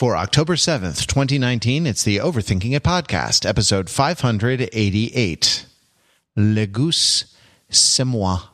For 0.00 0.16
October 0.16 0.56
7th, 0.56 1.06
2019, 1.06 1.86
it's 1.86 2.02
the 2.02 2.16
Overthinking 2.16 2.74
It 2.74 2.82
podcast, 2.82 3.46
episode 3.46 3.88
588. 3.88 5.66
Le 6.34 6.66
goose, 6.66 7.26
c'est 7.70 8.04
moi. 8.04 8.53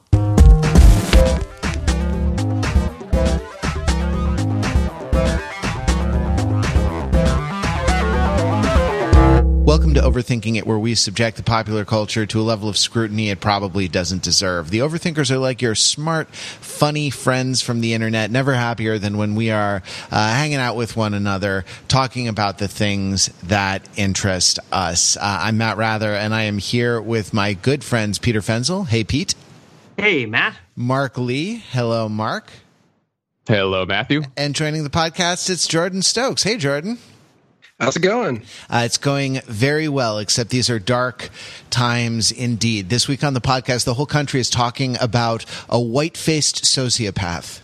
Overthinking 10.11 10.57
It, 10.57 10.67
where 10.67 10.79
we 10.79 10.97
subject 10.97 11.37
the 11.37 11.45
popular 11.45 11.85
culture 11.85 12.27
to 12.27 12.41
a 12.41 12.43
level 12.43 12.69
of 12.69 12.77
scrutiny 12.77 13.31
it 13.31 13.39
probably 13.39 13.87
doesn't 13.87 14.23
deserve. 14.25 14.71
The 14.71 14.81
Overthinkers 14.81 15.31
are 15.31 15.39
like 15.39 15.63
your 15.63 15.77
smart, 15.77 16.35
funny 16.35 17.11
friends 17.11 17.63
from 17.63 17.81
the 17.81 17.95
internet, 17.95 18.33
never 18.33 18.55
happier 18.55 18.99
than 18.99 19.19
when 19.19 19.37
we 19.37 19.53
are 19.53 19.85
uh, 20.11 20.35
hanging 20.35 20.57
out 20.57 20.75
with 20.75 20.97
one 20.97 21.15
another, 21.15 21.65
talking 21.87 22.27
about 22.27 22.59
the 22.59 22.67
things 22.67 23.29
that 23.45 23.89
interest 23.97 24.59
us. 24.73 25.17
Uh, 25.17 25.21
I'm 25.43 25.59
Matt 25.59 25.77
Wrather, 25.77 26.13
and 26.13 26.35
I 26.35 26.43
am 26.43 26.59
here 26.59 27.01
with 27.01 27.33
my 27.33 27.55
good 27.55 27.85
friends 27.85 28.19
Peter 28.19 28.41
Fenzel. 28.41 28.89
Hey, 28.89 29.05
Pete. 29.05 29.37
Hey, 29.97 30.27
Matt. 30.27 30.57
Mark 30.75 31.19
Lee. 31.19 31.63
Hello, 31.71 32.09
Mark. 32.09 32.51
Hello, 33.47 33.87
Matthew. 33.87 34.23
And 34.37 34.57
joining 34.57 34.83
the 34.83 34.91
podcast, 34.91 35.49
it's 35.49 35.69
Jordan 35.69 36.03
Stokes. 36.03 36.43
Hey, 36.43 36.57
Jordan. 36.57 36.99
How's 37.81 37.97
it 37.97 38.01
going? 38.01 38.43
Uh, 38.69 38.83
it's 38.85 38.99
going 38.99 39.41
very 39.47 39.89
well, 39.89 40.19
except 40.19 40.51
these 40.51 40.69
are 40.69 40.79
dark 40.79 41.31
times 41.71 42.31
indeed. 42.31 42.91
This 42.91 43.09
week 43.09 43.25
on 43.25 43.33
the 43.33 43.41
podcast, 43.41 43.85
the 43.85 43.95
whole 43.95 44.05
country 44.05 44.39
is 44.39 44.51
talking 44.51 44.99
about 45.01 45.47
a 45.67 45.81
white 45.81 46.19
faced 46.19 46.65
sociopath 46.65 47.61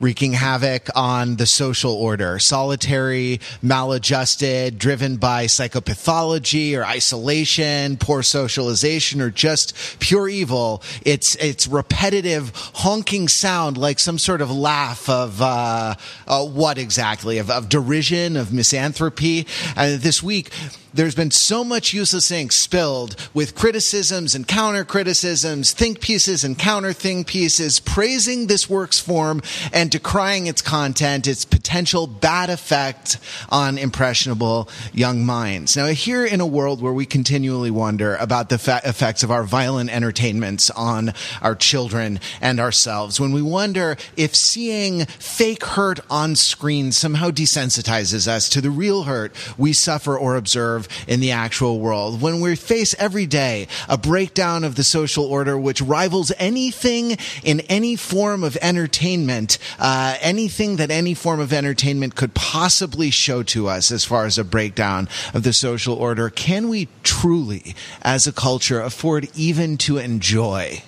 wreaking 0.00 0.32
havoc 0.32 0.88
on 0.96 1.36
the 1.36 1.46
social 1.46 1.92
order. 1.92 2.38
Solitary, 2.38 3.40
maladjusted, 3.62 4.78
driven 4.78 5.16
by 5.18 5.44
psychopathology 5.44 6.76
or 6.76 6.84
isolation, 6.84 7.98
poor 7.98 8.22
socialization, 8.22 9.20
or 9.20 9.30
just 9.30 9.76
pure 10.00 10.28
evil. 10.28 10.82
It's, 11.04 11.36
it's 11.36 11.66
repetitive 11.66 12.50
honking 12.54 13.28
sound 13.28 13.76
like 13.76 13.98
some 13.98 14.18
sort 14.18 14.40
of 14.40 14.50
laugh 14.50 15.08
of, 15.08 15.42
uh, 15.42 15.94
uh, 16.26 16.46
what 16.46 16.78
exactly? 16.78 17.38
Of, 17.38 17.50
of 17.50 17.68
derision, 17.68 18.36
of 18.36 18.48
misanthropy. 18.48 19.46
And 19.76 20.00
this 20.00 20.22
week, 20.22 20.50
there's 20.92 21.14
been 21.14 21.30
so 21.30 21.62
much 21.62 21.92
useless 21.92 22.30
ink 22.30 22.52
spilled 22.52 23.16
with 23.32 23.54
criticisms 23.54 24.34
and 24.34 24.46
counter 24.46 24.84
criticisms, 24.84 25.72
think 25.72 26.00
pieces 26.00 26.44
and 26.44 26.58
counter 26.58 26.92
think 26.92 27.26
pieces, 27.26 27.80
praising 27.80 28.46
this 28.46 28.68
work's 28.68 28.98
form 28.98 29.42
and 29.72 29.90
decrying 29.90 30.46
its 30.46 30.62
content, 30.62 31.26
its 31.26 31.44
potential 31.44 32.06
bad 32.06 32.50
effect 32.50 33.18
on 33.48 33.78
impressionable 33.78 34.68
young 34.92 35.24
minds. 35.24 35.76
Now, 35.76 35.86
here 35.86 36.24
in 36.24 36.40
a 36.40 36.46
world 36.46 36.82
where 36.82 36.92
we 36.92 37.06
continually 37.06 37.70
wonder 37.70 38.16
about 38.16 38.48
the 38.48 38.58
fa- 38.58 38.80
effects 38.84 39.22
of 39.22 39.30
our 39.30 39.44
violent 39.44 39.90
entertainments 39.90 40.70
on 40.70 41.12
our 41.42 41.54
children 41.54 42.20
and 42.40 42.58
ourselves, 42.60 43.20
when 43.20 43.32
we 43.32 43.42
wonder 43.42 43.96
if 44.16 44.34
seeing 44.34 45.06
fake 45.06 45.64
hurt 45.64 46.00
on 46.10 46.36
screen 46.36 46.92
somehow 46.92 47.30
desensitizes 47.30 48.26
us 48.26 48.48
to 48.48 48.60
the 48.60 48.70
real 48.70 49.04
hurt 49.04 49.32
we 49.56 49.72
suffer 49.72 50.16
or 50.16 50.36
observe 50.36 50.79
in 51.06 51.20
the 51.20 51.30
actual 51.30 51.80
world, 51.80 52.20
when 52.20 52.40
we 52.40 52.56
face 52.56 52.94
every 52.98 53.26
day 53.26 53.68
a 53.88 53.98
breakdown 53.98 54.64
of 54.64 54.74
the 54.74 54.84
social 54.84 55.24
order 55.24 55.58
which 55.58 55.80
rivals 55.80 56.32
anything 56.38 57.16
in 57.42 57.60
any 57.60 57.96
form 57.96 58.44
of 58.44 58.56
entertainment, 58.62 59.58
uh, 59.78 60.16
anything 60.20 60.76
that 60.76 60.90
any 60.90 61.14
form 61.14 61.40
of 61.40 61.52
entertainment 61.52 62.14
could 62.14 62.34
possibly 62.34 63.10
show 63.10 63.42
to 63.42 63.68
us 63.68 63.90
as 63.90 64.04
far 64.04 64.26
as 64.26 64.38
a 64.38 64.44
breakdown 64.44 65.08
of 65.34 65.42
the 65.42 65.52
social 65.52 65.94
order, 65.94 66.30
can 66.30 66.68
we 66.68 66.88
truly, 67.02 67.74
as 68.02 68.26
a 68.26 68.32
culture, 68.32 68.80
afford 68.80 69.28
even 69.34 69.76
to 69.76 69.98
enjoy 69.98 70.82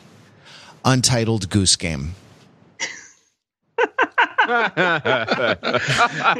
Untitled 0.85 1.51
Goose 1.51 1.77
Game? 1.77 2.15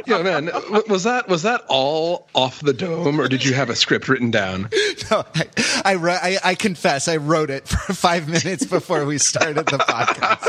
yeah, 0.07 0.21
man, 0.21 0.49
was 0.89 1.03
that 1.03 1.27
was 1.27 1.43
that 1.43 1.63
all 1.69 2.27
off 2.33 2.59
the 2.61 2.73
dome, 2.73 3.19
or 3.19 3.27
did 3.27 3.45
you 3.45 3.53
have 3.53 3.69
a 3.69 3.75
script 3.75 4.09
written 4.09 4.31
down? 4.31 4.69
No, 5.11 5.25
I, 5.35 5.45
I, 5.85 5.95
I, 5.95 6.37
I 6.43 6.55
confess, 6.55 7.07
I 7.07 7.17
wrote 7.17 7.49
it 7.49 7.67
for 7.67 7.93
five 7.95 8.29
minutes 8.29 8.65
before 8.65 9.05
we 9.05 9.17
started 9.17 9.65
the 9.65 9.77
podcast. 9.77 10.47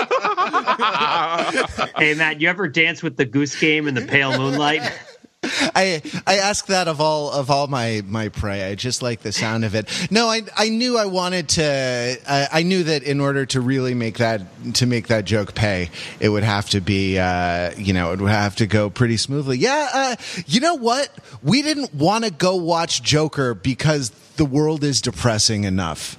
hey, 1.99 2.15
Matt, 2.15 2.41
you 2.41 2.49
ever 2.49 2.69
dance 2.69 3.03
with 3.03 3.17
the 3.17 3.25
goose 3.25 3.59
game 3.59 3.89
in 3.89 3.95
the 3.95 4.03
pale 4.03 4.37
moonlight? 4.39 4.83
I 5.75 6.03
I 6.27 6.39
ask 6.39 6.67
that 6.67 6.89
of 6.89 7.01
all 7.01 7.31
of 7.31 7.51
all 7.51 7.67
my 7.67 8.03
my 8.07 8.29
prey. 8.29 8.65
I 8.65 8.75
just 8.75 9.03
like 9.03 9.21
the 9.21 9.33
sound 9.33 9.65
of 9.65 9.75
it. 9.75 9.89
No, 10.11 10.29
I 10.29 10.43
I 10.57 10.69
knew 10.69 10.97
I 10.97 11.07
wanted 11.07 11.49
to. 11.51 12.19
I, 12.27 12.63
knew 12.63 12.85
that 12.85 13.03
in 13.03 13.21
order 13.21 13.45
to 13.47 13.61
really 13.61 13.95
make 13.95 14.19
that 14.19 14.43
to 14.75 14.87
make 14.87 15.09
that 15.09 15.25
joke 15.25 15.55
pay, 15.55 15.91
it 16.19 16.31
would 16.31 16.45
have 16.45 16.71
to 16.71 16.81
be 16.81 17.19
uh, 17.19 17.73
you 17.77 17.93
know 17.93 18.13
it 18.13 18.21
would 18.21 18.31
have 18.31 18.57
to 18.57 18.67
go 18.67 18.89
pretty 18.89 19.17
smoothly. 19.17 19.59
Yeah, 19.59 19.89
uh, 19.93 20.17
you 20.47 20.61
know 20.61 20.75
what? 20.75 21.11
We 21.43 21.63
didn't 21.63 21.95
want 21.95 22.25
to 22.25 22.31
go 22.31 22.57
watch 22.57 23.03
Joker 23.03 23.55
because 23.55 24.11
the 24.37 24.45
world 24.45 24.83
is 24.83 25.01
depressing 25.01 25.65
enough. 25.65 26.17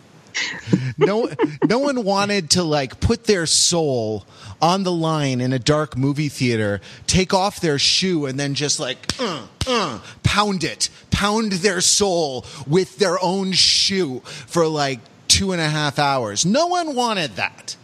No 0.97 1.29
no 1.67 1.79
one 1.79 2.03
wanted 2.03 2.49
to 2.49 2.63
like 2.63 2.99
put 2.99 3.25
their 3.25 3.45
soul 3.45 4.25
on 4.61 4.83
the 4.83 4.91
line 4.91 5.41
in 5.41 5.53
a 5.53 5.59
dark 5.59 5.97
movie 5.97 6.29
theater 6.29 6.81
take 7.07 7.33
off 7.33 7.59
their 7.59 7.79
shoe 7.79 8.25
and 8.25 8.39
then 8.39 8.53
just 8.53 8.79
like 8.79 8.97
uh, 9.19 9.45
uh, 9.67 9.99
pound 10.23 10.63
it. 10.63 10.89
Pound 11.11 11.53
their 11.53 11.81
soul 11.81 12.45
with 12.67 12.97
their 12.97 13.21
own 13.23 13.53
shoe 13.53 14.19
for 14.25 14.67
like 14.67 14.99
two 15.27 15.51
and 15.51 15.61
a 15.61 15.69
half 15.69 15.97
hours. 15.97 16.45
No 16.45 16.67
one 16.67 16.95
wanted 16.95 17.35
that. 17.37 17.75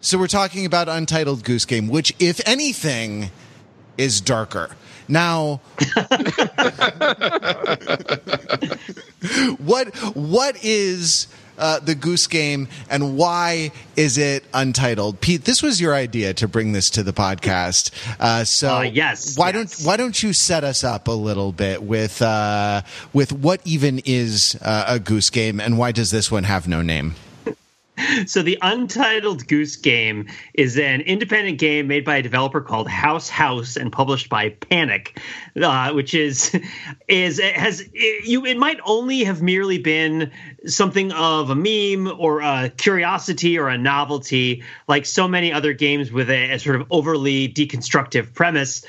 So 0.00 0.18
we're 0.18 0.28
talking 0.28 0.64
about 0.64 0.88
untitled 0.88 1.44
goose 1.44 1.64
game 1.64 1.88
which 1.88 2.12
if 2.18 2.46
anything 2.46 3.30
is 3.96 4.20
darker. 4.20 4.70
Now 5.08 5.60
what 9.58 9.88
what 10.14 10.62
is 10.62 11.26
uh, 11.58 11.80
the 11.80 11.94
Goose 11.94 12.26
Game 12.26 12.68
and 12.88 13.16
why 13.16 13.72
is 13.96 14.16
it 14.18 14.44
untitled? 14.54 15.20
Pete, 15.20 15.44
this 15.44 15.62
was 15.62 15.80
your 15.80 15.94
idea 15.94 16.34
to 16.34 16.48
bring 16.48 16.72
this 16.72 16.90
to 16.90 17.02
the 17.02 17.12
podcast. 17.12 17.90
Uh, 18.20 18.44
so 18.44 18.76
uh, 18.76 18.82
yes, 18.82 19.36
why 19.36 19.50
yes. 19.50 19.78
don't 19.78 19.86
why 19.86 19.96
don't 19.96 20.22
you 20.22 20.32
set 20.32 20.64
us 20.64 20.84
up 20.84 21.08
a 21.08 21.12
little 21.12 21.52
bit 21.52 21.82
with 21.82 22.22
uh, 22.22 22.82
with 23.12 23.32
what 23.32 23.60
even 23.64 24.00
is 24.04 24.58
uh, 24.62 24.84
a 24.88 24.98
Goose 24.98 25.30
Game 25.30 25.60
and 25.60 25.78
why 25.78 25.92
does 25.92 26.10
this 26.10 26.30
one 26.30 26.44
have 26.44 26.68
no 26.68 26.82
name? 26.82 27.14
So 28.26 28.42
the 28.42 28.58
Untitled 28.60 29.46
Goose 29.48 29.76
Game 29.76 30.26
is 30.54 30.78
an 30.78 31.00
independent 31.02 31.58
game 31.58 31.86
made 31.86 32.04
by 32.04 32.16
a 32.16 32.22
developer 32.22 32.60
called 32.60 32.88
House 32.88 33.28
House 33.28 33.76
and 33.76 33.92
published 33.92 34.28
by 34.28 34.50
Panic, 34.50 35.20
uh, 35.60 35.92
which 35.92 36.14
is 36.14 36.54
is 37.08 37.38
it 37.38 37.54
has 37.54 37.80
it, 37.92 38.26
you. 38.26 38.44
It 38.44 38.56
might 38.56 38.80
only 38.84 39.24
have 39.24 39.42
merely 39.42 39.78
been 39.78 40.32
something 40.66 41.12
of 41.12 41.50
a 41.50 41.54
meme 41.54 42.12
or 42.18 42.40
a 42.40 42.70
curiosity 42.76 43.58
or 43.58 43.68
a 43.68 43.78
novelty, 43.78 44.62
like 44.86 45.06
so 45.06 45.28
many 45.28 45.52
other 45.52 45.72
games 45.72 46.12
with 46.12 46.30
a, 46.30 46.52
a 46.52 46.58
sort 46.58 46.80
of 46.80 46.86
overly 46.90 47.48
deconstructive 47.48 48.34
premise 48.34 48.84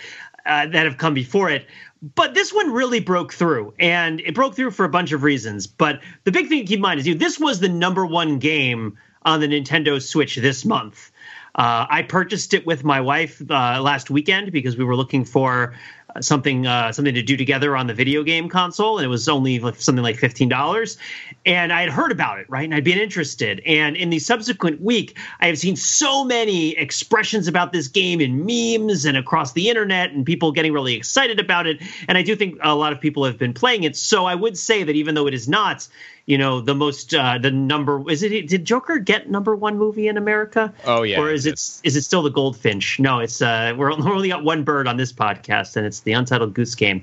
uh, 0.46 0.66
that 0.68 0.86
have 0.86 0.98
come 0.98 1.14
before 1.14 1.50
it 1.50 1.66
but 2.02 2.34
this 2.34 2.54
one 2.54 2.72
really 2.72 3.00
broke 3.00 3.34
through 3.34 3.74
and 3.80 4.22
it 4.22 4.34
broke 4.34 4.56
through 4.56 4.72
for 4.72 4.86
a 4.86 4.90
bunch 4.90 5.12
of 5.12 5.24
reasons. 5.24 5.68
But 5.68 6.02
the 6.24 6.32
big 6.32 6.48
thing 6.48 6.60
to 6.60 6.66
keep 6.66 6.78
in 6.78 6.82
mind 6.82 7.00
is 7.00 7.08
you 7.08 7.16
know, 7.16 7.20
this 7.20 7.40
was 7.40 7.60
the 7.60 7.70
number 7.70 8.06
one 8.06 8.40
game 8.40 8.98
on 9.24 9.42
the 9.42 9.48
nintendo 9.48 10.02
switch 10.02 10.36
this 10.38 10.64
month. 10.64 11.12
Uh, 11.56 11.86
i 11.90 12.04
purchased 12.04 12.54
it 12.54 12.66
with 12.66 12.84
my 12.84 13.02
wife 13.02 13.42
uh, 13.50 13.82
last 13.82 14.10
weekend 14.10 14.52
because 14.52 14.78
we 14.78 14.86
were 14.86 14.96
looking 14.96 15.26
for 15.26 15.76
something 16.22 16.68
uh, 16.68 16.92
something 16.92 17.16
to 17.16 17.22
do 17.22 17.38
together 17.38 17.76
on 17.76 17.88
the 17.88 17.94
video 17.94 18.24
game 18.24 18.50
console, 18.50 18.98
and 18.98 19.06
it 19.06 19.10
was 19.10 19.28
only 19.28 19.60
like 19.60 19.80
something 19.80 20.04
like 20.04 20.18
fifteen 20.18 20.50
dollars. 20.50 20.98
And 21.46 21.72
I 21.72 21.82
had 21.82 21.90
heard 21.90 22.12
about 22.12 22.40
it, 22.40 22.50
right, 22.50 22.64
and 22.64 22.74
I'd 22.76 22.84
been 22.84 23.00
interested. 23.00 23.62
And 23.66 23.96
in 23.96 24.10
the 24.10 24.20
subsequent 24.20 24.82
week, 24.82 25.18
I 25.40 25.48
have 25.48 25.58
seen 25.58 25.76
so 25.76 26.24
many 26.24 26.78
expressions 26.78 27.48
about 27.48 27.72
this 27.72 27.88
game 27.88 28.22
in 28.22 28.46
memes 28.46 29.06
and 29.06 29.18
across 29.18 29.54
the 29.54 29.70
internet, 29.70 30.12
and 30.12 30.26
people 30.26 30.52
getting 30.52 30.74
really 30.74 30.96
excited 30.96 31.40
about 31.40 31.68
it. 31.68 31.82
And 32.08 32.18
I 32.18 32.22
do 32.22 32.36
think 32.36 32.60
a 32.62 32.76
lot 32.76 32.94
of 32.94 33.00
people 33.00 33.26
have 33.26 33.38
been 33.38 33.54
playing 33.54 33.84
it. 33.84 33.96
So 33.96 34.26
I 34.26 34.36
would 34.36 34.58
say 34.58 34.84
that 34.84 34.96
even 34.96 35.16
though 35.16 35.28
it 35.28 35.34
is 35.34 35.48
not 35.48 35.88
you 36.30 36.38
know 36.38 36.62
the 36.62 36.76
most 36.76 37.12
uh, 37.16 37.40
the 37.40 37.50
number 37.50 38.08
is 38.10 38.22
it 38.22 38.48
did 38.48 38.64
Joker 38.64 39.00
get 39.00 39.32
number 39.32 39.56
one 39.56 39.80
movie 39.80 40.08
in 40.08 40.16
America? 40.16 40.72
Oh 40.86 41.02
yeah, 41.02 41.20
or 41.20 41.32
is 41.32 41.48
it 41.48 41.54
is 41.84 41.96
it 41.96 42.04
still 42.04 42.22
the 42.22 42.30
Goldfinch? 42.30 43.00
No, 43.00 43.20
it's 43.20 43.42
uh 43.42 43.74
we're 43.78 43.92
only 43.92 44.30
got 44.30 44.44
one 44.44 44.64
bird 44.64 44.88
on 44.88 44.96
this 44.96 45.12
podcast, 45.12 45.76
and 45.76 45.88
it's 45.88 46.02
the 46.02 46.14
Untitled 46.14 46.54
Goose 46.54 46.76
Game. 46.76 47.02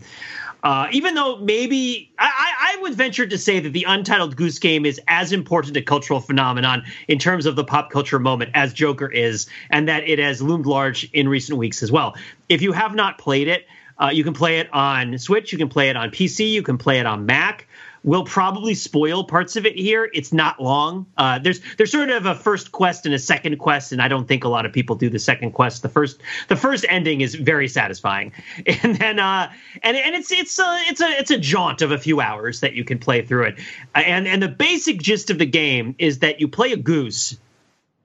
Uh, 0.62 0.88
even 0.92 1.14
though 1.14 1.38
maybe 1.38 2.10
I, 2.18 2.74
I 2.76 2.82
would 2.82 2.94
venture 2.94 3.26
to 3.26 3.38
say 3.38 3.60
that 3.60 3.72
the 3.72 3.84
Untitled 3.88 4.36
Goose 4.36 4.58
Game 4.60 4.86
is 4.86 5.00
as 5.08 5.32
important 5.32 5.76
a 5.76 5.82
cultural 5.82 6.20
phenomenon 6.20 6.84
in 7.08 7.18
terms 7.18 7.46
of 7.46 7.56
the 7.56 7.64
pop 7.64 7.90
culture 7.90 8.18
moment 8.18 8.52
as 8.54 8.72
Joker 8.72 9.10
is, 9.10 9.48
and 9.70 9.88
that 9.88 10.08
it 10.08 10.20
has 10.20 10.40
loomed 10.40 10.66
large 10.66 11.10
in 11.12 11.28
recent 11.28 11.58
weeks 11.58 11.82
as 11.82 11.90
well. 11.90 12.16
If 12.48 12.62
you 12.62 12.72
have 12.72 12.94
not 12.94 13.18
played 13.18 13.48
it, 13.48 13.66
Uh, 13.98 14.10
you 14.12 14.24
can 14.24 14.34
play 14.34 14.58
it 14.58 14.68
on 14.74 15.16
Switch. 15.18 15.52
You 15.52 15.58
can 15.58 15.70
play 15.70 15.88
it 15.88 15.96
on 15.96 16.10
PC. 16.10 16.50
You 16.50 16.62
can 16.62 16.76
play 16.76 17.00
it 17.00 17.06
on 17.06 17.24
Mac. 17.24 17.66
We'll 18.06 18.24
probably 18.24 18.74
spoil 18.74 19.24
parts 19.24 19.56
of 19.56 19.66
it 19.66 19.74
here. 19.76 20.08
It's 20.14 20.32
not 20.32 20.62
long. 20.62 21.06
Uh, 21.16 21.40
there's 21.40 21.60
there's 21.76 21.90
sort 21.90 22.08
of 22.08 22.24
a 22.24 22.36
first 22.36 22.70
quest 22.70 23.04
and 23.04 23.12
a 23.12 23.18
second 23.18 23.58
quest, 23.58 23.90
and 23.90 24.00
I 24.00 24.06
don't 24.06 24.28
think 24.28 24.44
a 24.44 24.48
lot 24.48 24.64
of 24.64 24.72
people 24.72 24.94
do 24.94 25.10
the 25.10 25.18
second 25.18 25.50
quest. 25.50 25.82
The 25.82 25.88
first 25.88 26.22
the 26.46 26.54
first 26.54 26.86
ending 26.88 27.20
is 27.20 27.34
very 27.34 27.66
satisfying, 27.66 28.30
and 28.66 28.94
then 28.94 29.18
uh, 29.18 29.52
and 29.82 29.96
and 29.96 30.14
it's 30.14 30.30
it's 30.30 30.56
a 30.60 30.82
it's 30.86 31.00
a 31.00 31.18
it's 31.18 31.32
a 31.32 31.38
jaunt 31.38 31.82
of 31.82 31.90
a 31.90 31.98
few 31.98 32.20
hours 32.20 32.60
that 32.60 32.74
you 32.74 32.84
can 32.84 33.00
play 33.00 33.22
through 33.22 33.46
it, 33.46 33.58
uh, 33.96 33.98
and 33.98 34.28
and 34.28 34.40
the 34.40 34.48
basic 34.48 35.02
gist 35.02 35.30
of 35.30 35.38
the 35.38 35.46
game 35.46 35.96
is 35.98 36.20
that 36.20 36.38
you 36.40 36.46
play 36.46 36.70
a 36.70 36.76
goose 36.76 37.36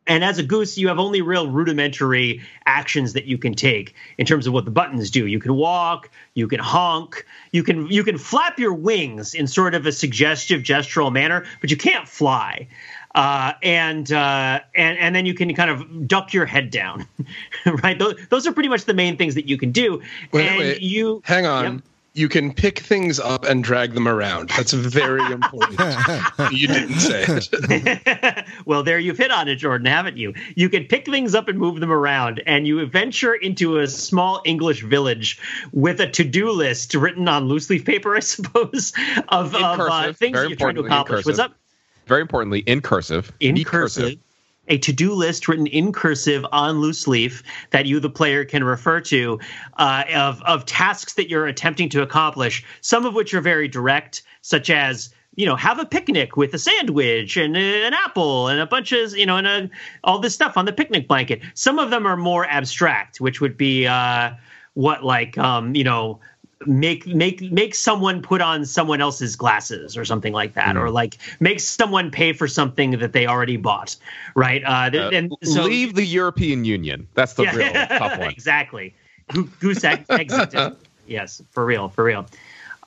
and 0.07 0.23
as 0.23 0.39
a 0.39 0.43
goose, 0.43 0.77
you 0.77 0.87
have 0.87 0.99
only 0.99 1.21
real 1.21 1.47
rudimentary 1.47 2.41
actions 2.65 3.13
that 3.13 3.25
you 3.25 3.37
can 3.37 3.53
take 3.53 3.93
in 4.17 4.25
terms 4.25 4.47
of 4.47 4.53
what 4.53 4.65
the 4.65 4.71
buttons 4.71 5.11
do. 5.11 5.27
You 5.27 5.39
can 5.39 5.55
walk, 5.55 6.09
you 6.33 6.47
can 6.47 6.59
honk, 6.59 7.25
you 7.51 7.63
can 7.63 7.87
you 7.87 8.03
can 8.03 8.17
flap 8.17 8.57
your 8.57 8.73
wings 8.73 9.35
in 9.35 9.45
sort 9.45 9.75
of 9.75 9.85
a 9.85 9.91
suggestive 9.91 10.61
gestural 10.61 11.11
manner, 11.13 11.45
but 11.61 11.69
you 11.69 11.77
can't 11.77 12.07
fly. 12.07 12.67
Uh, 13.13 13.53
and 13.61 14.11
uh, 14.11 14.61
and 14.73 14.97
and 14.97 15.15
then 15.15 15.25
you 15.25 15.33
can 15.33 15.53
kind 15.53 15.69
of 15.69 16.07
duck 16.07 16.33
your 16.33 16.45
head 16.45 16.71
down, 16.71 17.05
right? 17.83 17.99
Those, 17.99 18.15
those 18.29 18.47
are 18.47 18.53
pretty 18.53 18.69
much 18.69 18.85
the 18.85 18.93
main 18.93 19.17
things 19.17 19.35
that 19.35 19.47
you 19.47 19.57
can 19.57 19.71
do. 19.71 20.01
Wait, 20.31 20.47
and 20.47 20.57
wait. 20.57 20.81
you 20.81 21.21
Hang 21.25 21.45
on. 21.45 21.73
Yep. 21.75 21.83
You 22.13 22.27
can 22.27 22.53
pick 22.53 22.79
things 22.79 23.21
up 23.21 23.45
and 23.45 23.63
drag 23.63 23.93
them 23.93 24.05
around. 24.05 24.49
That's 24.49 24.73
very 24.73 25.21
important. 25.31 25.79
you 26.51 26.67
didn't 26.67 26.99
say 26.99 27.25
it. 27.27 28.45
well, 28.65 28.83
there 28.83 28.99
you've 28.99 29.17
hit 29.17 29.31
on 29.31 29.47
it, 29.47 29.55
Jordan, 29.55 29.87
haven't 29.87 30.17
you? 30.17 30.33
You 30.55 30.67
can 30.67 30.85
pick 30.85 31.05
things 31.05 31.33
up 31.33 31.47
and 31.47 31.57
move 31.57 31.79
them 31.79 31.91
around, 31.91 32.41
and 32.45 32.67
you 32.67 32.85
venture 32.85 33.33
into 33.33 33.79
a 33.79 33.87
small 33.87 34.41
English 34.45 34.83
village 34.83 35.39
with 35.71 36.01
a 36.01 36.09
to-do 36.09 36.51
list 36.51 36.93
written 36.95 37.29
on 37.29 37.45
loose 37.45 37.69
leaf 37.69 37.85
paper, 37.85 38.15
I 38.17 38.19
suppose, 38.19 38.91
of, 39.29 39.55
of 39.55 39.79
uh, 39.79 40.13
things 40.13 40.37
you're 40.37 40.55
trying 40.55 40.75
to 40.75 40.81
accomplish. 40.81 41.25
What's 41.25 41.37
cursive. 41.37 41.51
up? 41.51 41.57
Very 42.07 42.21
importantly, 42.21 42.59
in 42.59 42.81
cursive. 42.81 43.31
In 43.39 43.63
cursive. 43.63 44.17
A 44.71 44.77
to-do 44.77 45.13
list 45.13 45.49
written 45.49 45.67
in 45.67 45.91
cursive 45.91 46.45
on 46.53 46.79
loose 46.79 47.05
leaf 47.05 47.43
that 47.71 47.85
you, 47.85 47.99
the 47.99 48.09
player, 48.09 48.45
can 48.45 48.63
refer 48.63 49.01
to 49.01 49.37
uh, 49.77 50.05
of 50.15 50.41
of 50.43 50.65
tasks 50.65 51.13
that 51.15 51.29
you're 51.29 51.45
attempting 51.45 51.89
to 51.89 52.01
accomplish. 52.01 52.63
Some 52.79 53.05
of 53.05 53.13
which 53.13 53.33
are 53.33 53.41
very 53.41 53.67
direct, 53.67 54.23
such 54.41 54.69
as 54.69 55.13
you 55.35 55.45
know, 55.45 55.55
have 55.55 55.79
a 55.79 55.85
picnic 55.85 56.37
with 56.37 56.53
a 56.53 56.57
sandwich 56.57 57.37
and 57.37 57.55
an 57.55 57.93
apple 57.93 58.47
and 58.47 58.59
a 58.59 58.65
bunch 58.65 58.91
of, 58.91 59.15
you 59.15 59.25
know, 59.25 59.37
and 59.37 59.47
a, 59.47 59.69
all 60.03 60.19
this 60.19 60.33
stuff 60.33 60.57
on 60.57 60.65
the 60.65 60.73
picnic 60.73 61.07
blanket. 61.07 61.41
Some 61.53 61.79
of 61.79 61.89
them 61.89 62.05
are 62.05 62.17
more 62.17 62.45
abstract, 62.45 63.21
which 63.21 63.39
would 63.39 63.57
be 63.57 63.87
uh, 63.87 64.31
what, 64.73 65.03
like, 65.03 65.37
um, 65.37 65.75
you 65.75 65.83
know, 65.83 66.19
make 66.65 67.05
make 67.07 67.41
make 67.51 67.73
someone 67.75 68.21
put 68.21 68.41
on 68.41 68.65
someone 68.65 69.01
else's 69.01 69.35
glasses 69.35 69.97
or 69.97 70.05
something 70.05 70.33
like 70.33 70.53
that, 70.53 70.77
or 70.77 70.89
like 70.89 71.17
make 71.39 71.59
someone 71.59 72.11
pay 72.11 72.33
for 72.33 72.47
something 72.47 72.91
that 72.99 73.13
they 73.13 73.25
already 73.27 73.57
bought, 73.57 73.95
right? 74.35 74.63
Uh, 74.65 74.89
th- 74.89 75.03
Uh, 75.03 75.15
and 75.15 75.33
so 75.43 75.63
leave 75.63 75.95
the 75.95 76.05
European 76.05 76.65
Union. 76.65 77.07
That's 77.13 77.33
the 77.33 77.43
real 77.47 77.71
tough 77.73 78.19
one. 78.19 78.29
exactly. 78.29 78.93
Goose 79.59 79.83
ex- 79.83 80.05
exited. 80.09 80.75
yes, 81.07 81.41
for 81.51 81.65
real, 81.65 81.89
for 81.89 82.03
real. 82.03 82.25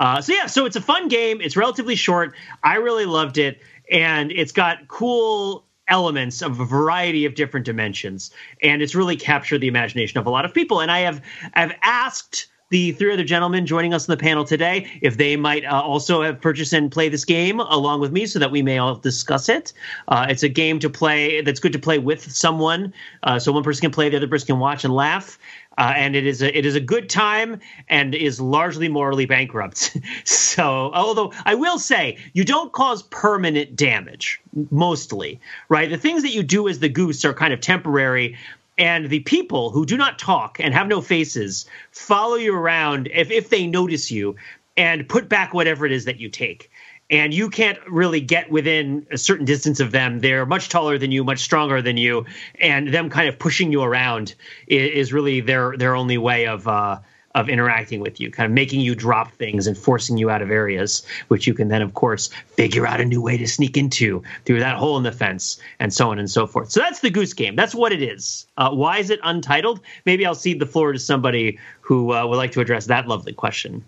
Uh, 0.00 0.20
so 0.20 0.32
yeah, 0.32 0.46
so 0.46 0.66
it's 0.66 0.76
a 0.76 0.80
fun 0.80 1.08
game. 1.08 1.40
It's 1.40 1.56
relatively 1.56 1.94
short. 1.94 2.34
I 2.62 2.76
really 2.76 3.06
loved 3.06 3.38
it, 3.38 3.60
and 3.90 4.30
it's 4.32 4.52
got 4.52 4.88
cool 4.88 5.64
elements 5.88 6.42
of 6.42 6.58
a 6.60 6.64
variety 6.64 7.24
of 7.26 7.34
different 7.34 7.66
dimensions, 7.66 8.30
and 8.62 8.82
it's 8.82 8.94
really 8.94 9.16
captured 9.16 9.58
the 9.58 9.68
imagination 9.68 10.18
of 10.18 10.26
a 10.26 10.30
lot 10.30 10.44
of 10.44 10.52
people. 10.54 10.80
And 10.80 10.90
I 10.90 11.00
have 11.00 11.20
I've 11.54 11.72
asked 11.82 12.46
the 12.70 12.92
three 12.92 13.12
other 13.12 13.24
gentlemen 13.24 13.66
joining 13.66 13.92
us 13.92 14.08
on 14.08 14.16
the 14.16 14.22
panel 14.22 14.44
today 14.44 14.90
if 15.02 15.16
they 15.16 15.36
might 15.36 15.64
uh, 15.64 15.80
also 15.80 16.22
have 16.22 16.40
purchased 16.40 16.72
and 16.72 16.90
play 16.90 17.08
this 17.08 17.24
game 17.24 17.60
along 17.60 18.00
with 18.00 18.10
me 18.10 18.26
so 18.26 18.38
that 18.38 18.50
we 18.50 18.62
may 18.62 18.78
all 18.78 18.94
discuss 18.96 19.48
it. 19.48 19.72
Uh, 20.08 20.26
it's 20.28 20.42
a 20.42 20.48
game 20.48 20.78
to 20.78 20.88
play 20.88 21.40
that's 21.42 21.60
good 21.60 21.72
to 21.72 21.78
play 21.78 21.98
with 21.98 22.32
someone, 22.32 22.92
uh, 23.22 23.38
so 23.38 23.52
one 23.52 23.62
person 23.62 23.82
can 23.82 23.90
play, 23.90 24.08
the 24.08 24.16
other 24.16 24.28
person 24.28 24.46
can 24.46 24.58
watch 24.58 24.84
and 24.84 24.94
laugh. 24.94 25.38
Uh, 25.76 25.92
and 25.96 26.14
it 26.14 26.24
is 26.24 26.40
a 26.40 26.56
it 26.56 26.64
is 26.64 26.76
a 26.76 26.80
good 26.80 27.10
time 27.10 27.58
and 27.88 28.14
is 28.14 28.40
largely 28.40 28.88
morally 28.88 29.26
bankrupt. 29.26 29.96
so, 30.24 30.92
although 30.94 31.32
I 31.44 31.56
will 31.56 31.80
say 31.80 32.18
you 32.32 32.44
don't 32.44 32.72
cause 32.72 33.02
permanent 33.02 33.74
damage 33.74 34.40
mostly, 34.70 35.40
right? 35.68 35.90
The 35.90 35.98
things 35.98 36.22
that 36.22 36.32
you 36.32 36.44
do 36.44 36.68
as 36.68 36.78
the 36.78 36.88
goose 36.88 37.24
are 37.24 37.34
kind 37.34 37.52
of 37.52 37.60
temporary, 37.60 38.36
and 38.78 39.08
the 39.08 39.20
people 39.20 39.70
who 39.70 39.86
do 39.86 39.96
not 39.96 40.18
talk 40.18 40.58
and 40.60 40.74
have 40.74 40.88
no 40.88 41.00
faces 41.00 41.66
follow 41.90 42.34
you 42.34 42.54
around 42.54 43.08
if 43.12 43.30
if 43.30 43.48
they 43.48 43.66
notice 43.66 44.10
you 44.10 44.36
and 44.76 45.08
put 45.08 45.28
back 45.28 45.54
whatever 45.54 45.86
it 45.86 45.92
is 45.92 46.06
that 46.06 46.18
you 46.18 46.28
take 46.28 46.70
and 47.10 47.34
you 47.34 47.50
can't 47.50 47.78
really 47.88 48.20
get 48.20 48.50
within 48.50 49.06
a 49.10 49.18
certain 49.18 49.44
distance 49.44 49.80
of 49.80 49.92
them. 49.92 50.20
They're 50.20 50.46
much 50.46 50.68
taller 50.68 50.98
than 50.98 51.12
you, 51.12 51.22
much 51.22 51.40
stronger 51.40 51.82
than 51.82 51.96
you, 51.96 52.24
and 52.58 52.92
them 52.92 53.10
kind 53.10 53.28
of 53.28 53.38
pushing 53.38 53.70
you 53.70 53.82
around 53.82 54.34
is, 54.66 55.12
really 55.12 55.40
their 55.40 55.76
their 55.76 55.94
only 55.94 56.18
way 56.18 56.46
of 56.46 56.66
uh, 56.66 57.00
of 57.34 57.48
interacting 57.48 58.00
with 58.00 58.20
you, 58.20 58.30
kind 58.30 58.46
of 58.46 58.52
making 58.52 58.80
you 58.80 58.94
drop 58.94 59.32
things 59.32 59.66
and 59.66 59.76
forcing 59.76 60.16
you 60.16 60.30
out 60.30 60.40
of 60.40 60.50
areas, 60.50 61.04
which 61.28 61.46
you 61.46 61.54
can 61.54 61.68
then, 61.68 61.82
of 61.82 61.94
course, 61.94 62.30
figure 62.52 62.86
out 62.86 63.00
a 63.00 63.04
new 63.04 63.20
way 63.20 63.36
to 63.36 63.46
sneak 63.46 63.76
into 63.76 64.22
through 64.44 64.60
that 64.60 64.76
hole 64.76 64.96
in 64.96 65.02
the 65.02 65.12
fence, 65.12 65.60
and 65.80 65.92
so 65.92 66.10
on 66.10 66.18
and 66.18 66.30
so 66.30 66.46
forth. 66.46 66.70
So 66.70 66.80
that's 66.80 67.00
the 67.00 67.10
Goose 67.10 67.32
Game. 67.32 67.56
That's 67.56 67.74
what 67.74 67.92
it 67.92 68.02
is. 68.02 68.46
Uh, 68.56 68.70
why 68.70 68.98
is 68.98 69.10
it 69.10 69.18
untitled? 69.24 69.80
Maybe 70.06 70.24
I'll 70.24 70.34
cede 70.34 70.60
the 70.60 70.66
floor 70.66 70.92
to 70.92 70.98
somebody 70.98 71.58
who 71.80 72.12
uh, 72.12 72.26
would 72.26 72.36
like 72.36 72.52
to 72.52 72.60
address 72.60 72.86
that 72.86 73.08
lovely 73.08 73.32
question. 73.32 73.84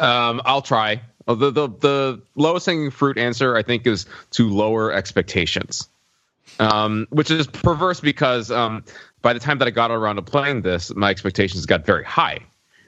Um, 0.00 0.42
I'll 0.44 0.62
try. 0.62 1.00
Uh, 1.28 1.34
The, 1.34 1.52
the 1.52 1.68
the 1.68 2.22
lowest 2.34 2.66
hanging 2.66 2.90
fruit 2.90 3.16
answer 3.16 3.56
I 3.56 3.62
think 3.62 3.86
is 3.86 4.06
to 4.32 4.48
lower 4.48 4.92
expectations, 4.92 5.88
um, 6.58 7.06
which 7.10 7.30
is 7.30 7.46
perverse 7.46 8.00
because 8.00 8.50
um, 8.50 8.82
by 9.22 9.32
the 9.32 9.38
time 9.38 9.58
that 9.58 9.68
I 9.68 9.70
got 9.70 9.92
around 9.92 10.16
to 10.16 10.22
playing 10.22 10.62
this, 10.62 10.92
my 10.96 11.10
expectations 11.10 11.64
got 11.64 11.86
very 11.86 12.04
high 12.04 12.40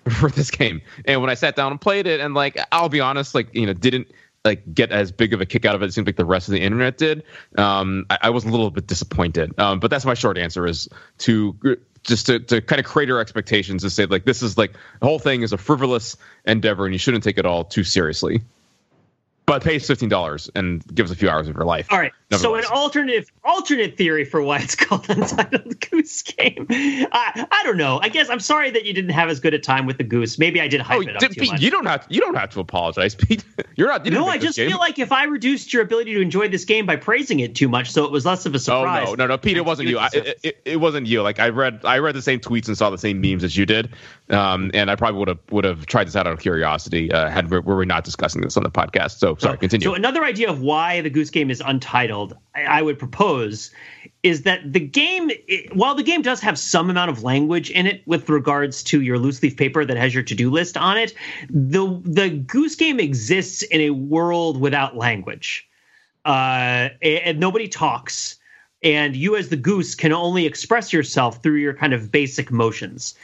for 0.20 0.30
this 0.30 0.50
game. 0.50 0.82
And 1.04 1.20
when 1.20 1.30
I 1.30 1.34
sat 1.34 1.56
down 1.56 1.72
and 1.72 1.80
played 1.80 2.06
it, 2.06 2.20
and 2.20 2.34
like 2.34 2.58
I'll 2.72 2.88
be 2.88 3.00
honest, 3.00 3.34
like 3.34 3.54
you 3.54 3.66
know, 3.66 3.72
didn't 3.72 4.08
like 4.44 4.74
get 4.74 4.92
as 4.92 5.10
big 5.10 5.32
of 5.32 5.40
a 5.40 5.46
kick 5.46 5.64
out 5.64 5.74
of 5.74 5.82
it. 5.82 5.86
It 5.86 5.92
seemed 5.92 6.06
like 6.06 6.16
the 6.16 6.24
rest 6.24 6.48
of 6.48 6.52
the 6.52 6.60
internet 6.60 6.98
did. 6.98 7.24
Um, 7.56 8.06
I, 8.10 8.18
I 8.22 8.30
was 8.30 8.44
a 8.44 8.48
little 8.48 8.70
bit 8.70 8.86
disappointed. 8.86 9.58
Um, 9.58 9.80
but 9.80 9.90
that's 9.90 10.04
my 10.04 10.14
short 10.14 10.36
answer 10.36 10.66
is 10.66 10.88
to 11.18 11.78
just 12.02 12.26
to, 12.26 12.38
to 12.38 12.60
kind 12.60 12.78
of 12.78 12.84
create 12.84 13.10
our 13.10 13.20
expectations 13.20 13.82
and 13.82 13.90
say 13.90 14.04
like 14.04 14.24
this 14.24 14.42
is 14.42 14.58
like 14.58 14.74
the 15.00 15.06
whole 15.06 15.18
thing 15.18 15.42
is 15.42 15.52
a 15.54 15.58
frivolous 15.58 16.16
endeavor 16.44 16.84
and 16.84 16.94
you 16.94 16.98
shouldn't 16.98 17.24
take 17.24 17.38
it 17.38 17.46
all 17.46 17.64
too 17.64 17.84
seriously. 17.84 18.42
But 19.46 19.62
pay 19.62 19.78
fifteen 19.78 20.08
dollars 20.08 20.50
and 20.54 20.84
give 20.94 21.06
us 21.06 21.12
a 21.12 21.16
few 21.16 21.28
hours 21.28 21.49
of 21.49 21.56
your 21.56 21.64
life. 21.64 21.88
All 21.90 21.99
right. 21.99 22.12
So 22.38 22.55
an 22.55 22.64
alternative 22.64 23.31
alternate 23.43 23.97
theory 23.97 24.25
for 24.25 24.41
why 24.43 24.59
it's 24.59 24.75
called 24.85 25.09
Untitled 25.09 25.81
Goose 25.91 26.23
Game. 26.23 26.67
I 26.71 27.47
I 27.50 27.62
don't 27.64 27.76
know. 27.76 27.99
I 28.03 28.09
guess 28.09 28.29
I'm 28.31 28.41
sorry 28.41 28.71
that 28.71 28.85
you 28.85 28.93
didn't 28.93 29.11
have 29.11 29.29
as 29.29 29.41
good 29.41 29.55
a 29.55 29.59
time 29.59 29.87
with 29.87 29.99
the 29.99 30.05
goose. 30.05 30.38
Maybe 30.38 30.61
I 30.61 30.69
did 30.69 30.81
hype 30.81 30.99
Oh, 30.99 31.00
it 31.03 31.17
up 31.17 31.21
did- 31.21 31.33
too 31.33 31.41
Pete, 31.41 31.53
much. 31.53 31.61
you 31.61 31.71
don't 31.71 31.87
have 31.87 32.07
to, 32.09 32.14
you 32.14 32.21
don't 32.21 32.35
have 32.37 32.50
to 32.50 32.61
apologize, 32.61 33.14
Pete. 33.17 33.45
You're 33.76 33.88
not. 33.88 34.05
You 34.05 34.12
no, 34.12 34.26
I 34.26 34.38
just 34.38 34.57
game. 34.57 34.69
feel 34.71 34.79
like 34.79 34.99
if 34.99 35.12
I 35.12 35.25
reduced 35.25 35.73
your 35.73 35.83
ability 35.83 36.14
to 36.14 36.21
enjoy 36.21 36.49
this 36.49 36.64
game 36.64 36.87
by 36.87 36.97
praising 36.97 37.41
it 37.41 37.55
too 37.55 37.69
much, 37.69 37.91
so 37.91 38.05
it 38.05 38.11
was 38.11 38.25
less 38.26 38.47
of 38.47 38.55
a 38.55 38.59
surprise. 38.59 39.07
Oh 39.09 39.14
no, 39.14 39.25
no, 39.25 39.26
no, 39.29 39.38
Pete! 39.38 39.57
It 39.57 39.64
wasn't 39.64 39.88
you. 39.88 39.99
I, 39.99 40.09
it, 40.12 40.38
it, 40.43 40.62
it 40.64 40.76
wasn't 40.76 41.07
you. 41.07 41.23
Like 41.23 41.38
I 41.41 41.49
read, 41.49 41.81
I 41.85 41.99
read 41.99 42.14
the 42.14 42.23
same 42.23 42.41
tweets 42.41 42.69
and 42.69 42.76
saw 42.76 42.91
the 42.91 42.99
same 42.99 43.21
memes 43.21 43.45
as 43.45 43.57
you 43.57 43.67
did, 43.67 43.91
um, 44.31 44.71
and 44.75 44.91
I 44.91 44.97
probably 44.97 45.19
would 45.19 45.29
have 45.29 45.38
would 45.50 45.64
have 45.64 45.87
tried 45.87 46.07
this 46.07 46.17
out 46.17 46.26
out 46.26 46.33
of 46.33 46.41
curiosity. 46.41 47.12
Uh, 47.12 47.29
had 47.29 47.50
were, 47.50 47.61
were 47.61 47.76
we 47.76 47.87
not 47.87 48.05
discussing 48.05 48.43
this 48.43 48.57
on 48.57 48.62
the 48.62 48.71
podcast? 48.71 49.19
So 49.19 49.37
sorry, 49.37 49.59
continue. 49.59 49.85
So 49.85 49.95
another 49.95 50.25
idea 50.25 50.49
of 50.50 50.61
why 50.61 51.00
the 51.00 51.11
Goose 51.11 51.31
Game 51.31 51.50
is 51.50 51.61
untitled, 51.64 52.24
I, 52.54 52.62
I 52.62 52.83
would 52.83 52.99
propose, 52.99 53.71
is 54.23 54.43
that 54.43 54.73
the 54.73 54.81
game, 54.81 55.31
it, 55.31 55.75
while 55.75 55.95
the 55.95 56.02
game 56.02 56.23
does 56.23 56.40
have 56.40 56.59
some 56.59 56.90
amount 56.90 57.11
of 57.11 57.23
language 57.23 57.71
in 57.71 57.87
it 57.87 58.02
with 58.07 58.28
regards 58.28 58.83
to 58.85 59.02
your 59.02 59.19
loose 59.19 59.43
leaf 59.43 59.57
paper 59.57 59.85
that 59.85 59.97
has 59.97 60.14
your 60.14 60.23
to 60.23 60.35
do 60.35 60.50
list 60.50 60.76
on 60.76 60.97
it, 60.97 61.14
the 61.50 62.00
the 62.04 62.31
Goose 62.31 62.76
Game 62.76 63.00
exists 63.00 63.62
in 63.62 63.81
a 63.81 63.90
world 63.90 64.61
without 64.61 64.97
language, 64.97 65.69
uh, 66.25 66.88
and 67.02 67.38
nobody 67.38 67.69
talks. 67.69 68.37
And 68.83 69.16
you, 69.16 69.35
as 69.35 69.49
the 69.49 69.57
goose, 69.57 69.95
can 69.95 70.12
only 70.12 70.45
express 70.45 70.93
yourself 70.93 71.43
through 71.43 71.57
your 71.57 71.73
kind 71.73 71.95
of 71.95 72.12
basic 72.12 72.50
motions. 72.50 73.14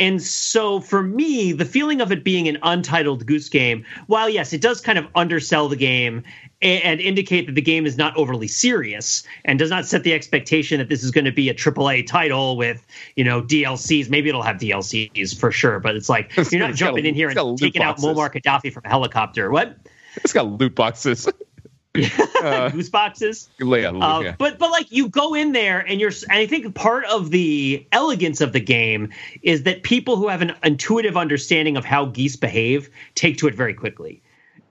And 0.00 0.22
so 0.22 0.80
for 0.80 1.02
me, 1.02 1.52
the 1.52 1.66
feeling 1.66 2.00
of 2.00 2.10
it 2.10 2.24
being 2.24 2.48
an 2.48 2.58
untitled 2.62 3.26
goose 3.26 3.50
game, 3.50 3.84
while 4.06 4.30
yes, 4.30 4.54
it 4.54 4.62
does 4.62 4.80
kind 4.80 4.98
of 4.98 5.06
undersell 5.14 5.68
the 5.68 5.76
game 5.76 6.24
and, 6.62 6.82
and 6.82 7.00
indicate 7.00 7.46
that 7.46 7.54
the 7.54 7.62
game 7.62 7.84
is 7.84 7.98
not 7.98 8.16
overly 8.16 8.48
serious 8.48 9.22
and 9.44 9.58
does 9.58 9.68
not 9.68 9.84
set 9.84 10.02
the 10.02 10.14
expectation 10.14 10.78
that 10.78 10.88
this 10.88 11.04
is 11.04 11.10
going 11.10 11.26
to 11.26 11.32
be 11.32 11.50
a 11.50 11.54
AAA 11.54 12.06
title 12.06 12.56
with, 12.56 12.86
you 13.14 13.24
know, 13.24 13.42
DLCs. 13.42 14.08
Maybe 14.08 14.30
it'll 14.30 14.42
have 14.42 14.56
DLCs 14.56 15.38
for 15.38 15.52
sure, 15.52 15.78
but 15.78 15.94
it's 15.94 16.08
like 16.08 16.32
It's 16.36 16.50
you're 16.50 16.66
not 16.66 16.74
jumping 16.74 17.04
in 17.04 17.14
here 17.14 17.28
loot- 17.28 17.32
it's 17.32 17.40
got 17.40 17.48
and 17.48 17.58
taking 17.58 17.82
out 17.82 18.00
boxes. 18.00 18.06
Muammar 18.08 18.32
Gaddafi 18.32 18.72
from 18.72 18.86
a 18.86 18.88
helicopter. 18.88 19.50
What? 19.50 19.76
it's 20.16 20.32
got 20.32 20.46
loot 20.46 20.74
boxes. 20.74 21.28
goose 22.72 22.88
boxes. 22.88 23.48
Yeah, 23.58 23.90
Uh, 24.18 24.20
yeah. 24.20 24.34
But 24.38 24.58
but 24.58 24.70
like 24.70 24.90
you 24.92 25.08
go 25.08 25.34
in 25.34 25.52
there 25.52 25.80
and 25.80 26.00
you're 26.00 26.12
and 26.28 26.38
I 26.38 26.46
think 26.46 26.74
part 26.74 27.04
of 27.06 27.30
the 27.30 27.86
elegance 27.90 28.40
of 28.40 28.52
the 28.52 28.60
game 28.60 29.12
is 29.42 29.64
that 29.64 29.82
people 29.82 30.16
who 30.16 30.28
have 30.28 30.40
an 30.40 30.54
intuitive 30.62 31.16
understanding 31.16 31.76
of 31.76 31.84
how 31.84 32.06
geese 32.06 32.36
behave 32.36 32.90
take 33.14 33.38
to 33.38 33.48
it 33.48 33.54
very 33.54 33.74
quickly. 33.74 34.22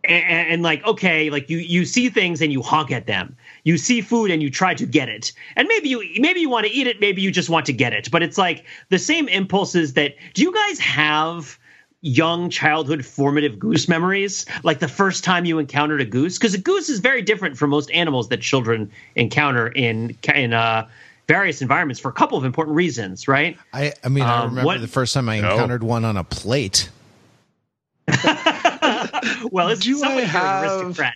And, 0.06 0.48
and 0.48 0.64
like 0.64 0.86
okay, 0.86 1.30
like 1.30 1.50
you 1.50 1.58
you 1.58 1.84
see 1.84 2.10
things 2.10 2.42
and 2.42 2.54
you 2.54 2.62
honk 2.62 2.90
at 2.90 3.06
them. 3.06 3.36
You 3.66 3.78
see 3.78 4.00
food 4.00 4.32
and 4.32 4.42
you 4.42 4.50
try 4.50 4.74
to 4.76 4.86
get 4.86 5.10
it. 5.10 5.34
And 5.58 5.68
maybe 5.68 5.90
you 5.90 6.02
maybe 6.20 6.40
you 6.40 6.50
want 6.50 6.68
to 6.68 6.72
eat 6.72 6.88
it, 6.88 7.02
maybe 7.02 7.22
you 7.22 7.32
just 7.32 7.50
want 7.50 7.66
to 7.66 7.74
get 7.74 7.92
it. 7.92 8.10
But 8.10 8.24
it's 8.24 8.38
like 8.38 8.66
the 8.88 8.98
same 8.98 9.28
impulses 9.28 9.94
that 9.96 10.16
do 10.34 10.42
you 10.42 10.54
guys 10.54 10.80
have 10.80 11.60
young 12.02 12.50
childhood 12.50 13.06
formative 13.06 13.60
goose 13.60 13.90
memories 13.90 14.46
like 14.64 14.80
the 14.80 14.88
first 14.88 15.24
time 15.24 15.44
you 15.44 15.60
encountered 15.60 16.00
a 16.00 16.06
goose 16.06 16.38
because 16.38 16.54
a 16.54 16.58
goose 16.58 16.88
is 16.88 17.00
very 17.00 17.22
different 17.22 17.58
from 17.58 17.70
most 17.70 17.92
animals 17.92 18.30
that 18.30 18.40
children 18.40 18.90
encounter 19.16 19.68
in 19.68 20.16
in 20.34 20.54
uh, 20.54 20.88
various 21.28 21.62
environments 21.62 22.00
for 22.00 22.08
a 22.08 22.14
couple 22.14 22.38
of 22.38 22.46
important 22.46 22.74
reasons 22.76 23.28
right 23.28 23.58
I, 23.74 23.92
I 24.02 24.08
mean, 24.08 24.24
I 24.24 24.38
Um, 24.44 24.50
remember 24.52 24.66
what- 24.66 24.80
the 24.82 24.88
first 24.88 25.14
time 25.14 25.28
I 25.28 25.42
No. 25.42 25.52
encountered 25.52 25.84
one 25.84 26.06
on 26.06 26.16
a 26.16 26.24
plate. 26.24 26.90
well 29.52 29.68
it's 29.68 29.82
Do 29.82 29.94
somebody 29.98 30.22
you're 30.22 30.24
an 30.24 30.28
have- 30.30 30.64
aristocrat 30.82 31.16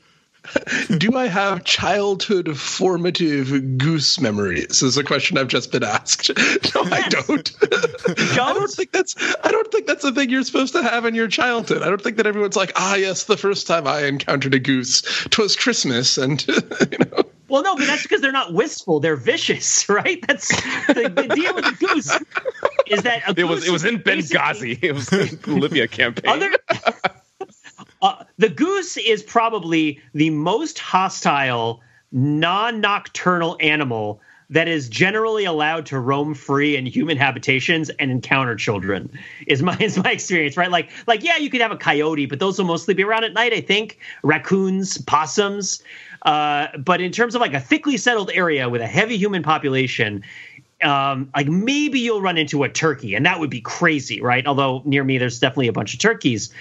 Do 0.97 1.15
I 1.15 1.27
have 1.27 1.63
childhood 1.63 2.57
formative 2.57 3.77
goose 3.77 4.19
memories? 4.19 4.81
Is 4.81 4.97
a 4.97 5.03
question 5.03 5.37
I've 5.37 5.47
just 5.47 5.71
been 5.71 5.83
asked. 5.83 6.31
No, 6.75 6.81
I 6.83 6.99
Yes. 7.09 7.27
don't. 7.27 7.51
I 8.39 8.53
don't 8.53 8.71
think 8.71 8.91
that's. 8.91 9.15
I 9.43 9.51
don't 9.51 9.71
think 9.71 9.85
that's 9.87 10.03
a 10.03 10.11
thing 10.11 10.29
you're 10.29 10.43
supposed 10.43 10.73
to 10.73 10.81
have 10.83 11.05
in 11.05 11.13
your 11.15 11.27
childhood. 11.27 11.81
I 11.81 11.85
don't 11.89 12.01
think 12.01 12.17
that 12.17 12.25
everyone's 12.27 12.55
like, 12.55 12.71
ah, 12.75 12.95
yes, 12.95 13.25
the 13.25 13.37
first 13.37 13.67
time 13.67 13.87
I 13.87 14.05
encountered 14.05 14.53
a 14.53 14.59
goose, 14.59 15.01
twas 15.29 15.55
Christmas, 15.55 16.17
and 16.17 16.45
you 16.47 16.97
know. 16.99 17.23
well 17.47 17.61
no 17.63 17.75
but 17.75 17.85
that's 17.85 18.03
because 18.03 18.21
they're 18.21 18.31
not 18.31 18.53
wistful 18.53 18.99
they're 18.99 19.15
vicious 19.17 19.87
right 19.89 20.23
that's 20.27 20.47
the, 20.87 21.11
the 21.13 21.35
deal 21.35 21.53
with 21.53 21.65
the 21.65 21.85
goose 21.85 22.17
is 22.87 23.03
that 23.03 23.21
a 23.27 23.39
It 23.39 23.43
was 23.43 23.59
goose 23.59 23.67
it 23.67 23.71
was 23.71 23.85
in 23.85 23.99
Benghazi. 23.99 24.79
It 24.81 24.93
was 24.93 25.07
the 25.07 25.37
Libya 25.47 25.87
campaign. 25.87 26.31
Other, 26.31 26.51
the 28.37 28.49
goose 28.49 28.97
is 28.97 29.23
probably 29.23 30.01
the 30.13 30.29
most 30.29 30.79
hostile, 30.79 31.81
non-nocturnal 32.11 33.57
animal 33.59 34.21
that 34.49 34.67
is 34.67 34.87
generally 34.87 35.45
allowed 35.45 35.85
to 35.87 35.99
roam 35.99 36.33
free 36.33 36.75
in 36.75 36.85
human 36.85 37.17
habitations 37.17 37.89
and 37.89 38.11
encounter 38.11 38.55
children. 38.55 39.09
Is 39.47 39.61
my 39.61 39.75
is 39.79 39.97
my 39.97 40.11
experience 40.11 40.57
right? 40.57 40.69
Like 40.69 40.89
like 41.07 41.23
yeah, 41.23 41.37
you 41.37 41.49
could 41.49 41.61
have 41.61 41.71
a 41.71 41.77
coyote, 41.77 42.25
but 42.25 42.39
those 42.39 42.57
will 42.57 42.65
mostly 42.65 42.93
be 42.93 43.03
around 43.03 43.23
at 43.23 43.33
night. 43.33 43.53
I 43.53 43.61
think 43.61 43.99
raccoons, 44.21 44.97
possums. 44.99 45.81
Uh, 46.21 46.67
but 46.77 47.01
in 47.01 47.11
terms 47.11 47.35
of 47.35 47.41
like 47.41 47.53
a 47.53 47.59
thickly 47.59 47.97
settled 47.97 48.31
area 48.33 48.69
with 48.69 48.81
a 48.81 48.87
heavy 48.87 49.17
human 49.17 49.43
population, 49.43 50.23
um, 50.83 51.29
like 51.35 51.47
maybe 51.47 51.99
you'll 51.99 52.21
run 52.21 52.37
into 52.37 52.63
a 52.63 52.69
turkey, 52.69 53.15
and 53.15 53.25
that 53.25 53.39
would 53.39 53.49
be 53.49 53.61
crazy, 53.61 54.21
right? 54.21 54.45
Although 54.45 54.81
near 54.85 55.03
me, 55.03 55.17
there's 55.17 55.39
definitely 55.39 55.67
a 55.67 55.73
bunch 55.73 55.93
of 55.93 55.99
turkeys. 55.99 56.53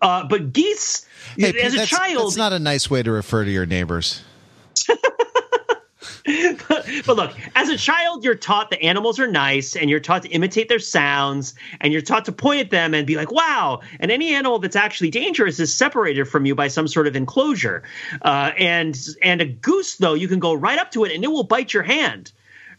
Uh, 0.00 0.24
but 0.24 0.52
geese, 0.52 1.06
Hey, 1.36 1.52
Pete, 1.52 1.62
as 1.62 1.74
a 1.74 1.78
that's, 1.78 1.90
child, 1.90 2.26
that's 2.26 2.36
not 2.36 2.52
a 2.52 2.58
nice 2.58 2.90
way 2.90 3.02
to 3.02 3.10
refer 3.10 3.44
to 3.44 3.50
your 3.50 3.66
neighbors. 3.66 4.22
but 7.06 7.16
look, 7.16 7.32
as 7.54 7.68
a 7.68 7.76
child, 7.76 8.24
you're 8.24 8.34
taught 8.34 8.70
that 8.70 8.82
animals 8.82 9.20
are 9.20 9.26
nice, 9.26 9.76
and 9.76 9.90
you're 9.90 10.00
taught 10.00 10.22
to 10.22 10.28
imitate 10.28 10.68
their 10.68 10.78
sounds, 10.78 11.54
and 11.80 11.92
you're 11.92 12.02
taught 12.02 12.24
to 12.24 12.32
point 12.32 12.60
at 12.60 12.70
them 12.70 12.94
and 12.94 13.06
be 13.06 13.16
like, 13.16 13.30
"Wow!" 13.30 13.80
And 14.00 14.10
any 14.10 14.34
animal 14.34 14.58
that's 14.58 14.76
actually 14.76 15.10
dangerous 15.10 15.60
is 15.60 15.74
separated 15.74 16.26
from 16.26 16.46
you 16.46 16.54
by 16.54 16.68
some 16.68 16.88
sort 16.88 17.06
of 17.06 17.16
enclosure. 17.16 17.82
Uh, 18.22 18.52
and 18.58 18.98
and 19.22 19.42
a 19.42 19.46
goose, 19.46 19.96
though, 19.96 20.14
you 20.14 20.28
can 20.28 20.38
go 20.38 20.54
right 20.54 20.78
up 20.78 20.92
to 20.92 21.04
it, 21.04 21.12
and 21.12 21.22
it 21.24 21.28
will 21.28 21.44
bite 21.44 21.74
your 21.74 21.82
hand. 21.82 22.32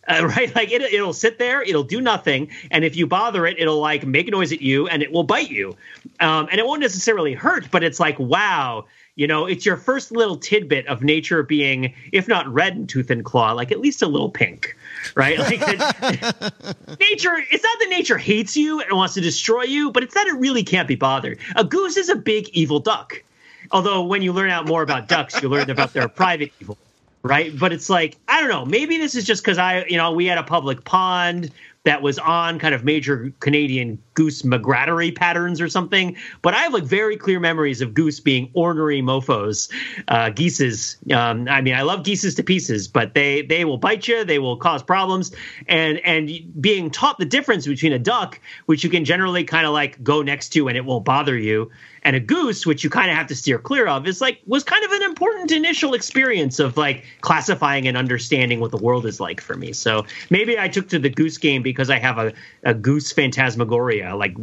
Uh, 0.08 0.28
right? 0.38 0.54
Like 0.56 0.72
it, 0.72 0.82
it'll 0.82 1.14
sit 1.14 1.40
there, 1.40 1.62
it'll 1.62 1.84
do 1.84 2.02
nothing, 2.02 2.50
and 2.72 2.84
if 2.86 2.96
you 2.96 3.08
bother 3.08 3.46
it, 3.46 3.60
it'll 3.60 3.80
like 3.80 4.06
make 4.06 4.28
noise 4.30 4.52
at 4.52 4.62
you, 4.62 4.88
and 4.88 5.02
it 5.02 5.12
will 5.12 5.24
bite 5.24 5.50
you. 5.50 5.76
Um, 6.20 6.48
and 6.52 6.60
it 6.60 6.66
won't 6.66 6.82
necessarily 6.82 7.34
hurt, 7.34 7.70
but 7.72 7.84
it's 7.84 8.00
like, 8.00 8.20
wow, 8.20 8.86
you 9.16 9.28
know, 9.28 9.46
it's 9.46 9.66
your 9.66 9.78
first 9.78 10.12
little 10.12 10.36
tidbit 10.36 10.88
of 10.88 11.02
nature 11.02 11.42
being, 11.42 11.94
if 12.12 12.28
not 12.28 12.48
red 12.48 12.76
in 12.76 12.86
tooth 12.86 13.10
and 13.10 13.24
claw, 13.24 13.54
like 13.54 13.72
at 13.72 13.80
least 13.80 14.02
a 14.02 14.08
little 14.08 14.30
pink, 14.30 14.76
right? 15.16 15.40
Like 15.40 15.62
nature, 17.00 17.38
it's 17.50 17.64
not 17.64 17.80
that 17.80 17.88
nature 17.90 18.18
hates 18.18 18.58
you 18.58 18.82
and 18.82 18.92
wants 18.92 19.14
to 19.14 19.22
destroy 19.22 19.64
you, 19.64 19.92
but 19.92 20.04
it's 20.04 20.14
that 20.14 20.28
it 20.28 20.34
really 20.34 20.64
can't 20.64 20.88
be 20.88 20.96
bothered. 20.96 21.40
A 21.56 21.64
goose 21.64 21.96
is 21.96 22.10
a 22.10 22.16
big 22.16 22.50
evil 22.50 22.80
duck. 22.80 23.24
Although 23.72 24.04
when 24.04 24.22
you 24.22 24.32
learn 24.32 24.52
out 24.52 24.68
more 24.68 24.84
about 24.84 25.08
ducks, 25.08 25.42
you 25.42 25.50
learn 25.50 25.70
about 25.70 25.94
their 25.94 26.08
private 26.08 26.52
evil 26.62 26.78
right? 27.26 27.58
But 27.58 27.74
it's 27.74 27.90
like 27.90 28.18
I 28.28 28.40
don't 28.40 28.50
know. 28.50 28.66
Maybe 28.66 28.98
this 28.98 29.16
is 29.16 29.26
just 29.26 29.44
because 29.44 29.58
I, 29.58 29.86
you 29.86 29.98
know, 29.98 30.12
we 30.12 30.28
had 30.28 30.38
a 30.38 30.44
public 30.44 30.86
pond 30.86 31.52
that 31.84 32.02
was 32.02 32.18
on 32.18 32.58
kind 32.58 32.74
of 32.74 32.84
major 32.84 33.32
Canadian 33.40 34.00
goose 34.16 34.44
migratory 34.44 35.12
patterns 35.12 35.62
or 35.62 35.70
something. 35.70 36.16
But 36.42 36.56
I 36.56 36.60
have 36.60 36.74
like 36.74 36.84
very 36.84 37.16
clear 37.16 37.40
memories 37.40 37.80
of 37.82 37.94
goose 37.94 38.20
being 38.20 38.50
ornery 38.54 39.02
mofo's. 39.02 39.70
Uh, 40.08 40.30
geeses. 40.32 40.98
Um, 41.12 41.48
I 41.48 41.62
mean, 41.62 41.76
I 41.76 41.82
love 41.82 42.04
geeses 42.04 42.36
to 42.36 42.44
pieces, 42.44 42.88
but 42.88 43.16
they 43.16 43.42
they 43.42 43.66
will 43.66 43.78
bite 43.78 44.08
you. 44.08 44.24
They 44.24 44.40
will 44.40 44.58
cause 44.58 44.84
problems. 44.84 45.32
And 45.68 46.00
and 46.00 46.30
being 46.62 46.92
taught 46.92 47.18
the 47.18 47.26
difference 47.26 47.66
between 47.66 47.94
a 47.94 48.00
duck, 48.00 48.40
which 48.68 48.84
you 48.84 48.90
can 48.90 49.04
generally 49.04 49.44
kind 49.44 49.66
of 49.66 49.74
like 49.74 50.04
go 50.04 50.22
next 50.22 50.50
to 50.50 50.68
and 50.68 50.78
it 50.78 50.86
won't 50.86 51.06
bother 51.06 51.38
you, 51.38 51.72
and 52.06 52.16
a 52.16 52.20
goose, 52.20 52.68
which 52.68 52.84
you 52.84 52.90
kind 52.90 53.10
of 53.10 53.18
have 53.18 53.26
to 53.28 53.36
steer 53.36 53.58
clear 53.58 53.88
of, 53.88 54.08
is 54.08 54.22
like 54.22 54.40
was 54.46 54.64
kind 54.64 54.86
of 54.86 54.92
an 54.92 55.02
important 55.02 55.52
initial 55.52 55.96
experience 55.96 56.60
of 56.60 56.78
like 56.78 57.04
classifying 57.22 57.88
and 57.88 57.98
understanding 57.98 58.60
what 58.60 58.70
the 58.70 58.78
world 58.78 59.08
is 59.08 59.20
like 59.20 59.42
for 59.42 59.56
me. 59.56 59.74
So 59.74 60.06
maybe 60.30 60.58
I 60.58 60.68
took 60.68 60.88
to 60.90 61.00
the 61.00 61.10
goose 61.10 61.40
game 61.40 61.64
because 61.64 61.90
I 61.90 61.98
have 61.98 62.20
a, 62.20 62.32
a 62.64 62.76
goose 62.76 63.12
phantasmagoria 63.12 64.16
like 64.16 64.36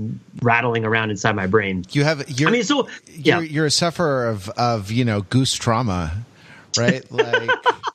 rattling 0.42 0.84
around 0.84 1.10
inside 1.10 1.36
my 1.36 1.46
brain. 1.46 1.84
You 1.92 2.02
have 2.02 2.28
you're, 2.28 2.48
I 2.48 2.52
mean, 2.52 2.64
so 2.64 2.88
yeah, 3.06 3.38
you're, 3.38 3.44
you're 3.44 3.66
a 3.66 3.70
sufferer 3.70 4.26
of 4.26 4.48
of 4.50 4.90
you 4.90 5.04
know 5.04 5.22
goose 5.22 5.54
trauma, 5.54 6.24
right? 6.76 7.10
Like 7.12 7.48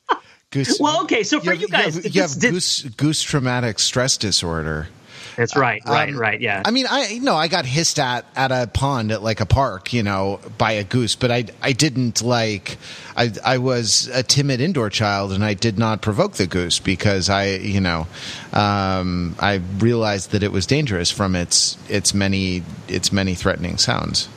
goose. 0.52 0.80
Well, 0.80 1.04
okay, 1.04 1.24
so 1.24 1.42
for 1.42 1.52
have- 1.52 1.62
you 1.62 1.68
guys, 1.68 1.96
have, 1.96 2.16
you 2.16 2.22
have 2.22 2.40
goose 2.40 2.84
goose 2.84 3.22
traumatic 3.22 3.80
stress 3.80 4.16
disorder. 4.16 4.88
That's 5.36 5.56
right, 5.56 5.82
right, 5.86 6.10
Um, 6.10 6.18
right, 6.18 6.40
yeah. 6.40 6.64
I 6.66 6.72
mean, 6.72 6.86
I 6.90 7.08
you 7.08 7.22
know 7.22 7.36
I 7.36 7.48
got 7.48 7.66
hissed 7.66 8.00
at 8.00 8.26
at 8.36 8.52
a 8.52 8.68
pond 8.68 9.12
at 9.12 9.22
like 9.24 9.40
a 9.40 9.46
park, 9.46 9.94
you 9.94 10.04
know, 10.04 10.40
by 10.58 10.74
a 10.74 10.84
goose, 10.84 11.16
but 11.16 11.32
I 11.32 11.46
I 11.62 11.72
didn't 11.74 12.22
like 12.22 12.78
I 13.16 13.32
I 13.44 13.58
was 13.58 14.08
a 14.14 14.24
timid 14.24 14.62
indoor 14.62 14.90
child 14.90 15.32
and 15.32 15.44
I 15.44 15.54
did 15.54 15.78
not 15.78 16.02
provoke 16.02 16.34
the 16.34 16.48
goose 16.48 16.80
because 16.80 17.30
I 17.30 17.56
you 17.56 17.82
know 17.82 18.08
um, 18.54 19.36
I 19.40 19.62
realized 19.78 20.32
that 20.32 20.44
it 20.44 20.52
was 20.52 20.66
dangerous 20.66 21.12
from 21.12 21.36
its 21.36 21.78
its 21.90 22.14
many 22.14 22.64
its 22.88 23.12
many 23.12 23.36
threatening 23.36 23.78
sounds. 23.78 24.30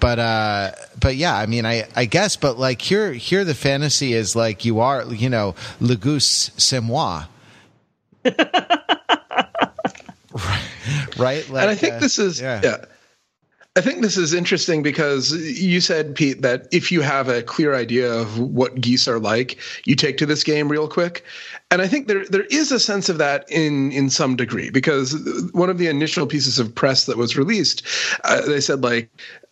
But 0.00 0.18
uh, 0.18 0.72
but 0.98 1.14
yeah, 1.14 1.36
I 1.36 1.46
mean, 1.46 1.64
I, 1.64 1.86
I 1.94 2.06
guess, 2.06 2.34
but 2.34 2.58
like 2.58 2.82
here 2.82 3.12
here 3.12 3.44
the 3.44 3.54
fantasy 3.54 4.14
is 4.14 4.34
like 4.34 4.64
you 4.64 4.80
are, 4.80 5.04
you 5.14 5.28
know, 5.30 5.54
le 5.78 5.94
goose 5.94 6.50
c'est 6.56 6.80
moi. 6.82 7.26
right? 11.18 11.48
Like, 11.48 11.62
and 11.62 11.70
I 11.70 11.74
think 11.74 11.94
uh, 11.94 11.98
this 11.98 12.18
is 12.18 12.40
yeah. 12.40 12.84
I 13.74 13.80
think 13.80 14.02
this 14.02 14.18
is 14.18 14.34
interesting 14.34 14.82
because 14.82 15.32
you 15.32 15.80
said, 15.80 16.14
Pete, 16.14 16.42
that 16.42 16.68
if 16.72 16.92
you 16.92 17.00
have 17.00 17.30
a 17.30 17.42
clear 17.42 17.74
idea 17.74 18.12
of 18.12 18.38
what 18.38 18.78
geese 18.78 19.08
are 19.08 19.18
like, 19.18 19.58
you 19.86 19.96
take 19.96 20.18
to 20.18 20.26
this 20.26 20.44
game 20.44 20.68
real 20.68 20.86
quick. 20.86 21.24
And 21.70 21.80
I 21.80 21.88
think 21.88 22.06
there 22.06 22.26
there 22.26 22.44
is 22.50 22.70
a 22.70 22.78
sense 22.78 23.08
of 23.08 23.16
that 23.16 23.50
in 23.50 23.90
in 23.92 24.10
some 24.10 24.36
degree 24.36 24.68
because 24.68 25.14
one 25.52 25.70
of 25.70 25.78
the 25.78 25.86
initial 25.86 26.26
pieces 26.26 26.58
of 26.58 26.74
press 26.74 27.06
that 27.06 27.16
was 27.16 27.38
released, 27.38 27.82
uh, 28.24 28.42
they 28.42 28.60
said 28.60 28.82
like, 28.82 29.08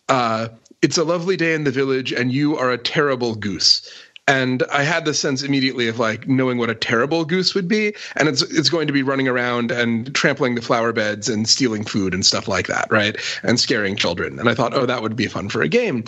uh, 0.07 0.49
"It's 0.83 0.99
a 0.99 1.03
lovely 1.03 1.35
day 1.35 1.55
in 1.55 1.63
the 1.63 1.71
village, 1.71 2.11
and 2.13 2.31
you 2.31 2.55
are 2.55 2.69
a 2.69 2.77
terrible 2.77 3.33
goose." 3.33 3.89
And 4.27 4.63
I 4.71 4.83
had 4.83 5.05
the 5.05 5.13
sense 5.13 5.43
immediately 5.43 5.87
of 5.87 5.99
like 5.99 6.27
knowing 6.27 6.57
what 6.57 6.69
a 6.69 6.75
terrible 6.75 7.25
goose 7.25 7.55
would 7.55 7.67
be, 7.67 7.93
and 8.15 8.29
it's 8.29 8.41
it's 8.41 8.69
going 8.69 8.87
to 8.87 8.93
be 8.93 9.03
running 9.03 9.27
around 9.27 9.71
and 9.71 10.13
trampling 10.13 10.55
the 10.55 10.61
flower 10.61 10.93
beds 10.93 11.27
and 11.27 11.49
stealing 11.49 11.83
food 11.83 12.13
and 12.13 12.25
stuff 12.25 12.47
like 12.47 12.67
that, 12.67 12.87
right? 12.91 13.17
And 13.43 13.59
scaring 13.59 13.95
children. 13.95 14.39
And 14.39 14.47
I 14.47 14.53
thought, 14.53 14.73
oh, 14.73 14.85
that 14.85 15.01
would 15.01 15.15
be 15.15 15.27
fun 15.27 15.49
for 15.49 15.61
a 15.61 15.67
game, 15.67 16.03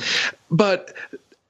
but 0.51 0.93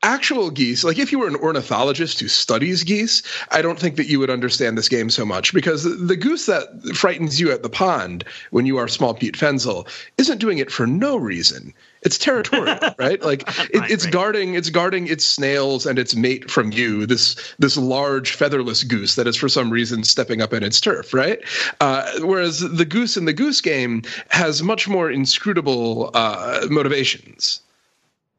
actual 0.04 0.52
geese 0.52 0.84
like 0.84 1.00
if 1.00 1.14
you 1.14 1.20
were 1.20 1.30
an 1.30 1.36
ornithologist 1.38 2.20
who 2.20 2.28
studies 2.28 2.84
geese 2.84 3.24
i 3.52 3.62
don't 3.62 3.80
think 3.80 3.96
that 3.96 4.08
you 4.08 4.20
would 4.20 4.30
understand 4.30 4.78
this 4.78 4.90
game 4.90 5.10
so 5.10 5.26
much 5.26 5.54
because 5.54 5.84
the 5.84 6.18
goose 6.18 6.46
that 6.46 6.68
frightens 6.94 7.40
you 7.40 7.50
at 7.54 7.64
the 7.64 7.70
pond 7.70 8.26
when 8.52 8.66
you 8.66 8.78
are 8.78 8.90
small 8.90 9.14
pete 9.14 9.38
fenzel 9.38 9.88
isn't 10.18 10.40
doing 10.40 10.58
it 10.58 10.70
for 10.70 10.86
no 10.86 11.16
reason 11.16 11.74
it's 12.06 12.18
territorial 12.18 12.78
right 12.98 13.22
like 13.22 13.42
it, 13.70 13.90
it's 13.90 14.06
guarding 14.06 14.54
it's 14.56 14.70
guarding 14.70 15.08
its 15.08 15.26
snails 15.26 15.86
and 15.86 15.98
its 15.98 16.16
mate 16.16 16.50
from 16.50 16.72
you 16.72 17.06
this 17.06 17.54
this 17.60 17.78
large 17.78 18.32
featherless 18.32 18.84
goose 18.84 19.16
that 19.16 19.28
is 19.28 19.36
for 19.36 19.50
some 19.50 19.70
reason 19.70 20.04
stepping 20.04 20.42
up 20.42 20.54
in 20.54 20.64
its 20.64 20.80
turf 20.80 21.14
right 21.14 21.40
uh, 21.82 22.10
whereas 22.20 22.60
the 22.60 22.86
goose 22.86 23.18
in 23.18 23.26
the 23.26 23.34
goose 23.34 23.62
game 23.62 24.02
has 24.30 24.62
much 24.62 24.88
more 24.88 25.10
inscrutable 25.10 26.12
uh, 26.14 26.66
motivations 26.70 27.62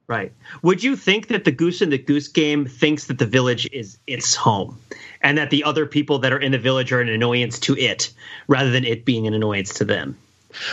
Right. 0.06 0.32
Would 0.62 0.84
you 0.84 0.96
think 0.96 1.28
that 1.28 1.44
the 1.44 1.50
goose 1.50 1.80
in 1.80 1.88
the 1.88 1.96
goose 1.96 2.28
game 2.28 2.66
thinks 2.66 3.06
that 3.06 3.18
the 3.18 3.26
village 3.26 3.66
is 3.72 3.96
its 4.06 4.34
home 4.34 4.78
and 5.22 5.38
that 5.38 5.48
the 5.48 5.64
other 5.64 5.86
people 5.86 6.18
that 6.18 6.32
are 6.32 6.38
in 6.38 6.52
the 6.52 6.58
village 6.58 6.92
are 6.92 7.00
an 7.00 7.08
annoyance 7.08 7.58
to 7.60 7.76
it 7.78 8.12
rather 8.46 8.70
than 8.70 8.84
it 8.84 9.06
being 9.06 9.26
an 9.26 9.32
annoyance 9.32 9.72
to 9.74 9.84
them? 9.84 10.14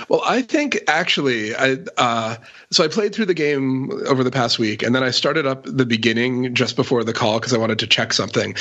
Well, 0.09 0.21
I 0.25 0.41
think 0.41 0.79
actually, 0.88 1.55
I 1.55 1.77
uh, 1.97 2.35
so 2.71 2.83
I 2.83 2.88
played 2.88 3.13
through 3.13 3.25
the 3.25 3.33
game 3.33 3.91
over 4.07 4.23
the 4.23 4.31
past 4.31 4.59
week, 4.59 4.83
and 4.83 4.93
then 4.95 5.03
I 5.03 5.11
started 5.11 5.45
up 5.45 5.63
the 5.65 5.85
beginning 5.85 6.53
just 6.55 6.75
before 6.75 7.03
the 7.03 7.13
call 7.13 7.39
because 7.39 7.53
I 7.53 7.57
wanted 7.57 7.79
to 7.79 7.88
check 7.88 8.13
something. 8.13 8.55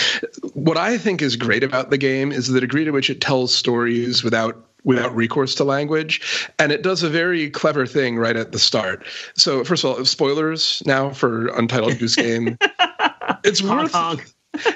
What 0.54 0.76
I 0.76 0.98
think 0.98 1.22
is 1.22 1.36
great 1.36 1.64
about 1.64 1.90
the 1.90 1.98
game 1.98 2.32
is 2.32 2.48
the 2.48 2.60
degree 2.60 2.84
to 2.84 2.90
which 2.90 3.10
it 3.10 3.20
tells 3.20 3.54
stories 3.54 4.22
without 4.22 4.66
without 4.84 5.14
recourse 5.14 5.54
to 5.56 5.64
language. 5.64 6.48
And 6.58 6.72
it 6.72 6.82
does 6.82 7.02
a 7.02 7.10
very 7.10 7.50
clever 7.50 7.86
thing 7.86 8.16
right 8.16 8.36
at 8.36 8.52
the 8.52 8.58
start. 8.58 9.04
So, 9.34 9.64
first 9.64 9.84
of 9.84 9.98
all, 9.98 10.04
spoilers 10.04 10.82
now 10.86 11.10
for 11.10 11.48
Untitled 11.48 11.98
Goose 11.98 12.16
Game. 12.16 12.58
It's 13.44 13.62
worth. 13.62 13.92
honk. 13.92 14.26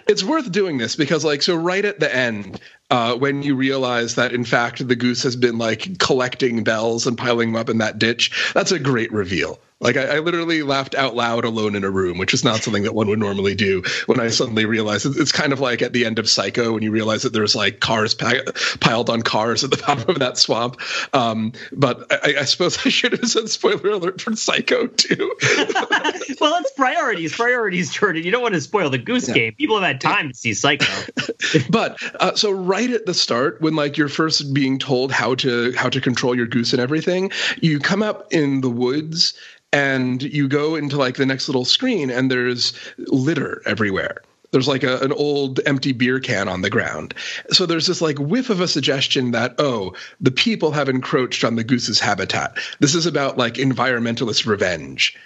it's 0.06 0.22
worth 0.22 0.52
doing 0.52 0.78
this 0.78 0.94
because 0.94 1.24
like 1.24 1.42
so 1.42 1.56
right 1.56 1.84
at 1.84 1.98
the 1.98 2.14
end 2.14 2.60
uh, 2.90 3.14
when 3.16 3.42
you 3.42 3.56
realize 3.56 4.16
that 4.16 4.32
in 4.32 4.44
fact 4.44 4.86
the 4.86 4.96
goose 4.96 5.22
has 5.22 5.36
been 5.36 5.58
like 5.58 5.98
collecting 5.98 6.64
bells 6.64 7.06
and 7.06 7.16
piling 7.16 7.52
them 7.52 7.60
up 7.60 7.68
in 7.68 7.78
that 7.78 7.98
ditch 7.98 8.52
that's 8.54 8.72
a 8.72 8.78
great 8.78 9.12
reveal 9.12 9.58
like 9.80 9.96
I, 9.96 10.16
I 10.16 10.18
literally 10.20 10.62
laughed 10.62 10.94
out 10.94 11.16
loud 11.16 11.44
alone 11.44 11.74
in 11.74 11.84
a 11.84 11.90
room 11.90 12.18
which 12.18 12.34
is 12.34 12.44
not 12.44 12.62
something 12.62 12.84
that 12.84 12.94
one 12.94 13.08
would 13.08 13.18
normally 13.18 13.54
do 13.54 13.82
when 14.06 14.20
i 14.20 14.28
suddenly 14.28 14.66
realized 14.66 15.06
it's 15.06 15.32
kind 15.32 15.52
of 15.52 15.60
like 15.60 15.82
at 15.82 15.92
the 15.92 16.04
end 16.04 16.18
of 16.18 16.28
psycho 16.28 16.72
when 16.72 16.82
you 16.82 16.90
realize 16.90 17.22
that 17.22 17.32
there's 17.32 17.56
like 17.56 17.80
cars 17.80 18.14
pi- 18.14 18.42
piled 18.80 19.10
on 19.10 19.22
cars 19.22 19.64
at 19.64 19.70
the 19.70 19.76
bottom 19.86 20.08
of 20.10 20.18
that 20.18 20.36
swamp 20.36 20.80
um, 21.12 21.52
but 21.72 22.06
I, 22.10 22.40
I 22.40 22.44
suppose 22.44 22.86
i 22.86 22.90
should 22.90 23.12
have 23.12 23.28
said 23.28 23.48
spoiler 23.48 23.90
alert 23.90 24.20
for 24.20 24.36
psycho 24.36 24.86
too 24.86 25.34
well, 26.40 26.60
it's 26.60 26.72
priorities. 26.72 27.34
Priorities, 27.34 27.92
Jordan. 27.92 28.22
You 28.22 28.30
don't 28.30 28.42
want 28.42 28.54
to 28.54 28.60
spoil 28.60 28.90
the 28.90 28.98
goose 28.98 29.28
game. 29.28 29.54
People 29.54 29.80
have 29.80 29.86
had 29.86 30.00
time 30.00 30.28
to 30.28 30.34
see 30.34 30.54
Psycho. 30.54 30.86
but 31.70 31.98
uh, 32.20 32.34
so 32.34 32.52
right 32.74 32.90
at 32.90 33.06
the 33.06 33.14
start 33.14 33.60
when 33.60 33.76
like 33.76 33.96
you're 33.96 34.08
first 34.08 34.52
being 34.52 34.80
told 34.80 35.12
how 35.12 35.32
to 35.32 35.70
how 35.76 35.88
to 35.88 36.00
control 36.00 36.34
your 36.34 36.46
goose 36.46 36.72
and 36.72 36.82
everything 36.82 37.30
you 37.62 37.78
come 37.78 38.02
up 38.02 38.26
in 38.32 38.62
the 38.62 38.68
woods 38.68 39.32
and 39.72 40.24
you 40.24 40.48
go 40.48 40.74
into 40.74 40.96
like 40.96 41.14
the 41.14 41.24
next 41.24 41.48
little 41.48 41.64
screen 41.64 42.10
and 42.10 42.32
there's 42.32 42.72
litter 42.98 43.62
everywhere 43.64 44.16
there's 44.50 44.66
like 44.66 44.82
a, 44.82 44.98
an 44.98 45.12
old 45.12 45.60
empty 45.66 45.92
beer 45.92 46.20
can 46.20 46.48
on 46.48 46.62
the 46.62 46.70
ground. 46.70 47.12
So 47.50 47.66
there's 47.66 47.88
this 47.88 48.00
like 48.00 48.18
whiff 48.18 48.50
of 48.50 48.60
a 48.60 48.68
suggestion 48.68 49.32
that, 49.32 49.56
oh, 49.58 49.94
the 50.20 50.30
people 50.30 50.70
have 50.70 50.88
encroached 50.88 51.42
on 51.42 51.56
the 51.56 51.64
goose's 51.64 51.98
habitat. 51.98 52.56
This 52.78 52.94
is 52.94 53.04
about 53.04 53.36
like 53.36 53.54
environmentalist 53.54 54.46
revenge. 54.46 55.18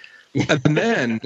and 0.49 0.75
then 0.75 1.19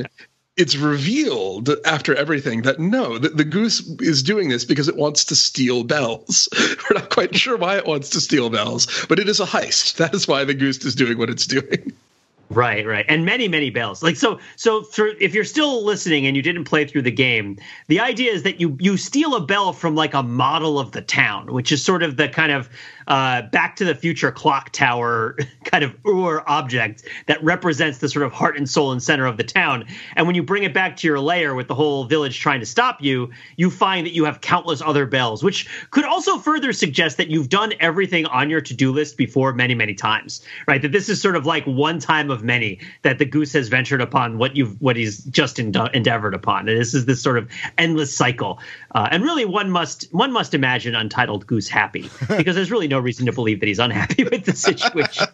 it's 0.56 0.76
revealed 0.76 1.70
after 1.86 2.14
everything 2.14 2.62
that 2.62 2.80
no, 2.80 3.18
the, 3.18 3.30
the, 3.30 3.44
goose 3.44 3.88
is 4.00 4.22
doing 4.22 4.50
this 4.50 4.66
because 4.66 4.88
it 4.88 4.96
wants 4.96 5.26
to 5.26 5.36
steal 5.36 5.84
bells. 5.84 6.48
We're 6.60 7.00
not 7.00 7.10
quite 7.10 7.36
sure 7.36 7.58
why 7.58 7.78
it 7.78 7.88
wants 7.88 8.10
to 8.12 8.22
steal 8.22 8.50
bells, 8.50 9.06
but 9.10 9.20
it 9.20 9.28
is 9.28 9.40
a 9.40 9.46
heist. 9.46 9.98
That 10.04 10.14
is 10.14 10.28
why 10.28 10.44
the 10.44 10.54
goose 10.54 10.84
is 10.86 10.96
doing 10.96 11.18
what 11.18 11.30
it's 11.30 11.48
doing. 11.48 11.94
Right, 12.50 12.86
right, 12.86 13.06
and 13.08 13.26
many, 13.26 13.48
many 13.48 13.72
bells. 13.72 14.04
Like 14.04 14.16
so, 14.16 14.40
so 14.58 14.86
if 15.20 15.34
you're 15.34 15.46
still 15.46 15.84
listening 15.84 16.28
and 16.28 16.36
you 16.36 16.44
didn't 16.44 16.66
play 16.66 16.86
through 16.86 17.02
the 17.02 17.10
game, 17.10 17.58
the 17.88 18.00
idea 18.00 18.32
is 18.32 18.44
that 18.44 18.60
you 18.60 18.78
you 18.80 18.96
steal 18.98 19.34
a 19.36 19.42
bell 19.42 19.74
from 19.74 19.96
like 19.96 20.14
a 20.14 20.22
model 20.22 20.78
of 20.78 20.92
the 20.92 21.02
town, 21.02 21.52
which 21.52 21.72
is 21.72 21.84
sort 21.84 22.04
of 22.04 22.18
the 22.18 22.30
kind 22.30 22.52
of 22.52 22.70
uh, 23.08 23.44
Back 23.44 23.76
to 23.78 23.86
the 23.86 23.96
Future 23.96 24.32
clock 24.32 24.72
tower 24.72 25.38
kind 25.64 25.84
of 25.84 25.96
Ur 26.06 26.44
object 26.48 27.04
that 27.28 27.44
represents 27.44 28.00
the 28.00 28.10
sort 28.10 28.26
of 28.26 28.32
heart 28.32 28.58
and 28.58 28.70
soul 28.70 28.92
and 28.92 29.02
center 29.02 29.26
of 29.26 29.38
the 29.38 29.44
town. 29.44 29.86
And 30.16 30.28
when 30.28 30.36
you 30.36 30.44
bring 30.44 30.64
it 30.64 30.74
back 30.74 30.98
to 30.98 31.08
your 31.08 31.20
lair 31.20 31.56
with 31.56 31.68
the 31.68 31.76
whole 31.76 32.06
village 32.06 32.40
trying 32.40 32.60
to 32.60 32.66
stop 32.66 33.02
you, 33.02 33.32
you 33.58 33.70
find 33.70 34.06
that 34.06 34.14
you 34.14 34.26
have 34.26 34.42
countless 34.42 34.82
other 34.82 35.06
bells, 35.06 35.44
which 35.44 35.68
could 35.92 36.06
also 36.06 36.38
further 36.38 36.74
suggest 36.74 37.18
that 37.18 37.30
you've 37.30 37.50
done 37.50 37.74
everything 37.80 38.26
on 38.28 38.50
your 38.50 38.62
to 38.62 38.74
do 38.74 38.92
list 38.92 39.18
before 39.18 39.54
many, 39.54 39.76
many 39.76 39.94
times, 39.94 40.42
right? 40.68 40.82
That 40.82 40.92
this 40.92 41.10
is 41.10 41.22
sort 41.22 41.36
of 41.36 41.46
like 41.46 41.66
one 41.66 42.00
time 42.00 42.30
of 42.30 42.44
many 42.44 42.80
that 43.02 43.20
the 43.20 43.26
goose 43.26 43.54
has 43.54 43.68
ventured 43.68 44.02
upon 44.02 44.38
what 44.38 44.56
you've 44.56 44.80
what 44.82 44.96
he's 44.96 45.24
just 45.26 45.60
endeavored 45.60 46.34
upon. 46.34 46.70
And 46.70 46.80
this 46.80 46.94
is 46.94 47.06
this 47.06 47.22
sort 47.22 47.38
of 47.38 47.50
endless 47.78 48.16
cycle. 48.16 48.60
Uh, 48.94 49.08
and 49.12 49.24
really, 49.24 49.46
one 49.46 49.70
must 49.70 50.06
one 50.12 50.32
must 50.32 50.54
imagine 50.54 50.96
Untitled 50.96 51.48
Goose 51.48 51.68
happy 51.68 52.10
because 52.38 52.56
there's 52.56 52.72
really 52.72 52.88
no 52.94 53.00
reason 53.00 53.26
to 53.26 53.32
believe 53.32 53.60
that 53.60 53.68
he's 53.68 53.80
unhappy 53.80 54.24
with 54.32 54.46
the 54.46 54.56
situation. 54.56 55.28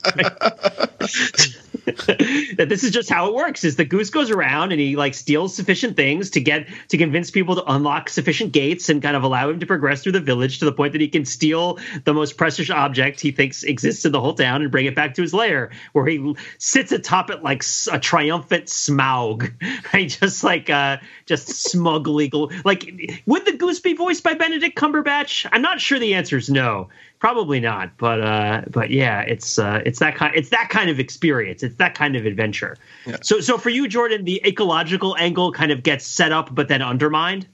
that 2.57 2.67
this 2.69 2.83
is 2.83 2.91
just 2.91 3.09
how 3.09 3.27
it 3.27 3.33
works 3.33 3.63
is 3.63 3.75
the 3.75 3.85
goose 3.85 4.09
goes 4.09 4.29
around 4.29 4.71
and 4.71 4.79
he 4.79 4.95
like 4.95 5.13
steals 5.13 5.55
sufficient 5.55 5.95
things 5.95 6.29
to 6.31 6.41
get 6.41 6.67
to 6.87 6.97
convince 6.97 7.31
people 7.31 7.55
to 7.55 7.63
unlock 7.71 8.09
sufficient 8.09 8.51
gates 8.51 8.89
and 8.89 9.01
kind 9.01 9.15
of 9.15 9.23
allow 9.23 9.49
him 9.49 9.59
to 9.59 9.65
progress 9.65 10.03
through 10.03 10.11
the 10.11 10.19
village 10.19 10.59
to 10.59 10.65
the 10.65 10.71
point 10.71 10.93
that 10.93 11.01
he 11.01 11.07
can 11.07 11.25
steal 11.25 11.79
the 12.05 12.13
most 12.13 12.37
precious 12.37 12.69
object 12.69 13.19
he 13.19 13.31
thinks 13.31 13.63
exists 13.63 14.05
in 14.05 14.11
the 14.11 14.21
whole 14.21 14.33
town 14.33 14.61
and 14.61 14.71
bring 14.71 14.85
it 14.85 14.95
back 14.95 15.15
to 15.15 15.21
his 15.21 15.33
lair 15.33 15.71
where 15.93 16.05
he 16.05 16.35
sits 16.57 16.91
atop 16.91 17.29
it 17.29 17.43
like 17.43 17.63
a 17.91 17.99
triumphant 17.99 18.65
smaug 18.65 19.51
right? 19.93 20.09
Just 20.09 20.43
like 20.43 20.69
uh 20.69 20.97
just 21.25 21.49
Smeagol 21.49 22.63
like 22.65 22.91
would 23.25 23.45
the 23.45 23.53
goose 23.53 23.79
be 23.79 23.93
voiced 23.93 24.23
by 24.23 24.33
benedict 24.33 24.77
cumberbatch? 24.77 25.47
I'm 25.51 25.61
not 25.61 25.81
sure 25.81 25.99
the 25.99 26.15
answer 26.15 26.37
is 26.37 26.49
no 26.49 26.89
Probably 27.19 27.59
not, 27.59 27.97
but 27.97 28.21
uh, 28.21 28.61
but 28.69 28.91
yeah, 28.91 29.21
it's 29.21 29.59
uh, 29.59 29.81
it's 29.85 29.99
that 29.99 30.15
kind 30.15 30.33
it's 30.35 30.49
that 30.49 30.69
kind 30.69 30.89
of 30.89 31.01
experience. 31.01 31.63
It's 31.63 31.75
that 31.75 31.93
kind 31.93 32.15
of 32.15 32.25
adventure. 32.25 32.77
Yeah. 33.05 33.17
So 33.21 33.41
so 33.41 33.57
for 33.57 33.69
you, 33.69 33.89
Jordan, 33.89 34.23
the 34.23 34.41
ecological 34.45 35.17
angle 35.17 35.51
kind 35.51 35.71
of 35.71 35.83
gets 35.83 36.05
set 36.05 36.31
up, 36.31 36.55
but 36.55 36.69
then 36.69 36.81
undermined. 36.81 37.45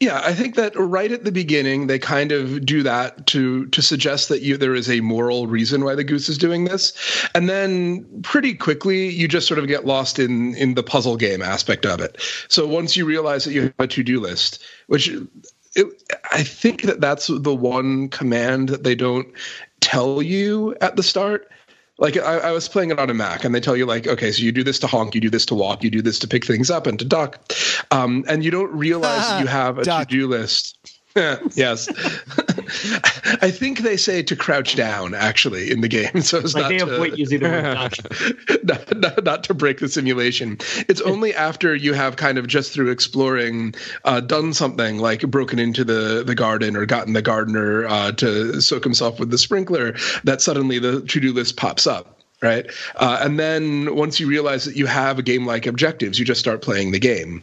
Yeah, 0.00 0.20
I 0.22 0.34
think 0.34 0.54
that 0.56 0.72
right 0.76 1.10
at 1.10 1.24
the 1.24 1.32
beginning 1.32 1.86
they 1.86 1.98
kind 1.98 2.32
of 2.32 2.64
do 2.64 2.82
that 2.82 3.26
to 3.28 3.66
to 3.66 3.82
suggest 3.82 4.28
that 4.28 4.42
you 4.42 4.56
there 4.56 4.74
is 4.74 4.90
a 4.90 5.00
moral 5.00 5.46
reason 5.46 5.84
why 5.84 5.94
the 5.94 6.04
goose 6.04 6.28
is 6.28 6.38
doing 6.38 6.64
this, 6.64 6.92
and 7.34 7.48
then 7.48 8.06
pretty 8.22 8.54
quickly 8.54 9.08
you 9.08 9.28
just 9.28 9.46
sort 9.46 9.58
of 9.58 9.66
get 9.66 9.86
lost 9.86 10.18
in 10.18 10.54
in 10.56 10.74
the 10.74 10.82
puzzle 10.82 11.16
game 11.16 11.42
aspect 11.42 11.86
of 11.86 12.00
it. 12.00 12.20
So 12.48 12.66
once 12.66 12.96
you 12.96 13.04
realize 13.04 13.44
that 13.44 13.52
you 13.52 13.62
have 13.62 13.74
a 13.78 13.86
to 13.86 14.02
do 14.02 14.20
list, 14.20 14.62
which 14.86 15.10
it, 15.78 16.02
I 16.32 16.42
think 16.42 16.82
that 16.82 17.00
that's 17.00 17.28
the 17.28 17.54
one 17.54 18.08
command 18.08 18.68
that 18.68 18.84
they 18.84 18.94
don't 18.94 19.28
tell 19.80 20.20
you 20.20 20.76
at 20.80 20.96
the 20.96 21.02
start. 21.02 21.50
Like 21.98 22.16
I, 22.16 22.38
I, 22.38 22.50
was 22.52 22.68
playing 22.68 22.90
it 22.90 22.98
on 23.00 23.10
a 23.10 23.14
Mac, 23.14 23.44
and 23.44 23.52
they 23.54 23.60
tell 23.60 23.76
you 23.76 23.84
like, 23.84 24.06
okay, 24.06 24.30
so 24.30 24.42
you 24.42 24.52
do 24.52 24.62
this 24.62 24.78
to 24.80 24.86
honk, 24.86 25.16
you 25.16 25.20
do 25.20 25.30
this 25.30 25.46
to 25.46 25.54
walk, 25.54 25.82
you 25.82 25.90
do 25.90 26.00
this 26.00 26.20
to 26.20 26.28
pick 26.28 26.44
things 26.44 26.70
up 26.70 26.86
and 26.86 26.96
to 27.00 27.04
duck, 27.04 27.52
um, 27.90 28.24
and 28.28 28.44
you 28.44 28.52
don't 28.52 28.72
realize 28.72 29.40
you 29.40 29.46
have 29.48 29.78
a 29.78 29.84
to-do 29.84 30.28
list. 30.28 30.97
yes. 31.54 31.88
I 33.42 33.50
think 33.50 33.80
they 33.80 33.96
say 33.96 34.22
to 34.22 34.36
crouch 34.36 34.76
down 34.76 35.14
actually 35.14 35.70
in 35.70 35.80
the 35.80 35.88
game. 35.88 36.08
So 36.28 36.38
it's 36.38 36.54
not 36.54 36.68
to, 36.68 36.84
the 36.84 36.98
word 36.98 37.18
not, 38.64 38.96
not, 38.96 39.24
not, 39.24 39.44
to 39.44 39.54
break 39.54 39.78
the 39.78 39.88
simulation. 39.88 40.58
It's 40.88 41.00
only 41.00 41.34
after 41.34 41.74
you 41.74 41.94
have 41.94 42.16
kind 42.16 42.36
of 42.36 42.46
just 42.46 42.72
through 42.72 42.90
exploring 42.90 43.74
uh, 44.04 44.20
done 44.20 44.52
something 44.52 44.98
like 44.98 45.22
broken 45.22 45.58
into 45.58 45.84
the, 45.84 46.22
the 46.26 46.34
garden 46.34 46.76
or 46.76 46.84
gotten 46.84 47.14
the 47.14 47.22
gardener 47.22 47.86
uh, 47.86 48.12
to 48.12 48.60
soak 48.60 48.84
himself 48.84 49.18
with 49.18 49.30
the 49.30 49.38
sprinkler 49.38 49.96
that 50.24 50.42
suddenly 50.42 50.78
the 50.78 51.00
to-do 51.02 51.32
list 51.32 51.56
pops 51.56 51.86
up 51.86 52.14
right? 52.40 52.70
Uh, 52.94 53.18
and 53.20 53.38
then 53.38 53.96
once 53.96 54.20
you 54.20 54.28
realize 54.28 54.64
that 54.64 54.76
you 54.76 54.86
have 54.86 55.18
a 55.18 55.22
game 55.22 55.44
like 55.44 55.66
objectives, 55.66 56.20
you 56.20 56.24
just 56.24 56.38
start 56.38 56.62
playing 56.62 56.92
the 56.92 56.98
game 57.00 57.42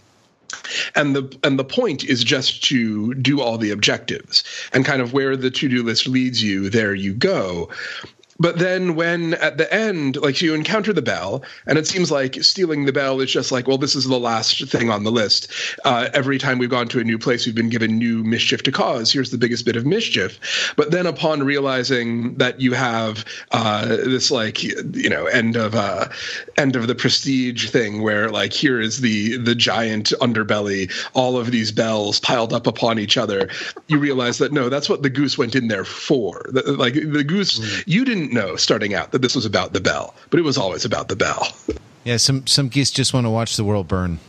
and 0.96 1.16
the 1.16 1.38
and 1.44 1.58
the 1.60 1.64
point 1.64 2.04
is 2.04 2.24
just 2.24 2.64
to 2.66 3.14
do 3.16 3.42
all 3.42 3.58
the 3.58 3.72
objectives 3.72 4.44
and 4.74 4.86
kind 4.86 5.02
of 5.02 5.14
where 5.14 5.36
the 5.36 5.50
to-do 5.52 5.84
list 5.84 6.08
leads 6.08 6.42
you 6.44 6.70
there 6.70 6.94
you 6.94 7.14
go 7.14 7.70
but 8.40 8.60
then 8.60 8.96
when 8.96 9.34
at 9.36 9.58
the 9.58 9.72
end 9.74 10.18
like 10.18 10.42
you 10.42 10.54
encounter 10.54 10.92
the 10.94 11.02
bell 11.02 11.44
and 11.66 11.78
it 11.78 11.88
seems 11.88 12.12
like 12.12 12.36
stealing 12.44 12.86
the 12.86 12.94
bell 12.94 13.20
is 13.22 13.32
just 13.32 13.52
like 13.52 13.68
well 13.68 13.78
this 13.78 13.96
is 13.96 14.06
the 14.06 14.20
last 14.20 14.66
thing 14.68 14.90
on 14.90 15.04
the 15.04 15.12
list. 15.12 15.52
Uh, 15.86 16.10
every 16.14 16.38
time 16.38 16.58
we've 16.58 16.70
gone 16.70 16.88
to 16.88 17.00
a 17.00 17.04
new 17.04 17.18
place 17.18 17.46
we've 17.46 17.56
been 17.56 17.70
given 17.70 17.98
new 17.98 18.24
mischief 18.24 18.64
to 18.64 18.72
cause. 18.72 19.12
Here's 19.12 19.32
the 19.32 19.38
biggest 19.38 19.66
bit 19.66 19.76
of 19.76 19.86
mischief. 19.86 20.74
But 20.76 20.92
then 20.92 21.06
upon 21.06 21.44
realizing 21.44 22.36
that 22.36 22.60
you 22.60 22.74
have 22.74 23.26
uh, 23.52 23.86
this 23.86 24.32
like 24.32 24.64
you 24.64 25.10
know 25.10 25.26
end 25.26 25.56
of 25.56 25.76
uh, 25.76 26.08
end 26.58 26.76
of 26.76 26.88
the 26.88 26.96
prestige 26.96 27.70
thing 27.70 28.02
where 28.02 28.30
like 28.30 28.54
here 28.54 28.82
is 28.82 29.02
the 29.02 29.38
the 29.38 29.56
giant 29.56 30.14
underbelly 30.22 30.92
all 31.14 31.38
of 31.38 31.52
these 31.52 31.72
bells 31.72 32.20
piled 32.20 32.54
up 32.54 32.68
upon 32.68 33.00
each 33.00 33.18
other 33.18 33.50
you 33.88 33.98
realize 33.98 34.38
that 34.40 34.52
no 34.52 34.70
that's 34.70 34.90
what 34.90 35.04
the 35.04 35.10
goose 35.10 35.38
went 35.38 35.56
in 35.56 35.68
there 35.68 35.86
for. 35.86 36.46
Like 36.54 36.94
the 36.96 37.24
goose 37.24 37.60
mm. 37.60 37.84
you 37.86 38.04
didn't 38.06 38.25
didn't 38.26 38.36
know 38.36 38.56
starting 38.56 38.94
out 38.94 39.12
that 39.12 39.22
this 39.22 39.36
was 39.36 39.46
about 39.46 39.74
the 39.74 39.82
bell, 39.82 40.16
but 40.30 40.40
it 40.40 40.44
was 40.44 40.58
always 40.58 40.86
about 40.86 41.08
the 41.08 41.16
bell. 41.16 41.48
Yeah, 42.04 42.18
some 42.18 42.46
some 42.46 42.70
geese 42.70 42.92
just 42.92 43.16
want 43.16 43.26
to 43.26 43.32
watch 43.32 43.58
the 43.58 43.64
world 43.64 43.88
burn. 43.88 44.20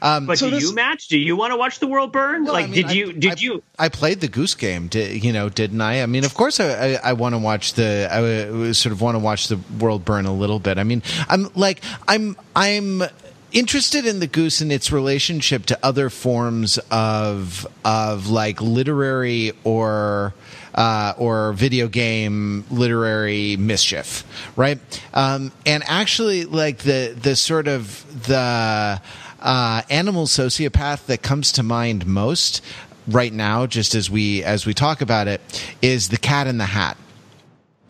Um, 0.00 0.26
but 0.26 0.38
so 0.38 0.48
do 0.48 0.54
this, 0.54 0.62
you 0.62 0.74
match? 0.74 1.08
Do 1.08 1.18
you 1.18 1.34
want 1.34 1.52
to 1.52 1.56
watch 1.56 1.80
the 1.80 1.86
world 1.88 2.12
burn? 2.12 2.44
Well, 2.44 2.52
like, 2.52 2.66
I 2.66 2.68
mean, 2.68 2.86
did 2.86 2.92
you? 2.92 3.12
Did 3.12 3.32
I, 3.32 3.36
you? 3.38 3.62
I 3.78 3.88
played 3.88 4.20
the 4.20 4.28
Goose 4.28 4.54
Game. 4.54 4.86
Did, 4.86 5.24
you 5.24 5.32
know? 5.32 5.48
Didn't 5.48 5.80
I? 5.80 6.02
I 6.02 6.06
mean, 6.06 6.24
of 6.24 6.34
course, 6.34 6.60
I, 6.60 6.94
I, 6.94 7.00
I 7.02 7.12
want 7.14 7.34
to 7.34 7.38
watch 7.38 7.74
the. 7.74 8.08
I 8.08 8.72
sort 8.72 8.92
of 8.92 9.00
want 9.00 9.16
to 9.16 9.18
watch 9.18 9.48
the 9.48 9.58
world 9.80 10.04
burn 10.04 10.24
a 10.24 10.32
little 10.32 10.60
bit. 10.60 10.78
I 10.78 10.84
mean, 10.84 11.02
I'm 11.28 11.48
like, 11.56 11.82
I'm, 12.06 12.36
I'm 12.54 13.02
interested 13.56 14.04
in 14.04 14.20
the 14.20 14.26
goose 14.26 14.60
and 14.60 14.70
its 14.70 14.92
relationship 14.92 15.64
to 15.64 15.78
other 15.82 16.10
forms 16.10 16.78
of 16.90 17.66
of 17.84 18.28
like 18.28 18.60
literary 18.60 19.52
or 19.64 20.34
uh, 20.74 21.14
or 21.16 21.54
video 21.54 21.88
game 21.88 22.64
literary 22.70 23.56
mischief, 23.56 24.24
right? 24.56 24.78
Um, 25.14 25.50
and 25.64 25.82
actually, 25.86 26.44
like 26.44 26.78
the 26.78 27.16
the 27.18 27.34
sort 27.34 27.66
of 27.66 28.26
the 28.26 29.00
uh, 29.40 29.82
animal 29.88 30.26
sociopath 30.26 31.06
that 31.06 31.22
comes 31.22 31.52
to 31.52 31.62
mind 31.62 32.06
most 32.06 32.62
right 33.08 33.32
now, 33.32 33.66
just 33.66 33.94
as 33.94 34.10
we 34.10 34.44
as 34.44 34.66
we 34.66 34.74
talk 34.74 35.00
about 35.00 35.28
it, 35.28 35.40
is 35.80 36.10
the 36.10 36.18
Cat 36.18 36.46
in 36.46 36.58
the 36.58 36.66
Hat. 36.66 36.98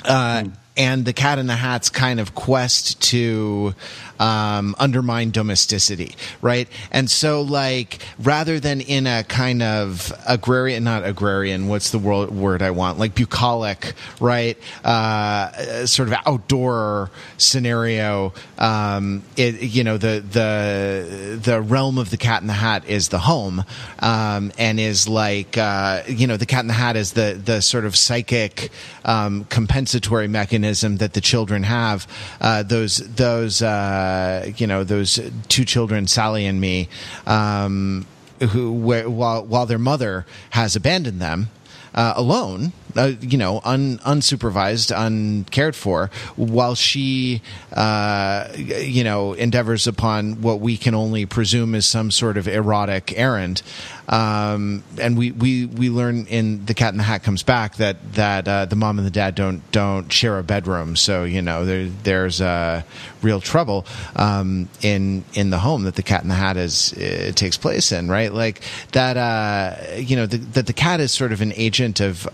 Uh, 0.05 0.42
mm. 0.44 0.57
And 0.79 1.07
the 1.07 1.14
Cat 1.14 1.38
in 1.38 1.46
the 1.46 1.57
Hat's 1.57 1.88
kind 1.88 2.20
of 2.20 2.35
quest 2.35 3.00
to 3.05 3.74
um, 4.18 4.74
undermine 4.79 5.31
domesticity, 5.31 6.14
right? 6.40 6.68
And 6.90 7.11
so, 7.11 7.42
like, 7.42 7.98
rather 8.18 8.61
than 8.61 8.81
in 8.81 9.07
a 9.07 9.24
kind 9.24 9.62
of 9.62 10.12
agrarian, 10.26 10.85
not 10.85 11.05
agrarian, 11.05 11.68
what's 11.68 11.90
the 11.90 11.98
word, 11.98 12.62
I 12.62 12.70
want? 12.70 12.98
Like 12.98 13.14
bucolic, 13.14 13.94
right? 14.20 14.59
Uh, 14.85 15.87
sort 15.87 16.09
of 16.09 16.14
outdoor 16.26 17.11
scenario. 17.38 18.33
Um, 18.59 19.22
it, 19.37 19.61
you 19.62 19.85
know, 19.85 19.98
the 19.98 20.20
the 20.20 21.38
the 21.42 21.61
realm 21.61 21.98
of 21.98 22.11
the 22.11 22.16
Cat 22.16 22.40
in 22.40 22.46
the 22.46 22.55
Hat 22.55 22.88
is 22.88 23.09
the 23.09 23.18
home, 23.18 23.64
um, 24.00 24.52
and 24.59 24.81
is 24.81 25.09
like, 25.09 25.59
uh, 25.59 26.02
you 26.09 26.26
know, 26.26 26.37
the 26.37 26.46
Cat 26.46 26.61
in 26.61 26.68
the 26.68 26.72
Hat 26.72 26.96
is 26.96 27.12
the 27.12 27.40
the 27.42 27.61
sort 27.61 27.85
of 27.85 27.96
psychic 27.96 28.70
um, 29.05 29.44
compensatory 29.44 30.29
mechanism 30.29 30.98
that 30.98 31.12
the 31.12 31.20
children 31.20 31.62
have. 31.62 32.07
Uh, 32.40 32.62
those 32.62 32.98
those 32.98 33.62
uh, 33.62 34.06
uh, 34.07 34.47
you 34.57 34.66
know 34.66 34.85
those 34.85 35.21
two 35.49 35.64
children, 35.64 36.07
Sally 36.07 36.47
and 36.47 36.61
me, 36.61 36.88
um, 37.27 38.07
who 38.51 38.73
while 38.73 39.45
while 39.45 39.66
their 39.66 39.79
mother 39.79 40.27
has 40.51 40.77
abandoned 40.77 41.21
them 41.21 41.49
uh, 41.95 42.12
alone 42.16 42.73
uh, 42.97 43.13
you 43.21 43.39
know, 43.39 43.61
un, 43.65 43.99
unsupervised, 43.99 44.93
uncared 44.97 45.77
for, 45.77 46.11
while 46.37 46.75
she, 46.75 47.43
uh, 47.73 48.49
you 48.57 49.05
know, 49.05 49.33
endeavors 49.35 49.87
upon 49.87 50.41
what 50.43 50.61
we 50.61 50.77
can 50.77 50.95
only 50.95 51.27
presume 51.27 51.75
is 51.75 51.87
some 51.87 52.11
sort 52.11 52.37
of 52.37 52.49
erotic 52.49 53.17
errand. 53.17 53.63
Um, 54.09 54.85
and 55.01 55.19
we, 55.19 55.33
we, 55.33 55.67
we 55.67 55.91
learn 55.91 56.27
in 56.27 56.65
the 56.67 56.75
Cat 56.75 56.93
in 56.95 56.99
the 56.99 57.03
Hat 57.03 57.25
comes 57.25 57.43
back 57.43 57.77
that 57.77 57.97
that 58.13 58.47
uh, 58.47 58.65
the 58.67 58.77
mom 58.77 58.99
and 58.99 59.07
the 59.07 59.11
dad 59.11 59.35
don't 59.35 59.69
don't 59.73 60.13
share 60.13 60.39
a 60.39 60.45
bedroom, 60.45 60.95
so 60.95 61.25
you 61.25 61.43
know 61.43 61.65
there, 61.65 61.89
there's 62.05 62.41
uh, 62.41 62.83
real 63.21 63.41
trouble 63.41 63.85
um, 64.15 64.69
in 64.81 65.25
in 65.35 65.51
the 65.51 65.59
home 65.59 65.83
that 65.83 65.97
the 65.97 66.05
Cat 66.05 66.23
in 66.23 66.29
the 66.29 66.37
Hat 66.37 66.57
is 66.57 66.93
uh, 66.93 67.33
takes 67.35 67.57
place 67.57 67.91
in, 67.91 68.09
right? 68.09 68.33
Like 68.33 68.63
that, 68.93 69.17
uh, 69.17 69.97
you 69.97 70.17
know, 70.17 70.27
the, 70.27 70.39
that 70.39 70.67
the 70.67 70.73
cat 70.73 71.01
is 71.01 71.13
sort 71.13 71.33
of 71.33 71.41
an 71.41 71.53
agent 71.57 72.01
of 72.01 72.29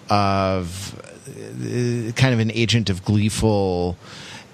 of 0.58 0.94
uh, 1.28 2.12
kind 2.12 2.34
of 2.34 2.40
an 2.40 2.50
agent 2.52 2.90
of 2.90 3.04
gleeful 3.04 3.96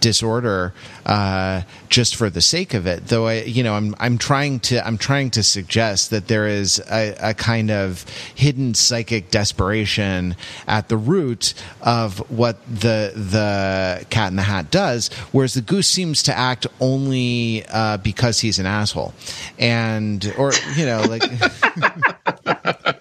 disorder 0.00 0.72
uh, 1.06 1.62
just 1.88 2.16
for 2.16 2.30
the 2.30 2.40
sake 2.40 2.74
of 2.74 2.87
it. 2.87 3.06
Though 3.06 3.26
I, 3.26 3.42
you 3.42 3.62
know, 3.62 3.74
I'm 3.74 3.94
I'm 3.98 4.18
trying 4.18 4.61
to 4.61 4.84
I'm 4.87 4.98
trying 4.98 5.30
to 5.30 5.42
suggest 5.42 6.11
that 6.11 6.28
there 6.28 6.46
is 6.46 6.80
a, 6.90 7.30
a, 7.30 7.34
kind 7.34 7.70
of 7.70 8.04
hidden 8.34 8.74
psychic 8.74 9.30
desperation 9.30 10.37
at 10.66 10.88
the 10.88 10.96
root 10.96 11.54
of 11.82 12.18
what 12.30 12.64
the 12.66 13.12
the 13.14 14.06
Cat 14.11 14.30
in 14.30 14.37
the 14.37 14.42
Hat 14.42 14.70
does, 14.70 15.08
whereas 15.32 15.54
the 15.54 15.62
goose 15.62 15.88
seems 15.88 16.22
to 16.24 16.37
act 16.37 16.66
only 16.80 17.64
uh, 17.68 17.96
because 17.98 18.40
he's 18.40 18.58
an 18.58 18.66
asshole, 18.66 19.14
and 19.58 20.32
or 20.38 20.52
you 20.76 20.87
know 20.87 21.02
like. 21.02 21.22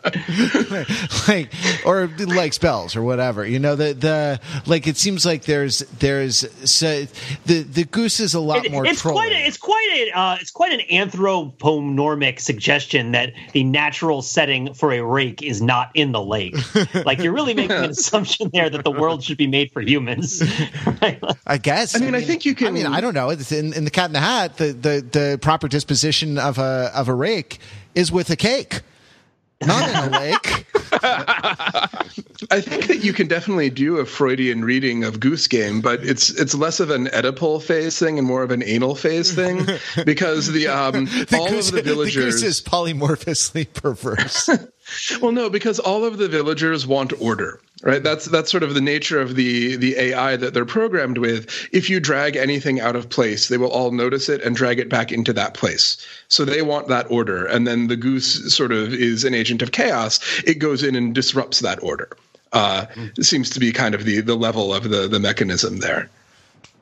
like 1.28 1.52
or 1.86 2.08
like 2.20 2.54
spells 2.54 2.96
or 2.96 3.02
whatever 3.02 3.46
you 3.46 3.60
know 3.60 3.76
the 3.76 3.94
the 3.94 4.40
like 4.66 4.88
it 4.88 4.98
seems 4.98 5.26
like 5.26 5.44
there's 5.44 5.80
there's 6.00 6.46
so 6.70 7.06
the 7.46 7.64
the 7.64 7.84
goose 7.86 8.20
is 8.20 8.34
a 8.34 8.40
lot 8.40 8.66
it, 8.66 8.72
more 8.72 8.86
it's 8.86 9.02
quite 9.02 9.32
a, 9.32 9.46
it's 9.46 9.58
quite 9.58 9.90
a 9.94 10.18
uh, 10.18 10.38
it's 10.40 10.52
quite 10.52 10.74
an 10.74 10.82
anthropomorphic 10.92 12.40
suggestion 12.40 13.12
that 13.12 13.34
the 13.54 13.64
natural 13.64 14.22
setting 14.22 14.74
for 14.74 14.92
a 14.92 15.02
rake 15.02 15.42
is 15.42 15.62
not 15.62 15.92
in 15.94 16.12
the 16.12 16.22
lake. 16.22 16.56
Like 17.06 17.20
you're 17.20 17.34
really 17.34 17.54
making 17.54 17.72
an 17.72 17.90
assumption 17.92 18.50
there 18.54 18.70
that 18.70 18.84
the 18.84 18.92
world 18.92 19.24
should 19.24 19.38
be 19.38 19.48
made 19.48 19.72
for 19.72 19.82
humans. 19.82 20.44
Right? 21.02 21.22
i 21.48 21.58
guess. 21.58 21.96
I 21.96 22.00
mean, 22.00 22.10
I 22.10 22.12
mean, 22.12 22.24
i 22.24 22.26
think 22.26 22.46
you 22.46 22.56
can 22.56 22.68
i 22.68 22.72
mean 22.72 22.86
i 22.86 23.02
don't 23.02 23.14
know. 23.14 23.30
In, 23.30 23.74
in 23.74 23.84
the 23.84 23.92
cat 23.92 24.08
in 24.08 24.14
the 24.14 24.20
hat 24.20 24.58
the, 24.58 24.74
the 24.74 25.06
the 25.12 25.40
proper 25.42 25.68
disposition 25.68 26.38
of 26.38 26.58
a 26.58 26.92
of 26.94 27.08
a 27.08 27.14
rake 27.14 27.60
is 27.96 28.12
with 28.12 28.30
a 28.30 28.36
cake 28.36 28.82
not 29.66 29.90
in 29.90 30.14
a 30.14 30.20
lake. 30.20 30.66
I 32.50 32.62
think 32.62 32.88
that 32.88 33.04
you 33.04 33.14
can 33.14 33.28
definitely 33.28 33.70
do 33.70 33.98
a 33.98 34.06
Freudian 34.06 34.64
reading 34.64 35.04
of 35.04 35.20
Goose 35.20 35.48
Game, 35.48 35.82
but 35.82 36.04
it's 36.04 36.30
it's 36.30 36.54
less 36.54 36.80
of 36.80 36.90
an 36.90 37.08
Oedipal 37.08 37.62
phase 37.62 37.98
thing 37.98 38.18
and 38.18 38.28
more 38.28 38.44
of 38.44 38.52
an 38.52 38.64
anal 38.64 38.96
phase 38.96 39.34
thing 39.34 39.66
because 40.06 40.52
the 40.52 40.68
um 40.68 41.06
the 41.06 41.38
all 41.40 41.50
goose, 41.50 41.70
of 41.70 41.76
the 41.76 41.82
villagers 41.84 42.42
the 42.42 42.48
is 42.48 42.62
polymorphously 42.62 43.72
perverse. 43.74 44.50
well, 45.22 45.32
no, 45.32 45.50
because 45.50 45.80
all 45.80 46.06
of 46.06 46.18
the 46.18 46.30
villagers 46.30 46.86
want 46.86 47.14
order 47.20 47.60
right 47.84 48.04
that's 48.04 48.26
that's 48.26 48.50
sort 48.50 48.64
of 48.64 48.74
the 48.74 48.82
nature 48.82 49.20
of 49.20 49.36
the 49.36 49.76
the 49.76 49.96
ai 49.98 50.36
that 50.36 50.54
they're 50.54 50.66
programmed 50.66 51.18
with 51.18 51.68
if 51.72 51.90
you 51.90 52.00
drag 52.00 52.36
anything 52.36 52.80
out 52.80 52.96
of 52.96 53.10
place 53.10 53.48
they 53.48 53.58
will 53.58 53.72
all 53.72 53.92
notice 53.92 54.30
it 54.30 54.42
and 54.42 54.56
drag 54.56 54.80
it 54.80 54.90
back 54.90 55.12
into 55.12 55.32
that 55.32 55.54
place 55.54 55.98
so 56.28 56.44
they 56.44 56.62
want 56.62 56.88
that 56.88 57.10
order 57.12 57.46
and 57.46 57.68
then 57.68 57.88
the 57.88 57.98
goose 57.98 58.54
sort 58.54 58.72
of 58.72 58.94
is 58.94 59.24
an 59.24 59.34
agent 59.34 59.62
of 59.62 59.72
chaos 59.72 60.20
it 60.46 60.56
goes 60.56 60.84
in 60.84 60.96
and 60.96 61.14
disrupts 61.14 61.60
that 61.60 61.82
order 61.84 62.10
uh, 62.54 62.86
mm. 62.94 63.26
seems 63.26 63.50
to 63.50 63.60
be 63.60 63.72
kind 63.72 63.94
of 63.94 64.06
the 64.06 64.22
the 64.22 64.36
level 64.36 64.74
of 64.74 64.90
the 64.90 65.08
the 65.08 65.20
mechanism 65.20 65.78
there 65.78 66.10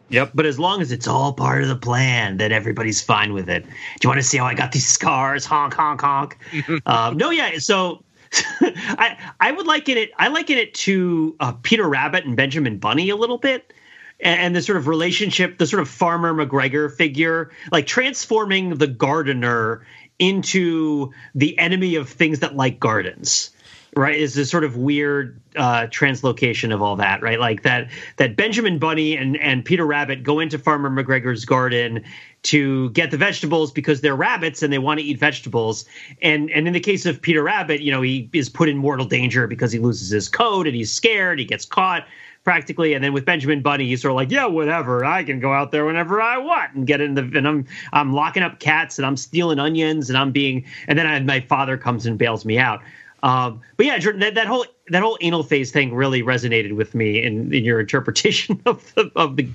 Yep, 0.10 0.32
but 0.36 0.46
as 0.46 0.60
long 0.60 0.82
as 0.82 0.92
it's 0.92 1.08
all 1.08 1.34
part 1.34 1.64
of 1.64 1.68
the 1.68 1.76
plan, 1.76 2.38
then 2.38 2.52
everybody's 2.52 3.02
fine 3.02 3.34
with 3.34 3.50
it. 3.50 3.64
Do 3.64 3.72
you 4.04 4.10
want 4.10 4.20
to 4.20 4.24
see 4.24 4.38
how 4.38 4.46
I 4.46 4.54
got 4.54 4.72
these 4.72 4.88
scars? 4.88 5.46
Honk, 5.46 5.74
honk, 5.74 6.02
honk. 6.02 6.38
um, 6.86 7.18
no, 7.18 7.32
yeah. 7.32 7.58
So 7.58 8.04
I 8.62 9.18
I 9.40 9.52
would 9.52 9.66
liken 9.66 9.98
it. 9.98 10.12
I 10.18 10.28
liken 10.30 10.58
it 10.58 10.74
to 10.76 11.36
uh, 11.40 11.54
Peter 11.62 11.88
Rabbit 11.88 12.26
and 12.26 12.36
Benjamin 12.36 12.78
Bunny 12.78 13.10
a 13.10 13.16
little 13.16 13.38
bit, 13.38 13.74
and, 14.20 14.40
and 14.40 14.56
the 14.56 14.62
sort 14.62 14.78
of 14.78 14.88
relationship, 14.88 15.58
the 15.58 15.68
sort 15.68 15.82
of 15.82 15.90
farmer 15.90 16.34
McGregor 16.34 16.94
figure, 16.94 17.52
like 17.72 17.88
transforming 17.88 18.76
the 18.76 18.88
gardener 18.88 19.86
into 20.20 21.12
the 21.34 21.58
enemy 21.60 21.96
of 21.96 22.10
things 22.10 22.40
that 22.40 22.56
like 22.56 22.80
gardens 22.80 23.52
right 23.96 24.20
is 24.20 24.34
this 24.34 24.50
sort 24.50 24.64
of 24.64 24.76
weird 24.76 25.40
uh, 25.56 25.88
translocation 25.88 26.74
of 26.74 26.82
all 26.82 26.98
that 26.98 27.22
right 27.22 27.40
like 27.40 27.64
that 27.64 27.90
that 28.18 28.36
benjamin 28.36 28.78
bunny 28.78 29.16
and 29.16 29.38
and 29.38 29.64
peter 29.64 29.86
rabbit 29.86 30.24
go 30.24 30.40
into 30.40 30.60
farmer 30.60 30.90
mcgregor's 30.90 31.46
garden 31.46 32.04
to 32.46 32.90
get 32.92 33.12
the 33.12 33.18
vegetables 33.18 33.72
because 33.72 34.02
they're 34.02 34.16
rabbits 34.16 34.64
and 34.64 34.72
they 34.72 34.78
want 34.78 35.00
to 35.00 35.06
eat 35.06 35.20
vegetables 35.20 35.86
and 36.22 36.50
and 36.52 36.68
in 36.68 36.74
the 36.74 36.80
case 36.80 37.06
of 37.06 37.22
peter 37.22 37.44
rabbit 37.44 37.82
you 37.82 37.92
know 37.92 38.02
he 38.02 38.30
is 38.34 38.50
put 38.50 38.70
in 38.70 38.78
mortal 38.78 39.06
danger 39.06 39.48
because 39.48 39.72
he 39.72 39.80
loses 39.80 40.10
his 40.10 40.30
coat 40.30 40.68
and 40.68 40.76
he's 40.76 40.92
scared 40.92 41.40
he 41.40 41.46
gets 41.46 41.66
caught 41.66 42.06
practically. 42.46 42.94
And 42.94 43.04
then 43.04 43.12
with 43.12 43.26
Benjamin 43.26 43.62
Bunny, 43.62 43.88
he's 43.88 44.02
sort 44.02 44.12
of 44.12 44.16
like, 44.16 44.32
yeah, 44.32 44.46
whatever. 44.46 45.04
I 45.04 45.24
can 45.26 45.42
go 45.42 45.52
out 45.52 45.72
there 45.72 45.84
whenever 45.84 46.22
I 46.22 46.38
want 46.38 46.74
and 46.76 46.88
get 46.88 47.02
in 47.02 47.16
the 47.16 47.24
and 47.36 47.46
I'm 47.46 47.66
I'm 47.92 48.14
locking 48.14 48.44
up 48.44 48.60
cats 48.60 48.98
and 48.98 49.06
I'm 49.06 49.18
stealing 49.18 49.60
onions 49.60 50.10
and 50.10 50.18
I'm 50.18 50.32
being 50.32 50.64
and 50.88 50.98
then 50.98 51.08
I, 51.08 51.20
my 51.20 51.42
father 51.42 51.76
comes 51.76 52.06
and 52.06 52.18
bails 52.18 52.46
me 52.46 52.58
out. 52.58 52.82
Um, 53.24 53.62
but 53.78 53.86
yeah, 53.86 53.98
Jordan, 53.98 54.22
that, 54.22 54.36
that 54.36 54.48
whole 54.48 54.66
that 54.90 55.02
whole 55.02 55.18
anal 55.22 55.44
phase 55.44 55.72
thing 55.72 55.96
really 55.96 56.22
resonated 56.22 56.76
with 56.76 56.94
me 56.94 57.24
in, 57.24 57.52
in 57.54 57.64
your 57.64 57.80
interpretation 57.80 58.62
of 58.66 58.94
the 58.94 59.12
of 59.16 59.36
the 59.36 59.50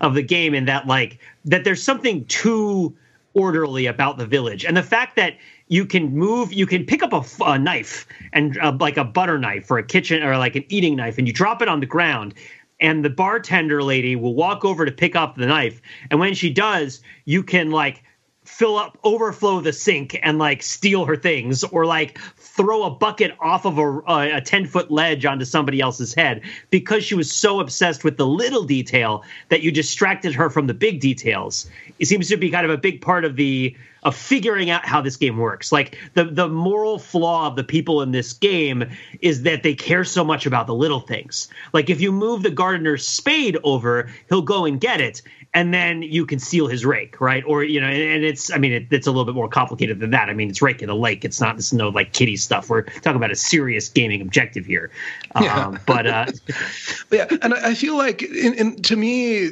of 0.00 0.14
the 0.14 0.22
game, 0.22 0.54
and 0.54 0.68
that 0.68 0.86
like 0.86 1.18
that 1.44 1.64
there's 1.64 1.82
something 1.82 2.24
too 2.26 2.94
orderly 3.34 3.86
about 3.86 4.18
the 4.18 4.26
village, 4.26 4.64
and 4.64 4.76
the 4.76 4.82
fact 4.82 5.16
that 5.16 5.36
you 5.68 5.86
can 5.86 6.14
move, 6.14 6.52
you 6.52 6.66
can 6.66 6.84
pick 6.84 7.02
up 7.02 7.12
a, 7.12 7.24
a 7.44 7.58
knife 7.58 8.06
and 8.34 8.58
uh, 8.58 8.76
like 8.78 8.98
a 8.98 9.04
butter 9.04 9.38
knife 9.38 9.70
or 9.70 9.78
a 9.78 9.82
kitchen 9.82 10.22
or 10.22 10.36
like 10.36 10.54
an 10.54 10.64
eating 10.68 10.94
knife, 10.94 11.16
and 11.16 11.26
you 11.26 11.32
drop 11.32 11.62
it 11.62 11.68
on 11.68 11.80
the 11.80 11.86
ground, 11.86 12.34
and 12.80 13.04
the 13.04 13.10
bartender 13.10 13.82
lady 13.82 14.14
will 14.16 14.34
walk 14.34 14.64
over 14.64 14.84
to 14.84 14.92
pick 14.92 15.16
up 15.16 15.36
the 15.36 15.46
knife, 15.46 15.80
and 16.10 16.20
when 16.20 16.34
she 16.34 16.50
does, 16.50 17.00
you 17.24 17.42
can 17.42 17.70
like 17.70 18.03
fill 18.56 18.76
up 18.76 18.96
overflow 19.02 19.60
the 19.60 19.72
sink 19.72 20.16
and 20.22 20.38
like 20.38 20.62
steal 20.62 21.04
her 21.04 21.16
things 21.16 21.64
or 21.64 21.84
like 21.84 22.18
throw 22.36 22.84
a 22.84 22.90
bucket 22.90 23.32
off 23.40 23.64
of 23.64 23.78
a, 23.78 23.98
a 24.36 24.40
10 24.40 24.66
foot 24.66 24.92
ledge 24.92 25.24
onto 25.24 25.44
somebody 25.44 25.80
else's 25.80 26.14
head 26.14 26.40
because 26.70 27.04
she 27.04 27.16
was 27.16 27.32
so 27.32 27.58
obsessed 27.58 28.04
with 28.04 28.16
the 28.16 28.26
little 28.26 28.62
detail 28.62 29.24
that 29.48 29.62
you 29.62 29.72
distracted 29.72 30.32
her 30.34 30.48
from 30.50 30.68
the 30.68 30.74
big 30.74 31.00
details 31.00 31.68
it 31.98 32.06
seems 32.06 32.28
to 32.28 32.36
be 32.36 32.50
kind 32.50 32.64
of 32.64 32.70
a 32.70 32.78
big 32.78 33.00
part 33.00 33.24
of 33.24 33.36
the 33.36 33.76
of 34.04 34.14
figuring 34.14 34.68
out 34.68 34.84
how 34.84 35.00
this 35.00 35.16
game 35.16 35.38
works. 35.38 35.72
Like 35.72 35.98
the 36.14 36.24
the 36.24 36.48
moral 36.48 36.98
flaw 36.98 37.46
of 37.46 37.56
the 37.56 37.64
people 37.64 38.02
in 38.02 38.10
this 38.10 38.32
game 38.32 38.84
is 39.20 39.42
that 39.42 39.62
they 39.62 39.74
care 39.74 40.04
so 40.04 40.24
much 40.24 40.46
about 40.46 40.66
the 40.66 40.74
little 40.74 41.00
things. 41.00 41.48
Like 41.72 41.88
if 41.88 42.00
you 42.00 42.12
move 42.12 42.42
the 42.42 42.50
gardener's 42.50 43.06
spade 43.06 43.56
over, 43.64 44.10
he'll 44.28 44.42
go 44.42 44.66
and 44.66 44.80
get 44.80 45.00
it, 45.00 45.22
and 45.54 45.72
then 45.72 46.02
you 46.02 46.26
can 46.26 46.40
steal 46.40 46.66
his 46.66 46.84
rake, 46.84 47.20
right? 47.20 47.44
Or 47.46 47.62
you 47.62 47.80
know, 47.80 47.86
and, 47.86 48.02
and 48.02 48.24
it's 48.24 48.52
I 48.52 48.58
mean 48.58 48.72
it, 48.72 48.86
it's 48.90 49.06
a 49.06 49.10
little 49.10 49.24
bit 49.24 49.34
more 49.34 49.48
complicated 49.48 50.00
than 50.00 50.10
that. 50.10 50.28
I 50.28 50.34
mean 50.34 50.50
it's 50.50 50.60
rake 50.60 50.82
in 50.82 50.90
a 50.90 50.94
lake. 50.94 51.24
It's 51.24 51.40
not 51.40 51.56
this 51.56 51.72
no 51.72 51.88
like 51.88 52.12
kitty 52.12 52.36
stuff. 52.36 52.68
We're 52.68 52.82
talking 52.82 53.16
about 53.16 53.30
a 53.30 53.36
serious 53.36 53.88
gaming 53.88 54.20
objective 54.20 54.66
here. 54.66 54.90
Yeah. 55.40 55.66
Um, 55.66 55.78
but 55.86 56.06
uh, 56.06 56.26
yeah, 57.10 57.28
and 57.40 57.54
I 57.54 57.74
feel 57.74 57.96
like 57.96 58.22
in, 58.22 58.54
in, 58.54 58.82
to 58.82 58.96
me 58.96 59.50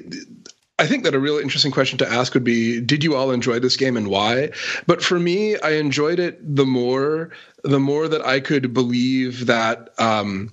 I 0.78 0.86
think 0.86 1.04
that 1.04 1.14
a 1.14 1.20
really 1.20 1.42
interesting 1.42 1.70
question 1.70 1.98
to 1.98 2.08
ask 2.10 2.34
would 2.34 2.42
be 2.42 2.80
Did 2.80 3.04
you 3.04 3.14
all 3.14 3.30
enjoy 3.30 3.60
this 3.60 3.76
game 3.76 3.96
and 3.96 4.08
why? 4.08 4.50
But 4.86 5.02
for 5.02 5.18
me, 5.18 5.56
I 5.58 5.74
enjoyed 5.74 6.18
it 6.18 6.56
the 6.56 6.66
more 6.66 7.30
the 7.62 7.78
more 7.78 8.08
that 8.08 8.26
I 8.26 8.40
could 8.40 8.74
believe 8.74 9.46
that 9.46 9.90
um, 9.98 10.50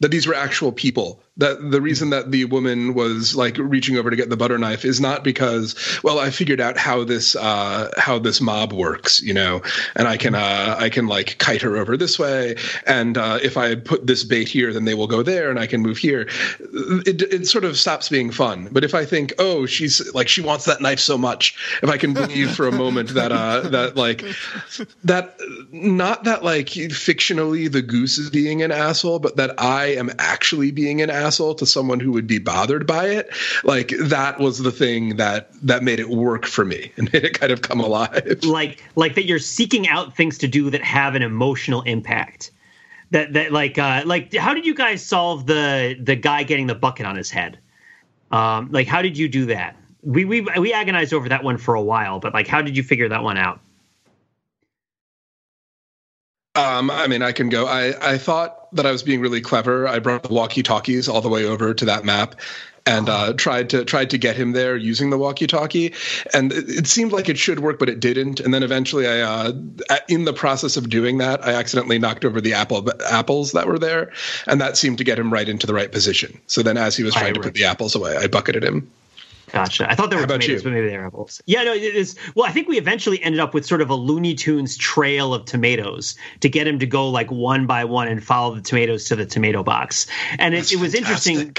that 0.00 0.10
these 0.10 0.26
were 0.26 0.34
actual 0.34 0.72
people 0.72 1.22
that 1.38 1.70
the 1.70 1.80
reason 1.80 2.10
that 2.10 2.30
the 2.30 2.44
woman 2.44 2.92
was 2.92 3.34
like 3.34 3.56
reaching 3.56 3.96
over 3.96 4.10
to 4.10 4.16
get 4.16 4.28
the 4.28 4.36
butter 4.36 4.58
knife 4.58 4.84
is 4.84 5.00
not 5.00 5.24
because 5.24 5.74
well 6.02 6.18
i 6.18 6.30
figured 6.30 6.60
out 6.60 6.76
how 6.76 7.04
this 7.04 7.34
uh 7.36 7.90
how 7.96 8.18
this 8.18 8.40
mob 8.40 8.72
works 8.72 9.22
you 9.22 9.32
know 9.32 9.62
and 9.96 10.08
i 10.08 10.16
can 10.16 10.34
uh 10.34 10.76
i 10.78 10.90
can 10.90 11.06
like 11.06 11.38
kite 11.38 11.62
her 11.62 11.78
over 11.78 11.96
this 11.96 12.18
way 12.18 12.54
and 12.86 13.16
uh 13.16 13.38
if 13.42 13.56
i 13.56 13.74
put 13.74 14.06
this 14.06 14.24
bait 14.24 14.46
here 14.46 14.74
then 14.74 14.84
they 14.84 14.92
will 14.92 15.06
go 15.06 15.22
there 15.22 15.48
and 15.48 15.58
i 15.58 15.66
can 15.66 15.80
move 15.80 15.96
here. 15.96 16.28
It, 17.06 17.22
it 17.22 17.46
sort 17.46 17.64
of 17.64 17.78
stops 17.78 18.08
being 18.08 18.30
fun. 18.30 18.68
But 18.70 18.84
if 18.84 18.94
i 18.94 19.04
think 19.04 19.32
oh 19.38 19.64
she's 19.64 20.12
like 20.14 20.28
she 20.28 20.42
wants 20.42 20.66
that 20.66 20.82
knife 20.82 21.00
so 21.00 21.16
much 21.16 21.56
if 21.82 21.88
i 21.88 21.96
can 21.96 22.12
believe 22.12 22.54
for 22.54 22.68
a 22.68 22.72
moment 22.72 23.14
that 23.14 23.32
uh 23.32 23.60
that 23.60 23.96
like 23.96 24.24
that 25.04 25.36
not 25.70 26.24
that 26.24 26.44
like 26.44 26.66
fictionally 26.66 27.72
the 27.72 27.82
goose 27.82 28.18
is 28.18 28.28
being 28.28 28.62
an 28.62 28.70
asshole 28.70 29.18
but 29.18 29.36
that 29.36 29.58
i 29.58 29.86
am 29.86 30.10
actually 30.18 30.70
being 30.70 31.00
an 31.00 31.08
asshole 31.08 31.21
asshole 31.22 31.54
to 31.54 31.66
someone 31.66 32.00
who 32.00 32.12
would 32.12 32.26
be 32.26 32.38
bothered 32.38 32.86
by 32.86 33.06
it 33.06 33.30
like 33.64 33.92
that 34.00 34.38
was 34.40 34.58
the 34.58 34.72
thing 34.72 35.16
that 35.16 35.50
that 35.62 35.82
made 35.82 36.00
it 36.00 36.08
work 36.08 36.46
for 36.46 36.64
me 36.64 36.92
and 36.96 37.12
made 37.12 37.24
it 37.24 37.38
kind 37.38 37.52
of 37.52 37.62
come 37.62 37.80
alive. 37.80 38.40
Like 38.42 38.82
like 38.96 39.14
that 39.14 39.24
you're 39.24 39.38
seeking 39.38 39.88
out 39.88 40.16
things 40.16 40.38
to 40.38 40.48
do 40.48 40.70
that 40.70 40.82
have 40.82 41.14
an 41.14 41.22
emotional 41.22 41.82
impact. 41.82 42.50
That 43.10 43.32
that 43.34 43.52
like 43.52 43.78
uh 43.78 44.02
like 44.06 44.34
how 44.34 44.54
did 44.54 44.66
you 44.66 44.74
guys 44.74 45.04
solve 45.04 45.46
the 45.46 45.96
the 46.00 46.16
guy 46.16 46.42
getting 46.42 46.66
the 46.66 46.74
bucket 46.74 47.06
on 47.06 47.16
his 47.16 47.30
head? 47.30 47.58
Um 48.30 48.70
like 48.70 48.86
how 48.86 49.02
did 49.02 49.16
you 49.16 49.28
do 49.28 49.46
that? 49.46 49.76
We 50.02 50.24
we 50.24 50.40
we 50.40 50.72
agonized 50.72 51.12
over 51.12 51.28
that 51.28 51.44
one 51.44 51.58
for 51.58 51.74
a 51.74 51.82
while 51.82 52.18
but 52.18 52.34
like 52.34 52.48
how 52.48 52.62
did 52.62 52.76
you 52.76 52.82
figure 52.82 53.08
that 53.08 53.22
one 53.22 53.38
out 53.38 53.60
um, 56.54 56.90
I 56.90 57.06
mean, 57.06 57.22
I 57.22 57.32
can 57.32 57.48
go. 57.48 57.66
I, 57.66 58.12
I 58.12 58.18
thought 58.18 58.74
that 58.74 58.84
I 58.84 58.92
was 58.92 59.02
being 59.02 59.20
really 59.20 59.40
clever. 59.40 59.88
I 59.88 59.98
brought 59.98 60.22
the 60.22 60.34
walkie-talkies 60.34 61.08
all 61.08 61.20
the 61.20 61.28
way 61.28 61.44
over 61.46 61.72
to 61.72 61.84
that 61.86 62.04
map, 62.04 62.34
and 62.84 63.08
uh, 63.08 63.32
tried 63.32 63.70
to 63.70 63.84
tried 63.86 64.10
to 64.10 64.18
get 64.18 64.36
him 64.36 64.52
there 64.52 64.76
using 64.76 65.08
the 65.08 65.16
walkie-talkie. 65.16 65.94
And 66.34 66.52
it, 66.52 66.68
it, 66.68 66.86
seemed 66.86 67.12
like 67.12 67.30
it 67.30 67.38
should 67.38 67.60
work, 67.60 67.78
but 67.78 67.88
it 67.88 68.00
didn't. 68.00 68.40
And 68.40 68.52
then 68.52 68.62
eventually, 68.62 69.06
I 69.08 69.20
uh, 69.20 69.52
in 70.08 70.24
the 70.24 70.34
process 70.34 70.76
of 70.76 70.90
doing 70.90 71.18
that, 71.18 71.42
I 71.42 71.54
accidentally 71.54 71.98
knocked 71.98 72.24
over 72.24 72.40
the 72.40 72.52
apple 72.52 72.86
apples 73.10 73.52
that 73.52 73.66
were 73.66 73.78
there, 73.78 74.12
and 74.46 74.60
that 74.60 74.76
seemed 74.76 74.98
to 74.98 75.04
get 75.04 75.18
him 75.18 75.32
right 75.32 75.48
into 75.48 75.66
the 75.66 75.74
right 75.74 75.90
position. 75.90 76.38
So 76.48 76.62
then, 76.62 76.76
as 76.76 76.96
he 76.96 77.02
was 77.02 77.14
trying 77.14 77.34
to 77.34 77.40
put 77.40 77.54
the 77.54 77.64
apples 77.64 77.94
away, 77.94 78.16
I 78.16 78.26
bucketed 78.26 78.62
him. 78.62 78.90
Gotcha. 79.52 79.90
I 79.90 79.94
thought 79.94 80.08
there 80.08 80.18
were 80.18 80.26
tomatoes, 80.26 80.48
you? 80.48 80.62
but 80.62 80.72
maybe 80.72 80.88
they're 80.88 81.04
apples. 81.04 81.42
Yeah, 81.44 81.62
no, 81.64 81.74
it 81.74 81.94
is. 81.94 82.16
Well, 82.34 82.46
I 82.46 82.52
think 82.52 82.68
we 82.68 82.78
eventually 82.78 83.22
ended 83.22 83.38
up 83.38 83.52
with 83.52 83.66
sort 83.66 83.82
of 83.82 83.90
a 83.90 83.94
Looney 83.94 84.34
Tunes 84.34 84.78
trail 84.78 85.34
of 85.34 85.44
tomatoes 85.44 86.16
to 86.40 86.48
get 86.48 86.66
him 86.66 86.78
to 86.78 86.86
go 86.86 87.10
like 87.10 87.30
one 87.30 87.66
by 87.66 87.84
one 87.84 88.08
and 88.08 88.24
follow 88.24 88.54
the 88.54 88.62
tomatoes 88.62 89.04
to 89.04 89.16
the 89.16 89.26
tomato 89.26 89.62
box. 89.62 90.06
And 90.38 90.54
it, 90.54 90.72
it 90.72 90.80
was 90.80 90.94
interesting. 90.94 91.54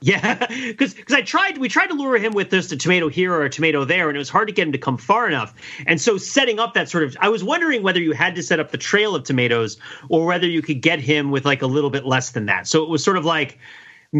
Yeah, 0.00 0.34
because 0.48 0.94
because 0.94 1.14
I 1.14 1.22
tried 1.22 1.58
we 1.58 1.68
tried 1.68 1.86
to 1.86 1.94
lure 1.94 2.18
him 2.18 2.32
with 2.32 2.50
just 2.50 2.72
a 2.72 2.76
tomato 2.76 3.08
here 3.08 3.32
or 3.32 3.44
a 3.44 3.50
tomato 3.50 3.84
there, 3.84 4.08
and 4.08 4.16
it 4.16 4.18
was 4.18 4.28
hard 4.28 4.48
to 4.48 4.52
get 4.52 4.66
him 4.66 4.72
to 4.72 4.78
come 4.78 4.98
far 4.98 5.28
enough. 5.28 5.54
And 5.86 6.00
so 6.00 6.18
setting 6.18 6.58
up 6.58 6.74
that 6.74 6.88
sort 6.88 7.04
of, 7.04 7.16
I 7.20 7.28
was 7.28 7.44
wondering 7.44 7.84
whether 7.84 8.00
you 8.00 8.12
had 8.12 8.34
to 8.34 8.42
set 8.42 8.58
up 8.58 8.72
the 8.72 8.78
trail 8.78 9.14
of 9.14 9.22
tomatoes 9.22 9.78
or 10.08 10.26
whether 10.26 10.48
you 10.48 10.62
could 10.62 10.82
get 10.82 10.98
him 10.98 11.30
with 11.30 11.44
like 11.44 11.62
a 11.62 11.66
little 11.66 11.90
bit 11.90 12.04
less 12.04 12.32
than 12.32 12.46
that. 12.46 12.66
So 12.66 12.82
it 12.82 12.88
was 12.88 13.04
sort 13.04 13.16
of 13.16 13.24
like 13.24 13.58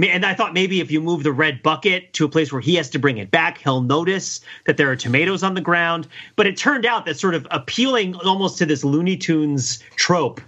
and 0.04 0.26
I 0.26 0.34
thought 0.34 0.52
maybe 0.52 0.80
if 0.80 0.90
you 0.90 1.00
move 1.00 1.22
the 1.22 1.32
red 1.32 1.62
bucket 1.62 2.12
to 2.14 2.24
a 2.24 2.28
place 2.28 2.52
where 2.52 2.60
he 2.60 2.74
has 2.74 2.90
to 2.90 2.98
bring 2.98 3.18
it 3.18 3.30
back, 3.30 3.58
he'll 3.58 3.80
notice 3.80 4.40
that 4.66 4.76
there 4.76 4.90
are 4.90 4.96
tomatoes 4.96 5.42
on 5.42 5.54
the 5.54 5.60
ground. 5.60 6.06
But 6.34 6.46
it 6.46 6.56
turned 6.56 6.84
out 6.84 7.06
that 7.06 7.18
sort 7.18 7.34
of 7.34 7.46
appealing 7.50 8.14
almost 8.16 8.58
to 8.58 8.66
this 8.66 8.84
Looney 8.84 9.16
Tunes 9.16 9.82
trope 9.96 10.40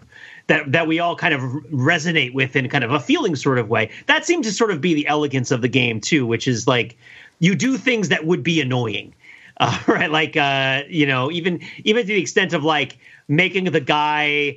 that 0.49 0.73
that 0.73 0.87
we 0.87 0.99
all 0.99 1.15
kind 1.15 1.33
of 1.33 1.41
resonate 1.41 2.35
with 2.35 2.57
in 2.57 2.69
kind 2.69 2.83
of 2.83 2.93
a 2.93 3.01
feeling 3.01 3.37
sort 3.37 3.59
of 3.59 3.69
way. 3.69 3.91
That 4.07 4.25
seemed 4.25 4.45
to 4.45 4.53
sort 4.53 4.71
of 4.71 4.81
be 4.81 4.95
the 4.95 5.07
elegance 5.07 5.51
of 5.51 5.63
the 5.63 5.69
game 5.69 6.01
too, 6.01 6.27
which 6.27 6.49
is 6.49 6.67
like 6.67 6.97
you 7.39 7.55
do 7.55 7.79
things 7.79 8.09
that 8.09 8.27
would 8.27 8.43
be 8.43 8.61
annoying. 8.61 9.15
Uh, 9.61 9.77
right, 9.89 10.13
like 10.13 10.37
uh, 10.37 10.85
you 10.89 11.05
know, 11.05 11.33
even 11.33 11.61
even 11.83 12.03
to 12.03 12.07
the 12.07 12.21
extent 12.21 12.53
of 12.53 12.63
like 12.63 12.97
making 13.27 13.65
the 13.65 13.81
guy 13.81 14.57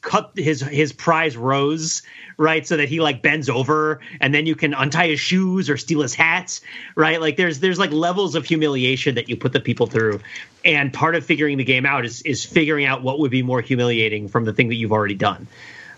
cut 0.00 0.32
his 0.36 0.60
his 0.60 0.92
prize 0.92 1.36
rose 1.36 2.02
right? 2.36 2.66
So 2.66 2.76
that 2.76 2.88
he 2.88 3.00
like 3.00 3.22
bends 3.22 3.48
over 3.48 4.00
and 4.20 4.34
then 4.34 4.46
you 4.46 4.54
can 4.54 4.74
untie 4.74 5.08
his 5.08 5.20
shoes 5.20 5.70
or 5.70 5.76
steal 5.76 6.00
his 6.00 6.14
hat 6.14 6.60
right? 6.94 7.20
Like 7.20 7.36
there's 7.36 7.60
there's 7.60 7.78
like 7.78 7.90
levels 7.92 8.34
of 8.34 8.44
humiliation 8.44 9.14
that 9.14 9.28
you 9.28 9.36
put 9.36 9.52
the 9.52 9.60
people 9.60 9.86
through. 9.86 10.20
And 10.64 10.92
part 10.92 11.14
of 11.14 11.24
figuring 11.24 11.58
the 11.58 11.64
game 11.64 11.86
out 11.86 12.04
is 12.04 12.22
is 12.22 12.44
figuring 12.44 12.86
out 12.86 13.02
what 13.02 13.18
would 13.18 13.30
be 13.30 13.42
more 13.42 13.60
humiliating 13.60 14.28
from 14.28 14.44
the 14.44 14.52
thing 14.52 14.68
that 14.68 14.76
you've 14.76 14.92
already 14.92 15.14
done 15.14 15.46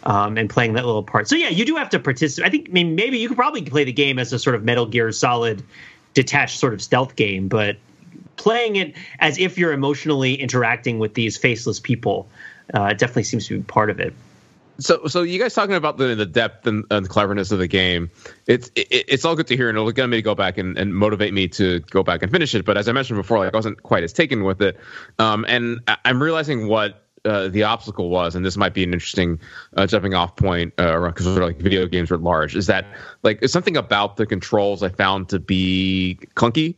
um, 0.02 0.36
and 0.36 0.48
playing 0.48 0.74
that 0.74 0.84
little 0.84 1.02
part. 1.02 1.28
So 1.28 1.36
yeah 1.36 1.48
you 1.48 1.64
do 1.64 1.76
have 1.76 1.90
to 1.90 1.98
participate. 1.98 2.46
I 2.46 2.50
think 2.50 2.68
I 2.68 2.72
mean, 2.72 2.94
maybe 2.94 3.18
you 3.18 3.28
could 3.28 3.38
probably 3.38 3.62
play 3.62 3.84
the 3.84 3.92
game 3.92 4.18
as 4.18 4.32
a 4.32 4.38
sort 4.38 4.56
of 4.56 4.64
metal 4.64 4.86
gear 4.86 5.10
solid 5.12 5.62
detached 6.14 6.58
sort 6.58 6.72
of 6.72 6.80
stealth 6.80 7.14
game 7.14 7.46
but 7.46 7.76
playing 8.36 8.76
it 8.76 8.94
as 9.18 9.38
if 9.38 9.58
you're 9.58 9.72
emotionally 9.72 10.34
interacting 10.34 10.98
with 10.98 11.14
these 11.14 11.36
faceless 11.36 11.80
people 11.80 12.28
uh, 12.74 12.84
it 12.84 12.98
definitely 12.98 13.24
seems 13.24 13.46
to 13.48 13.58
be 13.58 13.62
part 13.62 13.90
of 13.90 14.00
it. 14.00 14.14
So, 14.78 15.06
so 15.06 15.22
you 15.22 15.38
guys 15.38 15.54
talking 15.54 15.74
about 15.74 15.96
the 15.96 16.14
the 16.14 16.26
depth 16.26 16.66
and, 16.66 16.84
and 16.90 17.04
the 17.04 17.08
cleverness 17.08 17.50
of 17.50 17.58
the 17.58 17.66
game? 17.66 18.10
It's 18.46 18.70
it, 18.74 18.88
it's 18.90 19.24
all 19.24 19.34
good 19.34 19.46
to 19.46 19.56
hear, 19.56 19.68
and 19.68 19.78
it'll 19.78 19.90
get 19.90 20.06
me 20.08 20.18
to 20.18 20.22
go 20.22 20.34
back 20.34 20.58
and, 20.58 20.76
and 20.76 20.94
motivate 20.94 21.32
me 21.32 21.48
to 21.48 21.80
go 21.80 22.02
back 22.02 22.22
and 22.22 22.30
finish 22.30 22.54
it. 22.54 22.64
But 22.66 22.76
as 22.76 22.88
I 22.88 22.92
mentioned 22.92 23.16
before, 23.16 23.38
like 23.38 23.54
I 23.54 23.56
wasn't 23.56 23.82
quite 23.82 24.04
as 24.04 24.12
taken 24.12 24.44
with 24.44 24.60
it, 24.60 24.78
um, 25.18 25.46
and 25.48 25.80
I'm 26.04 26.22
realizing 26.22 26.68
what 26.68 27.02
uh, 27.24 27.48
the 27.48 27.62
obstacle 27.64 28.10
was, 28.10 28.34
and 28.34 28.44
this 28.44 28.56
might 28.56 28.74
be 28.74 28.84
an 28.84 28.92
interesting 28.92 29.40
uh, 29.76 29.86
jumping 29.86 30.14
off 30.14 30.36
point 30.36 30.74
uh, 30.78 31.06
because 31.06 31.26
like 31.26 31.56
video 31.56 31.86
games 31.86 32.10
are 32.10 32.18
large. 32.18 32.54
Is 32.54 32.66
that 32.66 32.86
like 33.22 33.44
something 33.48 33.76
about 33.76 34.16
the 34.16 34.26
controls 34.26 34.82
I 34.82 34.90
found 34.90 35.30
to 35.30 35.38
be 35.38 36.18
clunky 36.34 36.76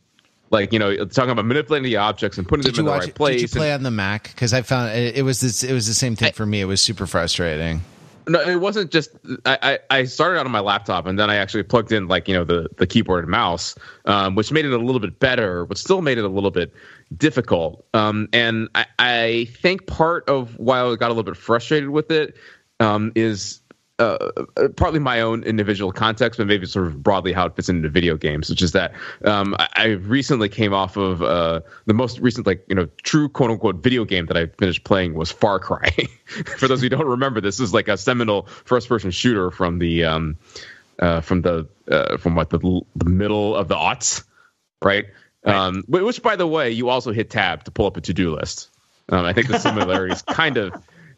like 0.51 0.73
you 0.73 0.79
know 0.79 1.05
talking 1.05 1.31
about 1.31 1.45
manipulating 1.45 1.83
the 1.83 1.97
objects 1.97 2.37
and 2.37 2.47
putting 2.47 2.63
did 2.63 2.75
them 2.75 2.87
in 2.87 2.91
the 2.91 2.97
right 2.97 3.15
place. 3.15 3.41
Did 3.41 3.53
you 3.53 3.59
play 3.59 3.71
and, 3.71 3.79
on 3.79 3.83
the 3.83 3.91
Mac? 3.91 4.29
Because 4.29 4.53
I 4.53 4.61
found 4.61 4.91
it, 4.91 5.17
it, 5.17 5.21
was 5.23 5.41
this, 5.41 5.63
it 5.63 5.73
was 5.73 5.87
the 5.87 5.93
same 5.93 6.15
thing 6.15 6.29
I, 6.29 6.31
for 6.31 6.45
me. 6.45 6.61
It 6.61 6.65
was 6.65 6.81
super 6.81 7.05
frustrating. 7.05 7.81
No, 8.27 8.39
it 8.41 8.57
wasn't 8.57 8.91
just. 8.91 9.11
I, 9.45 9.57
I, 9.61 9.79
I 9.89 10.03
started 10.03 10.39
out 10.39 10.45
on 10.45 10.51
my 10.51 10.59
laptop 10.59 11.07
and 11.07 11.17
then 11.17 11.31
I 11.31 11.35
actually 11.35 11.63
plugged 11.63 11.91
in 11.91 12.07
like 12.07 12.27
you 12.27 12.35
know 12.35 12.43
the 12.43 12.69
the 12.77 12.85
keyboard 12.85 13.23
and 13.23 13.31
mouse, 13.31 13.75
um, 14.05 14.35
which 14.35 14.51
made 14.51 14.65
it 14.65 14.71
a 14.71 14.77
little 14.77 14.99
bit 14.99 15.19
better, 15.19 15.65
but 15.65 15.77
still 15.77 16.01
made 16.01 16.17
it 16.17 16.23
a 16.23 16.29
little 16.29 16.51
bit 16.51 16.71
difficult. 17.17 17.85
Um, 17.93 18.29
and 18.31 18.69
I, 18.75 18.85
I 18.99 19.47
think 19.61 19.87
part 19.87 20.29
of 20.29 20.57
why 20.59 20.81
I 20.81 20.95
got 20.95 21.07
a 21.07 21.13
little 21.13 21.23
bit 21.23 21.37
frustrated 21.37 21.89
with 21.89 22.11
it 22.11 22.35
um, 22.79 23.11
is 23.15 23.61
uh, 23.99 24.31
partly 24.77 24.99
my 24.99 25.19
own 25.19 25.43
individual 25.43 25.91
context, 25.91 26.37
but 26.37 26.47
maybe 26.47 26.65
sort 26.65 26.87
of 26.87 27.03
broadly 27.03 27.33
how 27.33 27.45
it 27.45 27.55
fits 27.55 27.67
into 27.67 27.89
video 27.89 28.15
games, 28.15 28.49
which 28.49 28.61
is 28.61 28.71
that 28.71 28.93
um, 29.25 29.55
I, 29.59 29.67
I, 29.75 29.85
recently 29.87 30.47
came 30.47 30.73
off 30.73 30.95
of 30.95 31.21
uh, 31.21 31.59
the 31.85 31.93
most 31.93 32.19
recent, 32.19 32.47
like 32.47 32.65
you 32.69 32.75
know, 32.75 32.87
true 33.03 33.27
quote 33.27 33.51
unquote 33.51 33.83
video 33.83 34.05
game 34.05 34.27
that 34.27 34.37
I 34.37 34.45
finished 34.47 34.85
playing 34.85 35.15
was 35.15 35.31
Far 35.31 35.59
Cry. 35.59 35.89
For 36.57 36.67
those 36.67 36.81
who 36.81 36.87
don't 36.87 37.07
remember, 37.07 37.41
this 37.41 37.59
is 37.59 37.73
like 37.73 37.89
a 37.89 37.97
seminal 37.97 38.43
first 38.63 38.87
person 38.87 39.11
shooter 39.11 39.51
from 39.51 39.79
the 39.79 40.05
um, 40.05 40.37
uh, 40.97 41.19
from 41.19 41.41
the 41.41 41.67
uh, 41.91 42.17
from 42.17 42.35
what 42.35 42.49
the, 42.49 42.81
the 42.95 43.09
middle 43.09 43.53
of 43.53 43.67
the 43.67 43.75
aughts, 43.75 44.23
right? 44.81 45.07
right. 45.45 45.55
Um, 45.55 45.83
which, 45.89 46.23
by 46.23 46.37
the 46.37 46.47
way, 46.47 46.71
you 46.71 46.87
also 46.87 47.11
hit 47.11 47.29
tab 47.29 47.65
to 47.65 47.71
pull 47.71 47.85
up 47.85 47.97
a 47.97 48.01
to 48.01 48.13
do 48.13 48.33
list. 48.33 48.69
Um, 49.09 49.25
I 49.25 49.33
think 49.33 49.47
the 49.47 49.59
similarities 49.59 50.21
kind 50.21 50.57
of 50.57 50.73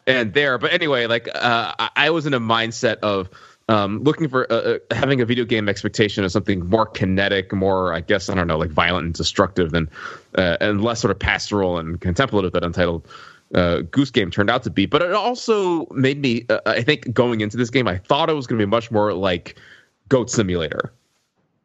and 0.06 0.34
there. 0.34 0.58
But 0.58 0.72
anyway, 0.72 1.06
like 1.06 1.28
uh, 1.34 1.74
I 1.96 2.10
was 2.10 2.26
in 2.26 2.34
a 2.34 2.40
mindset 2.40 2.98
of 2.98 3.28
um, 3.68 4.02
looking 4.02 4.28
for 4.28 4.50
uh, 4.52 4.56
uh, 4.56 4.78
having 4.94 5.20
a 5.20 5.24
video 5.24 5.44
game 5.44 5.68
expectation 5.68 6.24
of 6.24 6.32
something 6.32 6.68
more 6.68 6.86
kinetic, 6.86 7.52
more 7.52 7.94
I 7.94 8.00
guess 8.00 8.28
I 8.28 8.34
don't 8.34 8.46
know, 8.46 8.58
like 8.58 8.70
violent 8.70 9.06
and 9.06 9.14
destructive, 9.14 9.70
than 9.70 9.88
uh, 10.36 10.56
and 10.60 10.82
less 10.82 11.00
sort 11.00 11.10
of 11.10 11.18
pastoral 11.18 11.78
and 11.78 12.00
contemplative 12.00 12.52
that 12.52 12.64
Untitled 12.64 13.06
uh, 13.54 13.82
Goose 13.90 14.10
Game 14.10 14.30
turned 14.30 14.50
out 14.50 14.62
to 14.64 14.70
be. 14.70 14.86
But 14.86 15.02
it 15.02 15.12
also 15.12 15.86
made 15.86 16.20
me, 16.20 16.46
uh, 16.48 16.60
I 16.66 16.82
think, 16.82 17.12
going 17.12 17.40
into 17.40 17.56
this 17.56 17.70
game, 17.70 17.86
I 17.86 17.98
thought 17.98 18.28
it 18.30 18.34
was 18.34 18.46
going 18.46 18.58
to 18.58 18.66
be 18.66 18.70
much 18.70 18.90
more 18.90 19.12
like 19.12 19.56
Goat 20.08 20.30
Simulator 20.30 20.92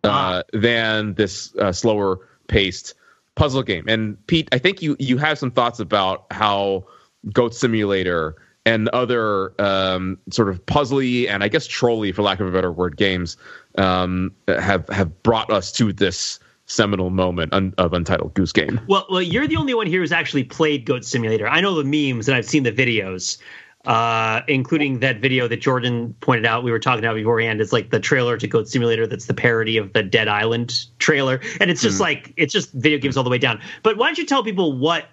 uh, 0.04 0.43
than 0.54 1.15
this 1.15 1.54
slower 1.71 2.19
paced 2.47 2.93
puzzle 3.36 3.63
game. 3.63 3.86
And 3.88 4.26
Pete, 4.28 4.50
I 4.52 4.58
think 4.58 4.82
you 4.82 4.95
you 5.00 5.17
have 5.17 5.38
some 5.38 5.52
thoughts 5.52 5.80
about 5.80 6.26
how 6.32 6.86
Goat 7.34 7.53
Simulator 7.56 8.36
and 8.65 8.89
other 8.89 9.53
um, 9.62 10.17
sort 10.30 10.49
of 10.49 10.65
puzzly 10.65 11.30
and 11.30 11.43
I 11.43 11.47
guess 11.47 11.65
trolly, 11.67 12.12
for 12.12 12.21
lack 12.21 12.39
of 12.39 12.47
a 12.47 12.51
better 12.51 12.71
word, 12.71 12.97
games 12.97 13.38
um, 13.77 14.34
have 14.47 14.88
have 14.89 15.23
brought 15.23 15.51
us 15.51 15.71
to 15.73 15.93
this 15.93 16.39
seminal 16.65 17.10
moment 17.10 17.53
un- 17.53 17.73
of 17.77 17.93
Untitled 17.93 18.34
Goose 18.34 18.51
Game. 18.51 18.80
Well, 18.88 19.06
well, 19.10 19.21
you're 19.21 19.47
the 19.47 19.56
only 19.56 19.73
one 19.73 19.88
here 19.88 20.01
who's 20.01 20.12
actually 20.12 20.43
played 20.43 20.86
Goat 20.86 21.06
Simulator. 21.06 21.47
I 21.47 21.62
know 21.62 21.82
the 21.82 21.86
memes 21.86 22.27
and 22.27 22.36
I've 22.36 22.45
seen 22.45 22.63
the 22.63 22.73
videos, 22.73 23.38
uh, 23.86 24.41
including 24.49 24.99
that 24.99 25.21
video 25.21 25.47
that 25.47 25.62
Jordan 25.62 26.13
pointed 26.19 26.45
out. 26.45 26.65
We 26.65 26.71
were 26.71 26.80
talking 26.80 27.03
about 27.06 27.15
beforehand. 27.15 27.62
It's 27.62 27.71
like 27.71 27.89
the 27.89 28.01
trailer 28.01 28.36
to 28.36 28.47
Goat 28.47 28.67
Simulator. 28.67 29.08
That's 29.08 29.27
the 29.27 29.34
parody 29.34 29.77
of 29.77 29.93
the 29.93 30.03
Dead 30.03 30.27
Island 30.27 30.88
trailer, 30.99 31.39
and 31.62 31.71
it's 31.71 31.82
just 31.82 31.99
mm. 31.99 32.01
like 32.01 32.34
it's 32.36 32.51
just 32.51 32.73
video 32.73 32.99
games 32.99 33.15
all 33.15 33.23
the 33.23 33.30
way 33.30 33.38
down. 33.38 33.62
But 33.82 33.97
why 33.97 34.08
don't 34.08 34.17
you 34.17 34.25
tell 34.25 34.43
people 34.43 34.77
what 34.77 35.06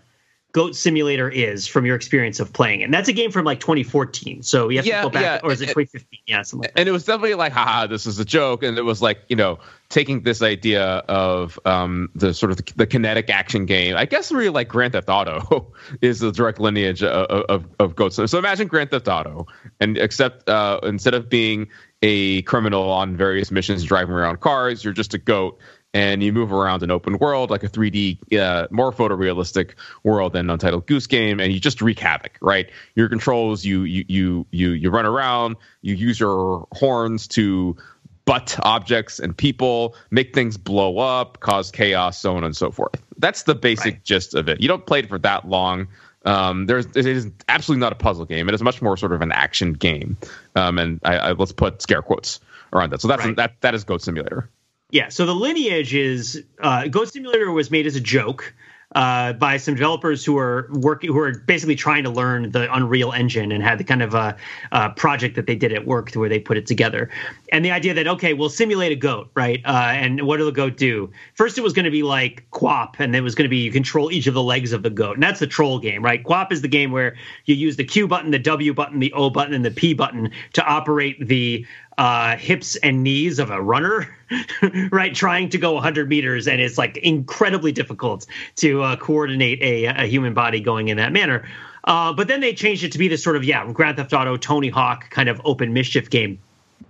Goat 0.55 0.77
Simulator 0.77 1.29
is 1.29 1.67
from 1.67 1.85
your 1.85 1.97
experience 1.97 2.39
of 2.39 2.53
playing 2.53 2.81
it. 2.81 2.85
And 2.85 2.95
that's 2.95 3.09
a 3.09 3.13
game 3.13 3.33
from 3.33 3.45
like 3.45 3.59
2014. 3.59 4.45
So 4.45 4.69
you 4.69 4.79
have 4.79 4.87
yeah, 4.87 4.99
to 4.99 5.07
go 5.09 5.11
back, 5.11 5.23
yeah. 5.23 5.41
or 5.43 5.51
is 5.51 5.61
it 5.61 5.67
2015? 5.67 6.21
Yeah, 6.27 6.43
something 6.43 6.69
like 6.69 6.73
And 6.77 6.89
it 6.89 6.93
was 6.93 7.05
definitely 7.05 7.35
like, 7.35 7.53
haha, 7.53 7.89
this 7.89 8.07
is 8.07 8.21
a 8.21 8.25
joke. 8.25 8.63
And 8.63 8.79
it 8.79 8.83
was 8.83 9.03
like, 9.03 9.19
you 9.29 9.35
know, 9.35 9.59
taking 9.89 10.23
this 10.23 10.43
idea 10.43 10.85
of 11.09 11.59
um, 11.65 12.09
the 12.15 12.33
sort 12.33 12.53
of 12.53 12.59
the, 12.59 12.73
the, 12.77 12.87
kinetic 12.87 13.31
action 13.31 13.67
game. 13.67 13.97
I 13.97 14.05
guess 14.05 14.31
really 14.31 14.49
like 14.49 14.69
Grand 14.69 14.93
Theft 14.93 15.09
Auto 15.09 15.73
is 16.01 16.21
the 16.21 16.31
direct 16.31 16.61
lineage 16.61 17.03
of, 17.03 17.27
of, 17.51 17.67
of 17.81 17.97
Goat. 17.97 18.13
So, 18.13 18.25
so 18.27 18.39
imagine 18.39 18.69
Grand 18.69 18.93
Theft 18.93 19.09
Auto, 19.09 19.49
and 19.81 19.99
except 19.99 20.49
uh, 20.49 20.79
instead 20.85 21.15
of 21.15 21.29
being 21.29 21.67
a 22.03 22.43
criminal 22.43 22.91
on 22.91 23.17
various 23.17 23.51
missions 23.51 23.83
driving 23.83 24.15
around 24.15 24.39
cars, 24.39 24.85
you're 24.85 24.93
just 24.93 25.15
a 25.15 25.19
goat 25.19 25.59
and 25.95 26.23
you 26.23 26.33
move 26.33 26.53
around 26.53 26.83
an 26.83 26.91
open 26.91 27.19
world 27.19 27.51
like 27.51 27.63
a 27.63 27.69
3D, 27.69 28.37
uh, 28.39 28.67
more 28.71 28.93
photorealistic 28.93 29.71
world 30.03 30.33
than 30.33 30.51
Untitled 30.51 30.87
Goose 30.87 31.07
Game, 31.07 31.39
and 31.41 31.53
you 31.53 31.61
just 31.61 31.81
wreak 31.81 32.01
havoc. 32.01 32.37
Right, 32.43 32.69
your 32.97 33.09
controls, 33.09 33.65
you 33.65 33.85
you 33.85 34.05
you 34.09 34.47
you 34.51 34.71
you 34.73 34.91
run 34.91 35.07
around, 35.07 35.57
you 35.81 35.95
use 35.95 36.19
your 36.19 36.67
horns 36.73 37.29
to 37.29 37.77
butt 38.25 38.59
objects 38.63 39.19
and 39.19 39.37
people, 39.37 39.95
make 40.11 40.35
things 40.35 40.57
blow 40.57 40.99
up, 40.99 41.41
cause 41.41 41.71
chaos, 41.71 42.19
so 42.19 42.37
on 42.37 42.45
and 42.45 42.57
so 42.57 42.71
forth. 42.71 43.01
That's 43.19 43.45
the 43.45 43.55
basic 43.55 43.95
right. 43.95 44.05
gist 44.05 44.35
of 44.35 44.49
it. 44.49 44.61
You 44.61 44.69
don't 44.69 44.85
play 44.85 45.01
it 45.01 45.09
for 45.09 45.19
that 45.21 45.49
long. 45.49 45.89
Um, 46.25 46.67
there's 46.67 46.87
it 46.87 47.07
is 47.07 47.31
absolutely 47.49 47.81
not 47.81 47.93
a 47.93 47.97
puzzle 47.97 48.25
game. 48.25 48.49
It 48.49 48.55
is 48.55 48.63
much 48.63 48.81
more 48.81 48.97
sort 48.97 49.13
of 49.13 49.21
an 49.21 49.31
action 49.31 49.75
game. 49.75 50.17
Um, 50.57 50.79
and 50.79 51.01
I, 51.05 51.17
I, 51.17 51.33
let's 51.33 51.53
put 51.53 51.83
scare 51.83 52.03
quotes 52.03 52.41
around 52.73 52.91
that. 52.91 53.01
So 53.01 53.09
that's 53.09 53.25
right. 53.25 53.37
that 53.37 53.61
that 53.61 53.75
is 53.75 53.85
Goat 53.85 54.03
Simulator. 54.03 54.49
Yeah, 54.95 55.09
so 55.09 55.27
the 55.27 55.35
lineage 55.35 55.93
is 55.93 56.45
uh, 56.61 56.87
Goat 56.87 57.13
Simulator 57.13 57.51
was 57.51 57.69
made 57.69 57.85
as 57.85 57.97
a 57.97 58.01
joke 58.01 58.55
uh, 58.95 59.33
by 59.33 59.57
some 59.57 59.75
developers 59.75 60.25
who 60.25 60.39
are 60.39 60.69
working, 60.73 61.11
who 61.13 61.19
are 61.19 61.37
basically 61.37 61.75
trying 61.75 62.05
to 62.05 62.11
learn 62.11 62.53
the 62.53 62.73
Unreal 62.73 63.13
Engine 63.13 63.51
and 63.51 63.63
had 63.63 63.79
the 63.79 63.85
kind 63.85 64.03
of 64.03 64.15
a, 64.15 64.37
a, 64.71 64.91
project 64.91 65.35
that 65.35 65.47
they 65.49 65.57
did 65.57 65.73
at 65.73 65.85
work 65.85 66.13
where 66.15 66.29
they 66.29 66.39
put 66.39 66.57
it 66.57 66.67
together. 66.67 67.11
And 67.51 67.65
the 67.65 67.73
idea 67.73 67.95
that 67.95 68.07
okay, 68.07 68.35
we'll 68.35 68.49
simulate 68.49 68.93
a 68.93 68.97
goat, 68.97 69.31
right? 69.35 69.61
Uh, 69.65 69.93
and 69.95 70.23
what 70.23 70.39
will 70.39 70.47
the 70.47 70.53
goat 70.53 70.77
do? 70.77 71.11
First, 71.35 71.59
it 71.59 71.63
was 71.63 71.73
going 71.73 71.87
to 71.87 71.91
be 71.91 72.05
like 72.05 72.47
QWOP, 72.53 73.01
and 73.01 73.17
it 73.17 73.21
was 73.21 73.35
going 73.35 73.47
to 73.47 73.51
be 73.51 73.59
you 73.59 73.73
control 73.73 74.13
each 74.13 74.29
of 74.29 74.35
the 74.35 74.43
legs 74.43 74.73
of 74.73 74.85
the 74.85 74.91
goat, 74.91 75.15
and 75.15 75.23
that's 75.23 75.41
the 75.41 75.47
troll 75.49 75.81
game, 75.81 76.05
right? 76.05 76.23
QWOP 76.23 76.53
is 76.53 76.63
the 76.63 76.69
game 76.69 76.93
where 76.93 77.17
you 77.47 77.57
use 77.57 77.77
the 77.77 77.85
Q 77.85 78.07
button, 78.07 78.31
the 78.31 78.39
W 78.39 78.73
button, 78.73 79.01
the 79.01 79.13
O 79.13 79.29
button, 79.29 79.55
and 79.55 79.65
the 79.65 79.73
P 79.73 79.93
button 79.93 80.31
to 80.53 80.65
operate 80.65 81.27
the 81.27 81.67
uh, 81.99 82.37
hips 82.37 82.77
and 82.77 83.03
knees 83.03 83.39
of 83.39 83.51
a 83.51 83.61
runner, 83.61 84.09
right? 84.91 85.15
Trying 85.15 85.51
to 85.51 85.59
go 85.59 85.73
100 85.75 86.09
meters, 86.09 86.49
and 86.49 86.61
it's 86.61 86.79
like 86.79 86.97
incredibly 86.99 87.73
difficult 87.73 88.27
to 88.57 88.83
uh, 88.83 88.97
coordinate 88.97 89.63
a, 89.63 89.85
a, 89.87 90.07
human 90.07 90.35
body 90.35 90.61
going 90.61 90.89
in 90.89 90.97
that 90.97 91.13
manner. 91.13 91.49
Uh, 91.85 92.13
but 92.13 92.29
then 92.29 92.41
they 92.41 92.55
changed 92.55 92.83
it 92.83 92.93
to 92.93 92.99
be 92.99 93.09
this 93.09 93.23
sort 93.23 93.37
of 93.37 93.45
yeah, 93.45 93.71
Grand 93.73 93.97
Theft 93.97 94.13
Auto, 94.13 94.37
Tony 94.37 94.69
Hawk 94.71 95.11
kind 95.11 95.29
of 95.29 95.41
open 95.45 95.73
mischief 95.73 96.11
game. 96.11 96.39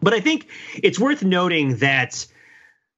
But 0.02 0.14
I 0.14 0.20
think 0.20 0.48
it's 0.82 0.98
worth 0.98 1.22
noting 1.22 1.76
that 1.78 2.26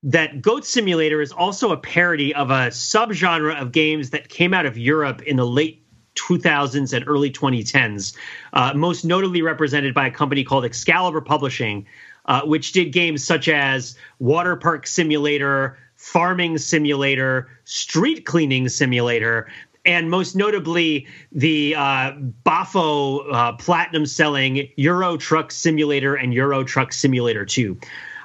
that 0.02 0.40
Goat 0.40 0.64
Simulator 0.64 1.20
is 1.20 1.32
also 1.32 1.72
a 1.72 1.76
parody 1.76 2.34
of 2.34 2.50
a 2.50 2.68
subgenre 2.68 3.60
of 3.60 3.72
games 3.72 4.10
that 4.10 4.28
came 4.28 4.54
out 4.54 4.66
of 4.66 4.78
Europe 4.78 5.22
in 5.22 5.36
the 5.36 5.46
late 5.46 5.85
2000s 6.16 6.92
and 6.92 7.06
early 7.06 7.30
2010s, 7.30 8.16
uh, 8.52 8.72
most 8.74 9.04
notably 9.04 9.42
represented 9.42 9.94
by 9.94 10.06
a 10.06 10.10
company 10.10 10.44
called 10.44 10.64
Excalibur 10.64 11.20
Publishing, 11.20 11.86
uh, 12.26 12.42
which 12.42 12.72
did 12.72 12.92
games 12.92 13.22
such 13.24 13.48
as 13.48 13.96
Water 14.18 14.56
Park 14.56 14.86
Simulator, 14.86 15.78
Farming 15.96 16.58
Simulator, 16.58 17.48
Street 17.64 18.26
Cleaning 18.26 18.68
Simulator, 18.68 19.48
and 19.86 20.10
most 20.10 20.34
notably 20.34 21.06
the 21.32 21.74
uh, 21.76 22.12
Bafo 22.44 23.32
uh, 23.32 23.52
platinum 23.52 24.04
selling 24.04 24.68
Euro 24.76 25.16
Truck 25.16 25.52
Simulator 25.52 26.16
and 26.16 26.34
Euro 26.34 26.64
Truck 26.64 26.92
Simulator 26.92 27.46
2. 27.46 27.78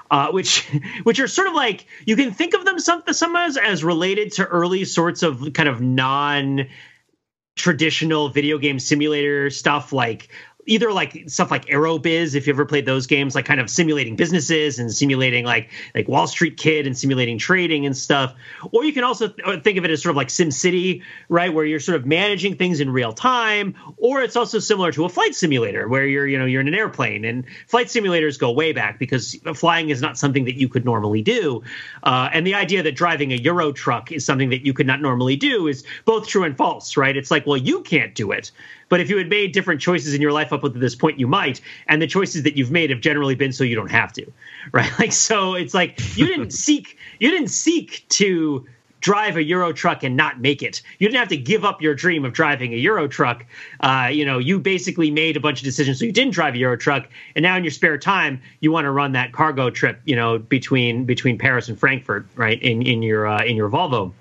Uh, 0.09 0.29
which 0.31 0.67
which 1.03 1.19
are 1.21 1.27
sort 1.27 1.47
of 1.47 1.53
like 1.53 1.85
you 2.05 2.17
can 2.17 2.31
think 2.31 2.53
of 2.53 2.65
them 2.65 2.79
some, 2.79 3.01
some 3.11 3.33
as, 3.35 3.55
as 3.55 3.81
related 3.81 4.33
to 4.33 4.45
early 4.45 4.83
sorts 4.83 5.23
of 5.23 5.53
kind 5.53 5.69
of 5.69 5.79
non 5.79 6.67
traditional 7.55 8.29
video 8.29 8.57
game 8.57 8.79
simulator 8.79 9.49
stuff 9.49 9.91
like 9.91 10.29
either 10.65 10.91
like 10.91 11.23
stuff 11.27 11.51
like 11.51 11.65
Aerobiz, 11.65 12.35
if 12.35 12.47
you 12.47 12.53
ever 12.53 12.65
played 12.65 12.85
those 12.85 13.07
games, 13.07 13.35
like 13.35 13.45
kind 13.45 13.59
of 13.59 13.69
simulating 13.69 14.15
businesses 14.15 14.79
and 14.79 14.93
simulating 14.93 15.45
like 15.45 15.69
like 15.95 16.07
Wall 16.07 16.27
Street 16.27 16.57
Kid 16.57 16.85
and 16.85 16.97
simulating 16.97 17.37
trading 17.37 17.85
and 17.85 17.95
stuff. 17.95 18.33
Or 18.71 18.83
you 18.83 18.93
can 18.93 19.03
also 19.03 19.29
think 19.29 19.77
of 19.77 19.85
it 19.85 19.91
as 19.91 20.01
sort 20.01 20.11
of 20.11 20.17
like 20.17 20.29
Sim 20.29 20.51
City, 20.51 21.03
right, 21.29 21.53
where 21.53 21.65
you're 21.65 21.79
sort 21.79 21.95
of 21.95 22.05
managing 22.05 22.55
things 22.55 22.79
in 22.79 22.89
real 22.91 23.13
time. 23.13 23.75
Or 23.97 24.21
it's 24.21 24.35
also 24.35 24.59
similar 24.59 24.91
to 24.91 25.05
a 25.05 25.09
flight 25.09 25.35
simulator 25.35 25.87
where 25.87 26.05
you're 26.05 26.27
you 26.27 26.37
know 26.37 26.45
you're 26.45 26.61
in 26.61 26.67
an 26.67 26.75
airplane. 26.75 27.25
And 27.25 27.45
flight 27.67 27.87
simulators 27.87 28.39
go 28.39 28.51
way 28.51 28.73
back 28.73 28.99
because 28.99 29.35
flying 29.55 29.89
is 29.89 30.01
not 30.01 30.17
something 30.17 30.45
that 30.45 30.55
you 30.55 30.67
could 30.67 30.85
normally 30.85 31.21
do. 31.21 31.63
Uh, 32.03 32.29
and 32.33 32.45
the 32.45 32.55
idea 32.55 32.83
that 32.83 32.95
driving 32.95 33.31
a 33.31 33.35
Euro 33.35 33.71
truck 33.71 34.11
is 34.11 34.25
something 34.25 34.49
that 34.49 34.65
you 34.65 34.73
could 34.73 34.87
not 34.87 35.01
normally 35.01 35.35
do 35.35 35.67
is 35.67 35.83
both 36.05 36.27
true 36.27 36.43
and 36.43 36.57
false, 36.57 36.97
right? 36.97 37.17
It's 37.17 37.31
like 37.31 37.45
well 37.45 37.57
you 37.57 37.81
can't 37.81 38.13
do 38.15 38.31
it 38.31 38.51
but 38.91 38.99
if 38.99 39.09
you 39.09 39.15
had 39.17 39.29
made 39.29 39.53
different 39.53 39.79
choices 39.79 40.13
in 40.13 40.21
your 40.21 40.33
life 40.33 40.50
up 40.53 40.61
to 40.61 40.69
this 40.69 40.95
point, 40.95 41.19
you 41.19 41.27
might. 41.27 41.61
And 41.87 42.01
the 42.01 42.07
choices 42.07 42.43
that 42.43 42.57
you've 42.57 42.71
made 42.71 42.89
have 42.89 43.01
generally 43.01 43.35
been 43.35 43.53
so 43.53 43.63
you 43.63 43.75
don't 43.75 43.91
have 43.91 44.13
to, 44.13 44.25
right? 44.71 44.91
Like 44.99 45.11
so, 45.11 45.53
it's 45.55 45.73
like 45.73 45.99
you 46.17 46.25
didn't 46.25 46.51
seek 46.65 46.97
you 47.19 47.29
didn't 47.29 47.49
seek 47.49 48.05
to 48.09 48.65
drive 49.01 49.35
a 49.35 49.43
Euro 49.43 49.73
truck 49.73 50.03
and 50.03 50.15
not 50.15 50.39
make 50.39 50.61
it. 50.61 50.81
You 50.99 51.07
didn't 51.07 51.19
have 51.19 51.29
to 51.29 51.37
give 51.37 51.65
up 51.65 51.81
your 51.81 51.95
dream 51.95 52.23
of 52.23 52.33
driving 52.33 52.73
a 52.73 52.77
Euro 52.77 53.07
truck. 53.07 53.45
Uh, 53.79 54.09
you 54.11 54.23
know, 54.23 54.37
you 54.37 54.59
basically 54.59 55.11
made 55.11 55.35
a 55.35 55.39
bunch 55.39 55.59
of 55.59 55.65
decisions 55.65 55.99
so 55.99 56.05
you 56.05 56.11
didn't 56.11 56.33
drive 56.33 56.53
a 56.53 56.57
Euro 56.59 56.77
truck, 56.77 57.09
and 57.35 57.43
now 57.43 57.57
in 57.57 57.63
your 57.63 57.71
spare 57.71 57.97
time 57.97 58.41
you 58.59 58.71
want 58.71 58.85
to 58.85 58.91
run 58.91 59.11
that 59.13 59.33
cargo 59.33 59.69
trip. 59.69 59.99
You 60.05 60.15
know, 60.15 60.37
between 60.37 61.05
between 61.05 61.37
Paris 61.37 61.67
and 61.67 61.77
Frankfurt, 61.77 62.27
right? 62.35 62.61
In 62.61 62.81
in 62.83 63.01
your 63.01 63.27
uh, 63.27 63.43
in 63.43 63.55
your 63.55 63.69
Volvo. 63.69 64.13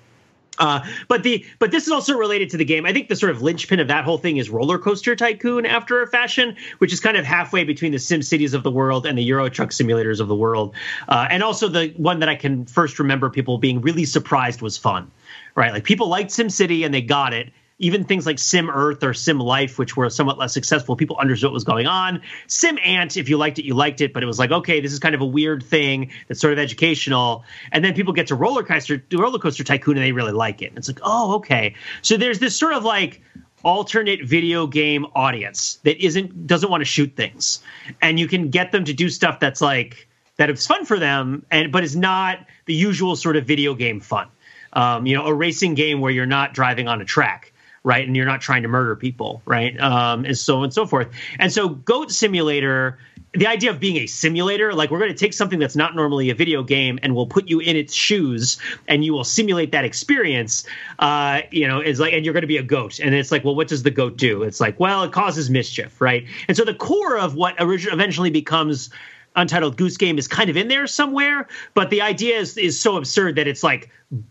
Uh, 0.59 0.85
but 1.07 1.23
the 1.23 1.45
but 1.59 1.71
this 1.71 1.85
is 1.85 1.91
also 1.91 2.15
related 2.17 2.49
to 2.49 2.57
the 2.57 2.65
game. 2.65 2.85
I 2.85 2.91
think 2.91 3.07
the 3.07 3.15
sort 3.15 3.31
of 3.31 3.41
linchpin 3.41 3.79
of 3.79 3.87
that 3.87 4.03
whole 4.03 4.17
thing 4.17 4.37
is 4.37 4.49
Roller 4.49 4.77
Coaster 4.77 5.15
Tycoon 5.15 5.65
after 5.65 6.01
a 6.01 6.07
fashion, 6.07 6.55
which 6.79 6.91
is 6.91 6.99
kind 6.99 7.15
of 7.15 7.23
halfway 7.23 7.63
between 7.63 7.93
the 7.93 7.99
Sim 7.99 8.21
Cities 8.21 8.53
of 8.53 8.63
the 8.63 8.71
world 8.71 9.05
and 9.05 9.17
the 9.17 9.23
Euro 9.23 9.49
Truck 9.49 9.69
simulators 9.69 10.19
of 10.19 10.27
the 10.27 10.35
world. 10.35 10.75
Uh, 11.07 11.27
and 11.29 11.41
also 11.41 11.69
the 11.69 11.93
one 11.97 12.19
that 12.19 12.29
I 12.29 12.35
can 12.35 12.65
first 12.65 12.99
remember 12.99 13.29
people 13.29 13.57
being 13.57 13.81
really 13.81 14.05
surprised 14.05 14.61
was 14.61 14.77
fun, 14.77 15.09
right? 15.55 15.71
Like 15.71 15.85
people 15.85 16.07
liked 16.07 16.31
Sim 16.31 16.49
City 16.49 16.83
and 16.83 16.93
they 16.93 17.01
got 17.01 17.33
it, 17.33 17.51
even 17.81 18.05
things 18.05 18.25
like 18.25 18.39
Sim 18.39 18.69
Earth 18.69 19.03
or 19.03 19.13
Sim 19.13 19.39
Life, 19.39 19.77
which 19.79 19.97
were 19.97 20.09
somewhat 20.09 20.37
less 20.37 20.53
successful, 20.53 20.95
people 20.95 21.17
understood 21.17 21.47
what 21.47 21.53
was 21.53 21.63
going 21.63 21.87
on. 21.87 22.21
Sim 22.47 22.77
Ant, 22.83 23.17
if 23.17 23.27
you 23.27 23.37
liked 23.37 23.59
it, 23.59 23.65
you 23.65 23.73
liked 23.73 24.01
it, 24.01 24.13
but 24.13 24.23
it 24.23 24.27
was 24.27 24.39
like, 24.39 24.51
okay, 24.51 24.79
this 24.79 24.93
is 24.93 24.99
kind 24.99 25.15
of 25.15 25.21
a 25.21 25.25
weird 25.25 25.63
thing 25.63 26.11
that's 26.27 26.39
sort 26.39 26.53
of 26.53 26.59
educational. 26.59 27.43
And 27.71 27.83
then 27.83 27.93
people 27.93 28.13
get 28.13 28.27
to 28.27 28.35
Roller 28.35 28.63
Coaster, 28.63 29.03
Roller 29.11 29.39
Coaster 29.39 29.63
Tycoon, 29.63 29.97
and 29.97 30.05
they 30.05 30.11
really 30.11 30.31
like 30.31 30.61
it. 30.61 30.67
And 30.67 30.77
it's 30.77 30.87
like, 30.87 30.99
oh, 31.01 31.35
okay. 31.35 31.75
So 32.03 32.17
there's 32.17 32.39
this 32.39 32.55
sort 32.55 32.73
of 32.73 32.83
like 32.83 33.21
alternate 33.63 34.23
video 34.23 34.67
game 34.67 35.05
audience 35.15 35.75
that 35.83 36.03
isn't 36.03 36.47
doesn't 36.47 36.69
want 36.69 36.81
to 36.81 36.85
shoot 36.85 37.15
things, 37.15 37.61
and 38.01 38.19
you 38.19 38.27
can 38.27 38.49
get 38.49 38.71
them 38.71 38.85
to 38.85 38.93
do 38.93 39.09
stuff 39.09 39.39
that's 39.39 39.61
like 39.61 40.07
that 40.37 40.49
is 40.49 40.65
fun 40.65 40.85
for 40.85 40.99
them, 40.99 41.45
and 41.49 41.71
but 41.71 41.83
is 41.83 41.95
not 41.95 42.45
the 42.65 42.73
usual 42.73 43.15
sort 43.15 43.35
of 43.35 43.45
video 43.45 43.73
game 43.73 43.99
fun. 43.99 44.27
Um, 44.73 45.05
you 45.05 45.15
know, 45.15 45.25
a 45.25 45.33
racing 45.33 45.73
game 45.73 45.99
where 45.99 46.11
you're 46.11 46.25
not 46.25 46.53
driving 46.53 46.87
on 46.87 47.01
a 47.01 47.05
track 47.05 47.50
right? 47.83 48.05
And 48.05 48.15
you're 48.15 48.25
not 48.25 48.41
trying 48.41 48.63
to 48.63 48.67
murder 48.67 48.95
people, 48.95 49.41
right? 49.45 49.79
Um, 49.79 50.25
and 50.25 50.37
so 50.37 50.57
on 50.57 50.65
and 50.65 50.73
so 50.73 50.85
forth. 50.85 51.09
And 51.39 51.51
so 51.51 51.69
Goat 51.69 52.11
Simulator, 52.11 52.99
the 53.33 53.47
idea 53.47 53.71
of 53.71 53.79
being 53.79 53.97
a 53.97 54.07
simulator, 54.07 54.73
like 54.73 54.91
we're 54.91 54.99
going 54.99 55.11
to 55.11 55.17
take 55.17 55.33
something 55.33 55.57
that's 55.57 55.75
not 55.75 55.95
normally 55.95 56.29
a 56.29 56.35
video 56.35 56.63
game 56.63 56.99
and 57.01 57.15
we'll 57.15 57.25
put 57.25 57.47
you 57.47 57.59
in 57.59 57.75
its 57.75 57.93
shoes 57.93 58.59
and 58.87 59.03
you 59.03 59.13
will 59.13 59.23
simulate 59.23 59.71
that 59.71 59.85
experience. 59.85 60.65
Uh, 60.99 61.41
you 61.49 61.67
know, 61.67 61.81
is 61.81 61.99
like, 61.99 62.13
and 62.13 62.25
you're 62.25 62.33
going 62.33 62.41
to 62.41 62.47
be 62.47 62.57
a 62.57 62.63
goat. 62.63 62.99
And 62.99 63.15
it's 63.15 63.31
like, 63.31 63.43
well, 63.43 63.55
what 63.55 63.67
does 63.67 63.83
the 63.83 63.91
goat 63.91 64.17
do? 64.17 64.43
It's 64.43 64.59
like, 64.59 64.79
well, 64.79 65.03
it 65.03 65.11
causes 65.11 65.49
mischief, 65.49 65.99
right? 66.01 66.25
And 66.47 66.55
so 66.55 66.65
the 66.65 66.75
core 66.75 67.17
of 67.17 67.35
what 67.35 67.55
originally 67.57 67.93
eventually 67.93 68.29
becomes 68.29 68.89
Untitled 69.35 69.77
Goose 69.77 69.97
Game 69.97 70.17
is 70.17 70.27
kind 70.27 70.49
of 70.49 70.57
in 70.57 70.67
there 70.67 70.87
somewhere, 70.87 71.47
but 71.73 71.89
the 71.89 72.01
idea 72.01 72.37
is 72.37 72.57
is 72.57 72.79
so 72.79 72.97
absurd 72.97 73.35
that 73.35 73.47
it's 73.47 73.63
like 73.63 73.89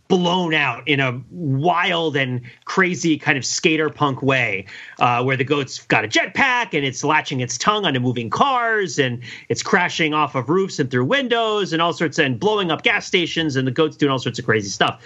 blown 0.08 0.52
out 0.52 0.86
in 0.86 1.00
a 1.00 1.22
wild 1.30 2.16
and 2.16 2.42
crazy 2.66 3.16
kind 3.16 3.38
of 3.38 3.44
skater 3.44 3.88
punk 3.88 4.22
way, 4.22 4.66
uh, 4.98 5.22
where 5.22 5.38
the 5.38 5.44
goat's 5.44 5.86
got 5.86 6.04
a 6.04 6.08
jetpack 6.08 6.74
and 6.74 6.84
it's 6.84 7.02
latching 7.02 7.40
its 7.40 7.56
tongue 7.56 7.86
onto 7.86 7.98
moving 7.98 8.28
cars 8.28 8.98
and 8.98 9.22
it's 9.48 9.62
crashing 9.62 10.12
off 10.12 10.34
of 10.34 10.50
roofs 10.50 10.78
and 10.78 10.90
through 10.90 11.06
windows 11.06 11.72
and 11.72 11.80
all 11.80 11.94
sorts 11.94 12.18
and 12.18 12.38
blowing 12.38 12.70
up 12.70 12.82
gas 12.82 13.06
stations 13.06 13.56
and 13.56 13.66
the 13.66 13.72
goat's 13.72 13.96
doing 13.96 14.12
all 14.12 14.18
sorts 14.18 14.38
of 14.38 14.44
crazy 14.44 14.68
stuff. 14.68 15.02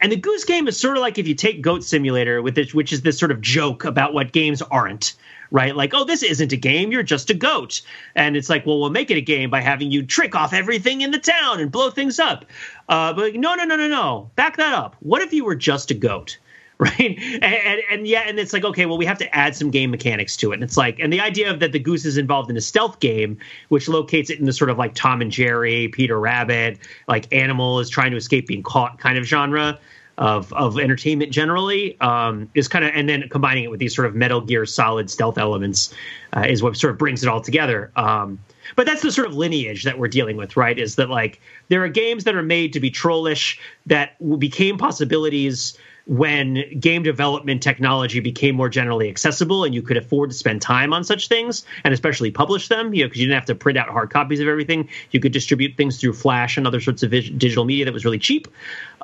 And 0.00 0.10
the 0.10 0.16
Goose 0.16 0.44
Game 0.44 0.66
is 0.68 0.78
sort 0.78 0.96
of 0.96 1.02
like 1.02 1.18
if 1.18 1.28
you 1.28 1.34
take 1.34 1.62
Goat 1.62 1.84
Simulator, 1.84 2.42
with 2.42 2.56
this, 2.56 2.74
which 2.74 2.92
is 2.92 3.02
this 3.02 3.18
sort 3.18 3.30
of 3.30 3.40
joke 3.40 3.84
about 3.84 4.12
what 4.12 4.32
games 4.32 4.60
aren't 4.60 5.14
right? 5.54 5.76
Like, 5.76 5.94
oh, 5.94 6.02
this 6.02 6.24
isn't 6.24 6.52
a 6.52 6.56
game. 6.56 6.90
You're 6.90 7.04
just 7.04 7.30
a 7.30 7.34
goat. 7.34 7.80
And 8.16 8.36
it's 8.36 8.50
like, 8.50 8.66
well, 8.66 8.80
we'll 8.80 8.90
make 8.90 9.12
it 9.12 9.16
a 9.16 9.20
game 9.20 9.50
by 9.50 9.60
having 9.60 9.92
you 9.92 10.04
trick 10.04 10.34
off 10.34 10.52
everything 10.52 11.00
in 11.00 11.12
the 11.12 11.18
town 11.18 11.60
and 11.60 11.70
blow 11.70 11.90
things 11.90 12.18
up. 12.18 12.44
Uh, 12.88 13.12
but 13.12 13.36
no, 13.36 13.54
no, 13.54 13.64
no, 13.64 13.76
no, 13.76 13.86
no. 13.86 14.30
Back 14.34 14.56
that 14.56 14.74
up. 14.74 14.96
What 14.98 15.22
if 15.22 15.32
you 15.32 15.44
were 15.44 15.54
just 15.54 15.90
a 15.92 15.94
goat? 15.94 16.38
Right. 16.76 17.16
And, 17.40 17.44
and, 17.44 17.80
and, 17.88 18.06
yeah, 18.06 18.24
and 18.26 18.36
it's 18.36 18.52
like, 18.52 18.64
okay, 18.64 18.84
well, 18.84 18.98
we 18.98 19.06
have 19.06 19.16
to 19.18 19.34
add 19.34 19.54
some 19.54 19.70
game 19.70 19.92
mechanics 19.92 20.36
to 20.38 20.50
it. 20.50 20.54
And 20.54 20.64
it's 20.64 20.76
like, 20.76 20.98
and 20.98 21.12
the 21.12 21.20
idea 21.20 21.48
of 21.48 21.60
that 21.60 21.70
the 21.70 21.78
goose 21.78 22.04
is 22.04 22.18
involved 22.18 22.50
in 22.50 22.56
a 22.56 22.60
stealth 22.60 22.98
game, 22.98 23.38
which 23.68 23.88
locates 23.88 24.28
it 24.28 24.40
in 24.40 24.44
the 24.44 24.52
sort 24.52 24.70
of 24.70 24.76
like 24.76 24.92
Tom 24.92 25.22
and 25.22 25.30
Jerry, 25.30 25.86
Peter 25.86 26.18
Rabbit, 26.18 26.80
like 27.06 27.32
animal 27.32 27.78
is 27.78 27.88
trying 27.88 28.10
to 28.10 28.16
escape 28.16 28.48
being 28.48 28.64
caught 28.64 28.98
kind 28.98 29.16
of 29.16 29.24
genre 29.24 29.78
of 30.18 30.52
of 30.52 30.78
entertainment 30.78 31.32
generally 31.32 31.98
um, 32.00 32.48
is 32.54 32.68
kind 32.68 32.84
of 32.84 32.92
and 32.94 33.08
then 33.08 33.28
combining 33.28 33.64
it 33.64 33.70
with 33.70 33.80
these 33.80 33.94
sort 33.94 34.06
of 34.06 34.14
Metal 34.14 34.40
Gear 34.40 34.66
Solid 34.66 35.10
stealth 35.10 35.38
elements 35.38 35.92
uh, 36.36 36.44
is 36.48 36.62
what 36.62 36.76
sort 36.76 36.92
of 36.92 36.98
brings 36.98 37.22
it 37.22 37.28
all 37.28 37.40
together. 37.40 37.90
Um, 37.96 38.38
but 38.76 38.86
that's 38.86 39.02
the 39.02 39.12
sort 39.12 39.26
of 39.26 39.34
lineage 39.34 39.84
that 39.84 39.98
we're 39.98 40.08
dealing 40.08 40.36
with, 40.36 40.56
right? 40.56 40.78
Is 40.78 40.96
that 40.96 41.10
like 41.10 41.40
there 41.68 41.82
are 41.84 41.88
games 41.88 42.24
that 42.24 42.34
are 42.34 42.42
made 42.42 42.72
to 42.74 42.80
be 42.80 42.90
trollish 42.90 43.58
that 43.86 44.16
became 44.38 44.78
possibilities 44.78 45.76
when 46.06 46.62
game 46.78 47.02
development 47.02 47.62
technology 47.62 48.20
became 48.20 48.54
more 48.54 48.68
generally 48.68 49.08
accessible 49.08 49.64
and 49.64 49.74
you 49.74 49.80
could 49.80 49.96
afford 49.96 50.30
to 50.30 50.36
spend 50.36 50.60
time 50.60 50.92
on 50.92 51.02
such 51.02 51.28
things 51.28 51.64
and 51.82 51.94
especially 51.94 52.30
publish 52.30 52.68
them, 52.68 52.92
you 52.92 53.02
know, 53.02 53.08
because 53.08 53.20
you 53.20 53.26
didn't 53.26 53.38
have 53.38 53.46
to 53.46 53.54
print 53.54 53.78
out 53.78 53.88
hard 53.88 54.10
copies 54.10 54.40
of 54.40 54.46
everything. 54.46 54.88
You 55.12 55.20
could 55.20 55.32
distribute 55.32 55.76
things 55.76 55.98
through 55.98 56.12
Flash 56.12 56.58
and 56.58 56.66
other 56.66 56.80
sorts 56.80 57.02
of 57.02 57.10
digital 57.10 57.64
media 57.64 57.86
that 57.86 57.94
was 57.94 58.04
really 58.04 58.18
cheap. 58.18 58.48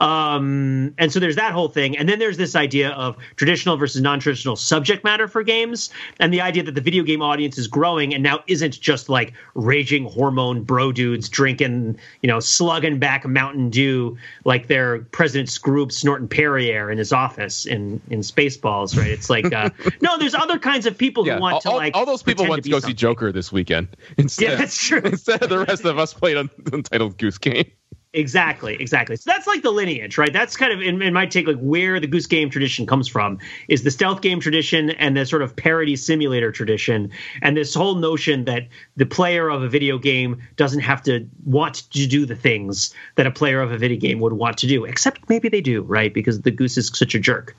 Um, 0.00 0.94
and 0.98 1.12
so 1.12 1.20
there's 1.20 1.36
that 1.36 1.52
whole 1.52 1.68
thing. 1.68 1.96
And 1.96 2.08
then 2.08 2.18
there's 2.18 2.36
this 2.36 2.56
idea 2.56 2.90
of 2.90 3.16
traditional 3.36 3.76
versus 3.76 4.00
non 4.00 4.18
traditional 4.18 4.56
subject 4.56 5.04
matter 5.04 5.28
for 5.28 5.42
games, 5.42 5.90
and 6.18 6.32
the 6.32 6.40
idea 6.40 6.62
that 6.62 6.74
the 6.74 6.80
video 6.80 7.02
game 7.02 7.22
audience 7.22 7.58
is 7.58 7.68
growing 7.68 8.14
and 8.14 8.22
now 8.22 8.40
isn't 8.46 8.80
just 8.80 9.08
like 9.08 9.34
raging 9.54 10.04
hormone 10.04 10.62
bro 10.62 10.90
dudes 10.92 11.28
drinking, 11.28 11.98
you 12.22 12.28
know, 12.28 12.40
slugging 12.40 12.98
back 12.98 13.26
Mountain 13.26 13.70
Dew 13.70 14.16
like 14.44 14.66
they're 14.66 15.00
President 15.12 15.48
Skroob 15.48 15.92
snorting 15.92 16.28
Perrier 16.28 16.90
in 16.90 16.98
his 16.98 17.12
office 17.12 17.66
in, 17.66 18.00
in 18.10 18.20
Spaceballs, 18.20 18.96
right? 18.96 19.10
It's 19.10 19.28
like, 19.28 19.52
uh, 19.52 19.70
no, 20.00 20.18
there's 20.18 20.34
other 20.34 20.58
kinds 20.58 20.86
of 20.86 20.96
people 20.96 21.26
yeah, 21.26 21.34
who 21.34 21.40
want 21.40 21.54
all, 21.54 21.60
to 21.60 21.70
like. 21.70 21.96
All 21.96 22.06
those 22.06 22.22
people 22.22 22.46
want 22.46 22.64
to, 22.64 22.70
go 22.70 22.76
something. 22.76 22.90
see 22.90 22.94
Joker 22.94 23.32
this 23.32 23.52
weekend. 23.52 23.88
Instead, 24.16 24.50
yeah, 24.50 24.54
that's 24.56 24.82
true. 24.82 25.00
instead 25.04 25.42
of 25.42 25.48
the 25.48 25.58
rest 25.58 25.84
of 25.84 25.98
us 25.98 26.14
played 26.14 26.36
Untitled 26.36 27.18
Goose 27.18 27.38
Game. 27.38 27.70
Exactly, 28.12 28.74
exactly. 28.74 29.14
So 29.14 29.30
that's 29.30 29.46
like 29.46 29.62
the 29.62 29.70
lineage, 29.70 30.18
right? 30.18 30.32
That's 30.32 30.56
kind 30.56 30.72
of 30.72 30.80
in, 30.80 31.00
in, 31.00 31.14
my 31.14 31.26
take, 31.26 31.46
like 31.46 31.60
where 31.60 32.00
the 32.00 32.08
Goose 32.08 32.26
Game 32.26 32.50
tradition 32.50 32.84
comes 32.84 33.06
from 33.06 33.38
is 33.68 33.84
the 33.84 33.90
stealth 33.92 34.20
game 34.20 34.40
tradition 34.40 34.90
and 34.90 35.16
the 35.16 35.24
sort 35.24 35.42
of 35.42 35.54
parody 35.54 35.94
simulator 35.94 36.50
tradition, 36.50 37.12
and 37.40 37.56
this 37.56 37.72
whole 37.72 37.94
notion 37.94 38.46
that 38.46 38.66
the 38.96 39.06
player 39.06 39.48
of 39.48 39.62
a 39.62 39.68
video 39.68 39.96
game 39.96 40.42
doesn't 40.56 40.80
have 40.80 41.00
to 41.04 41.24
want 41.44 41.88
to 41.92 42.08
do 42.08 42.26
the 42.26 42.34
things 42.34 42.92
that 43.14 43.28
a 43.28 43.30
player 43.30 43.60
of 43.60 43.70
a 43.70 43.78
video 43.78 44.00
game 44.00 44.18
would 44.18 44.32
want 44.32 44.58
to 44.58 44.66
do, 44.66 44.84
except 44.84 45.28
maybe 45.28 45.48
they 45.48 45.60
do, 45.60 45.82
right? 45.82 46.12
Because 46.12 46.40
the 46.40 46.50
goose 46.50 46.76
is 46.76 46.88
such 46.92 47.14
a 47.14 47.20
jerk. 47.20 47.56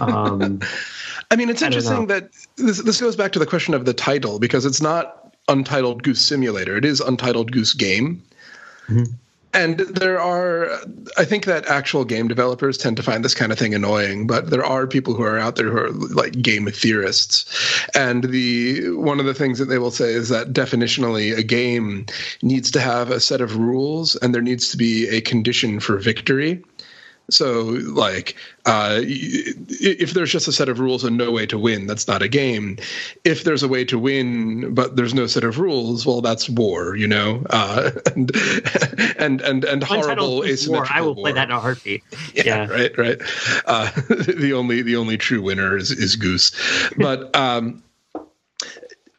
Um, 0.00 0.60
I 1.30 1.36
mean, 1.36 1.50
it's 1.50 1.60
interesting 1.60 2.06
that 2.06 2.30
this 2.56 2.82
this 2.82 2.98
goes 2.98 3.14
back 3.14 3.32
to 3.32 3.38
the 3.38 3.46
question 3.46 3.74
of 3.74 3.84
the 3.84 3.92
title 3.92 4.38
because 4.38 4.64
it's 4.64 4.80
not 4.80 5.36
Untitled 5.48 6.02
Goose 6.02 6.22
Simulator; 6.22 6.78
it 6.78 6.86
is 6.86 7.00
Untitled 7.02 7.52
Goose 7.52 7.74
Game. 7.74 8.22
Mm-hmm 8.88 9.12
and 9.54 9.80
there 9.80 10.20
are 10.20 10.70
i 11.18 11.24
think 11.24 11.44
that 11.44 11.66
actual 11.66 12.04
game 12.04 12.28
developers 12.28 12.78
tend 12.78 12.96
to 12.96 13.02
find 13.02 13.24
this 13.24 13.34
kind 13.34 13.52
of 13.52 13.58
thing 13.58 13.74
annoying 13.74 14.26
but 14.26 14.50
there 14.50 14.64
are 14.64 14.86
people 14.86 15.14
who 15.14 15.22
are 15.22 15.38
out 15.38 15.56
there 15.56 15.70
who 15.70 15.78
are 15.78 15.90
like 15.90 16.40
game 16.40 16.66
theorists. 16.70 17.44
And 17.94 18.24
the 18.24 18.90
one 18.90 19.20
of 19.20 19.26
the 19.26 19.34
things 19.34 19.58
that 19.58 19.66
they 19.66 19.78
will 19.78 19.90
say 19.90 20.12
is 20.12 20.28
that 20.28 20.52
definitionally 20.52 21.36
a 21.36 21.42
game 21.42 22.06
needs 22.42 22.70
to 22.72 22.80
have 22.80 23.10
a 23.10 23.20
set 23.20 23.40
of 23.40 23.56
rules 23.56 24.16
and 24.16 24.34
there 24.34 24.42
needs 24.42 24.70
to 24.70 24.76
be 24.76 25.08
a 25.08 25.20
condition 25.20 25.80
for 25.80 25.98
victory 25.98 26.62
so, 27.32 27.62
like, 27.62 28.36
uh, 28.66 29.00
if 29.02 30.12
there's 30.12 30.30
just 30.30 30.48
a 30.48 30.52
set 30.52 30.68
of 30.68 30.78
rules 30.78 31.02
and 31.04 31.16
no 31.16 31.30
way 31.30 31.46
to 31.46 31.58
win, 31.58 31.86
that's 31.86 32.06
not 32.06 32.22
a 32.22 32.28
game. 32.28 32.78
If 33.24 33.44
there's 33.44 33.62
a 33.62 33.68
way 33.68 33.84
to 33.86 33.98
win, 33.98 34.74
but 34.74 34.96
there's 34.96 35.14
no 35.14 35.26
set 35.26 35.44
of 35.44 35.58
rules, 35.58 36.06
well, 36.06 36.20
that's 36.20 36.48
war, 36.48 36.94
you 36.96 37.08
know, 37.08 37.44
uh, 37.50 37.90
and, 38.16 38.30
and 39.18 39.40
and 39.40 39.64
and 39.64 39.82
horrible 39.82 40.44
asymmetrical 40.44 40.72
war. 40.72 40.86
I 40.90 41.00
will 41.00 41.14
war. 41.14 41.24
play 41.24 41.32
that 41.32 41.48
in 41.48 41.54
a 41.54 41.60
heartbeat. 41.60 42.02
Yeah, 42.34 42.42
yeah. 42.44 42.66
right, 42.68 42.98
right. 42.98 43.20
Uh, 43.66 43.90
the 44.08 44.52
only 44.54 44.82
the 44.82 44.96
only 44.96 45.18
true 45.18 45.42
winner 45.42 45.76
is, 45.76 45.90
is 45.90 46.16
Goose, 46.16 46.52
but 46.96 47.34
um, 47.36 47.82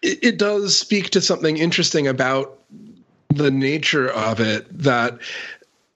it, 0.01 0.23
it 0.23 0.37
does 0.37 0.77
speak 0.77 1.09
to 1.11 1.21
something 1.21 1.57
interesting 1.57 2.07
about 2.07 2.59
the 3.35 3.51
nature 3.51 4.09
of 4.09 4.39
it 4.39 4.65
that 4.77 5.19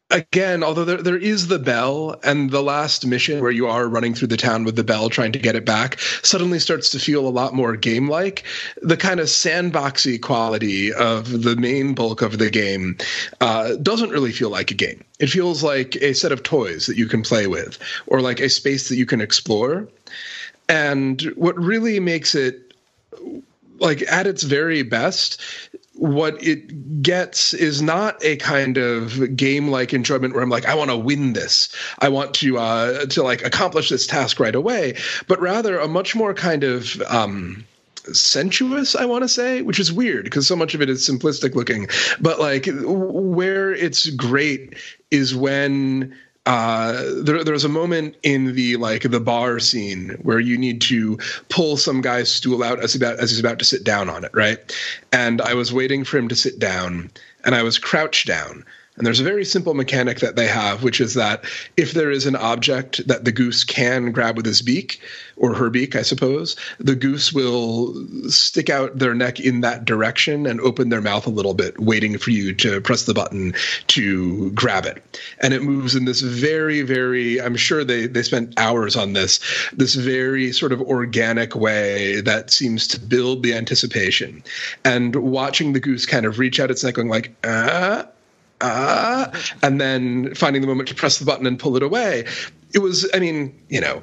again, 0.10 0.64
although 0.64 0.86
there, 0.86 1.02
there 1.02 1.18
is 1.18 1.48
the 1.48 1.60
bell 1.60 2.20
and 2.24 2.52
the 2.52 2.62
last 2.62 3.06
mission 3.06 3.42
where 3.42 3.52
you 3.52 3.68
are 3.68 3.88
running 3.88 4.14
through 4.14 4.30
the 4.30 4.38
town 4.38 4.64
with 4.64 4.76
the 4.76 4.84
bell 4.84 5.10
trying 5.10 5.32
to 5.34 5.40
get 5.40 5.56
it 5.56 5.66
back 5.66 6.00
suddenly 6.24 6.60
starts 6.60 6.90
to 6.92 7.00
feel 7.00 7.28
a 7.28 7.30
lot 7.30 7.54
more 7.54 7.76
game 7.76 8.10
like. 8.10 8.44
The 8.82 8.98
kind 8.98 9.20
of 9.20 9.28
sandboxy 9.28 10.22
quality 10.22 10.94
of 10.94 11.44
the 11.44 11.56
main 11.56 11.94
bulk 11.94 12.22
of 12.22 12.38
the 12.38 12.50
game 12.50 12.98
uh, 13.42 13.76
doesn't 13.76 14.12
really 14.12 14.32
feel 14.32 14.50
like 14.50 14.72
a 14.72 14.76
game. 14.76 15.04
It 15.20 15.28
feels 15.28 15.64
like 15.64 15.96
a 15.98 16.14
set 16.14 16.32
of 16.32 16.44
toys 16.44 16.86
that 16.86 16.98
you 16.98 17.08
can 17.08 17.24
play 17.24 17.48
with 17.48 17.78
or 18.08 18.22
like 18.22 18.40
a 18.40 18.50
space 18.50 18.90
that 18.90 18.96
you 18.96 19.06
can 19.06 19.22
explore. 19.22 19.88
And 20.70 21.22
what 21.36 21.58
really 21.58 22.00
makes 22.00 22.36
it 22.36 22.67
like 23.80 24.02
at 24.12 24.28
its 24.28 24.44
very 24.44 24.84
best 24.84 25.42
what 25.98 26.42
it 26.44 27.02
gets 27.02 27.54
is 27.54 27.82
not 27.82 28.24
a 28.24 28.36
kind 28.38 28.78
of 28.78 29.36
game 29.36 29.70
like 29.70 29.94
enjoyment 29.94 30.34
where 30.34 30.44
I'm 30.44 30.50
like, 30.50 30.66
I 30.66 30.76
want 30.76 30.92
to 30.92 30.98
win 30.98 31.34
this. 31.34 31.70
I 32.00 32.10
want 32.10 32.36
to 32.36 32.58
uh, 32.58 33.06
to 33.08 33.24
like 33.24 33.44
accomplish 33.44 33.90
this 33.90 34.06
task 34.06 34.40
right 34.40 34.56
away, 34.56 34.98
but 35.28 35.42
rather 35.42 35.80
a 35.80 35.88
much 35.88 36.16
more 36.16 36.34
kind 36.34 36.64
of 36.64 37.02
um, 37.10 37.66
sensuous 38.14 38.96
i 38.96 39.04
want 39.04 39.22
to 39.22 39.28
say 39.28 39.62
which 39.62 39.82
is 39.82 39.92
weird 39.92 40.24
because 40.24 40.48
so 40.48 40.56
much 40.56 40.74
of 40.74 40.82
it 40.82 40.90
is 40.90 41.06
simplistic 41.06 41.56
looking 41.56 41.88
but 42.22 42.40
like 42.40 42.66
where 42.84 43.74
it's 43.74 44.10
great 44.12 44.78
is 45.12 45.36
when 45.36 46.16
uh, 46.48 47.04
there, 47.24 47.44
there's 47.44 47.66
a 47.66 47.70
moment 47.70 48.16
in 48.24 48.56
the 48.56 48.78
like 48.78 49.02
the 49.02 49.20
bar 49.20 49.60
scene 49.60 50.12
where 50.22 50.40
you 50.40 50.58
need 50.58 50.80
to 50.80 51.20
pull 51.50 51.76
some 51.76 52.00
guy's 52.00 52.32
stool 52.32 52.64
out 52.64 52.80
as 52.80 52.96
about 52.96 53.20
as 53.20 53.32
he's 53.32 53.40
about 53.40 53.60
to 53.60 53.66
sit 53.66 53.84
down 53.84 54.10
on 54.10 54.24
it, 54.24 54.32
right? 54.34 54.58
And 55.12 55.42
I 55.42 55.54
was 55.54 55.74
waiting 55.74 56.06
for 56.06 56.18
him 56.18 56.30
to 56.30 56.36
sit 56.38 56.58
down, 56.58 57.12
and 57.44 57.54
I 57.54 57.64
was 57.64 57.78
crouched 57.78 58.28
down, 58.28 58.64
and 58.98 59.06
there's 59.06 59.20
a 59.20 59.24
very 59.24 59.46
simple 59.46 59.76
mechanic 59.76 60.20
that 60.20 60.36
they 60.36 60.48
have, 60.48 60.84
which 60.84 61.00
is 61.00 61.14
that 61.14 61.46
if 61.78 61.94
there 61.94 62.12
is 62.12 62.26
an 62.26 62.36
object 62.36 63.08
that 63.08 63.26
the 63.26 63.32
goose 63.32 63.64
can 63.64 64.12
grab 64.12 64.36
with 64.36 64.46
his 64.46 64.62
beak, 64.62 65.00
or 65.38 65.54
her 65.54 65.70
beak, 65.70 65.96
I 65.96 66.02
suppose, 66.02 66.56
the 66.80 66.96
goose 66.96 67.32
will 67.32 67.94
stick 68.28 68.72
out 68.72 68.98
their 68.98 69.14
neck 69.14 69.40
in 69.40 69.62
that 69.62 69.86
direction 69.86 70.48
and 70.48 70.60
open 70.62 70.90
their 70.90 71.02
mouth 71.02 71.28
a 71.28 71.32
little 71.32 71.54
bit, 71.54 71.80
waiting 71.80 72.18
for 72.18 72.32
you 72.32 72.54
to 72.56 72.82
press 72.82 73.04
the 73.04 73.14
button 73.14 73.54
to 73.88 74.50
grab 74.52 74.86
it. 74.86 75.04
And 75.40 75.54
it 75.54 75.62
moves 75.62 75.96
in 75.96 76.06
this 76.06 76.22
very, 76.22 76.82
very, 76.82 77.40
I'm 77.40 77.56
sure 77.56 77.84
they, 77.84 78.08
they 78.08 78.24
spent 78.24 78.60
hours 78.60 78.96
on 78.96 79.14
this, 79.14 79.40
this 79.74 79.94
very 79.94 80.52
sort 80.52 80.72
of 80.72 80.82
organic 80.82 81.56
way 81.56 82.20
that 82.22 82.50
seems 82.50 82.88
to 82.88 83.00
build 83.00 83.44
the 83.44 83.54
anticipation. 83.54 84.44
And 84.84 85.16
watching 85.16 85.74
the 85.74 85.80
goose 85.80 86.08
kind 86.08 86.26
of 86.26 86.40
reach 86.40 86.60
out 86.60 86.72
its 86.72 86.84
neck, 86.84 86.96
going 86.96 87.10
like, 87.10 87.36
ah, 87.44 88.08
ah, 88.62 89.32
and 89.62 89.80
then 89.80 90.34
finding 90.36 90.62
the 90.62 90.68
moment 90.68 90.90
to 90.90 90.96
press 90.96 91.20
the 91.20 91.26
button 91.26 91.46
and 91.46 91.60
pull 91.60 91.76
it 91.76 91.84
away. 91.84 92.26
It 92.74 92.80
was, 92.80 93.10
I 93.14 93.20
mean, 93.20 93.58
you 93.70 93.82
know, 93.82 94.02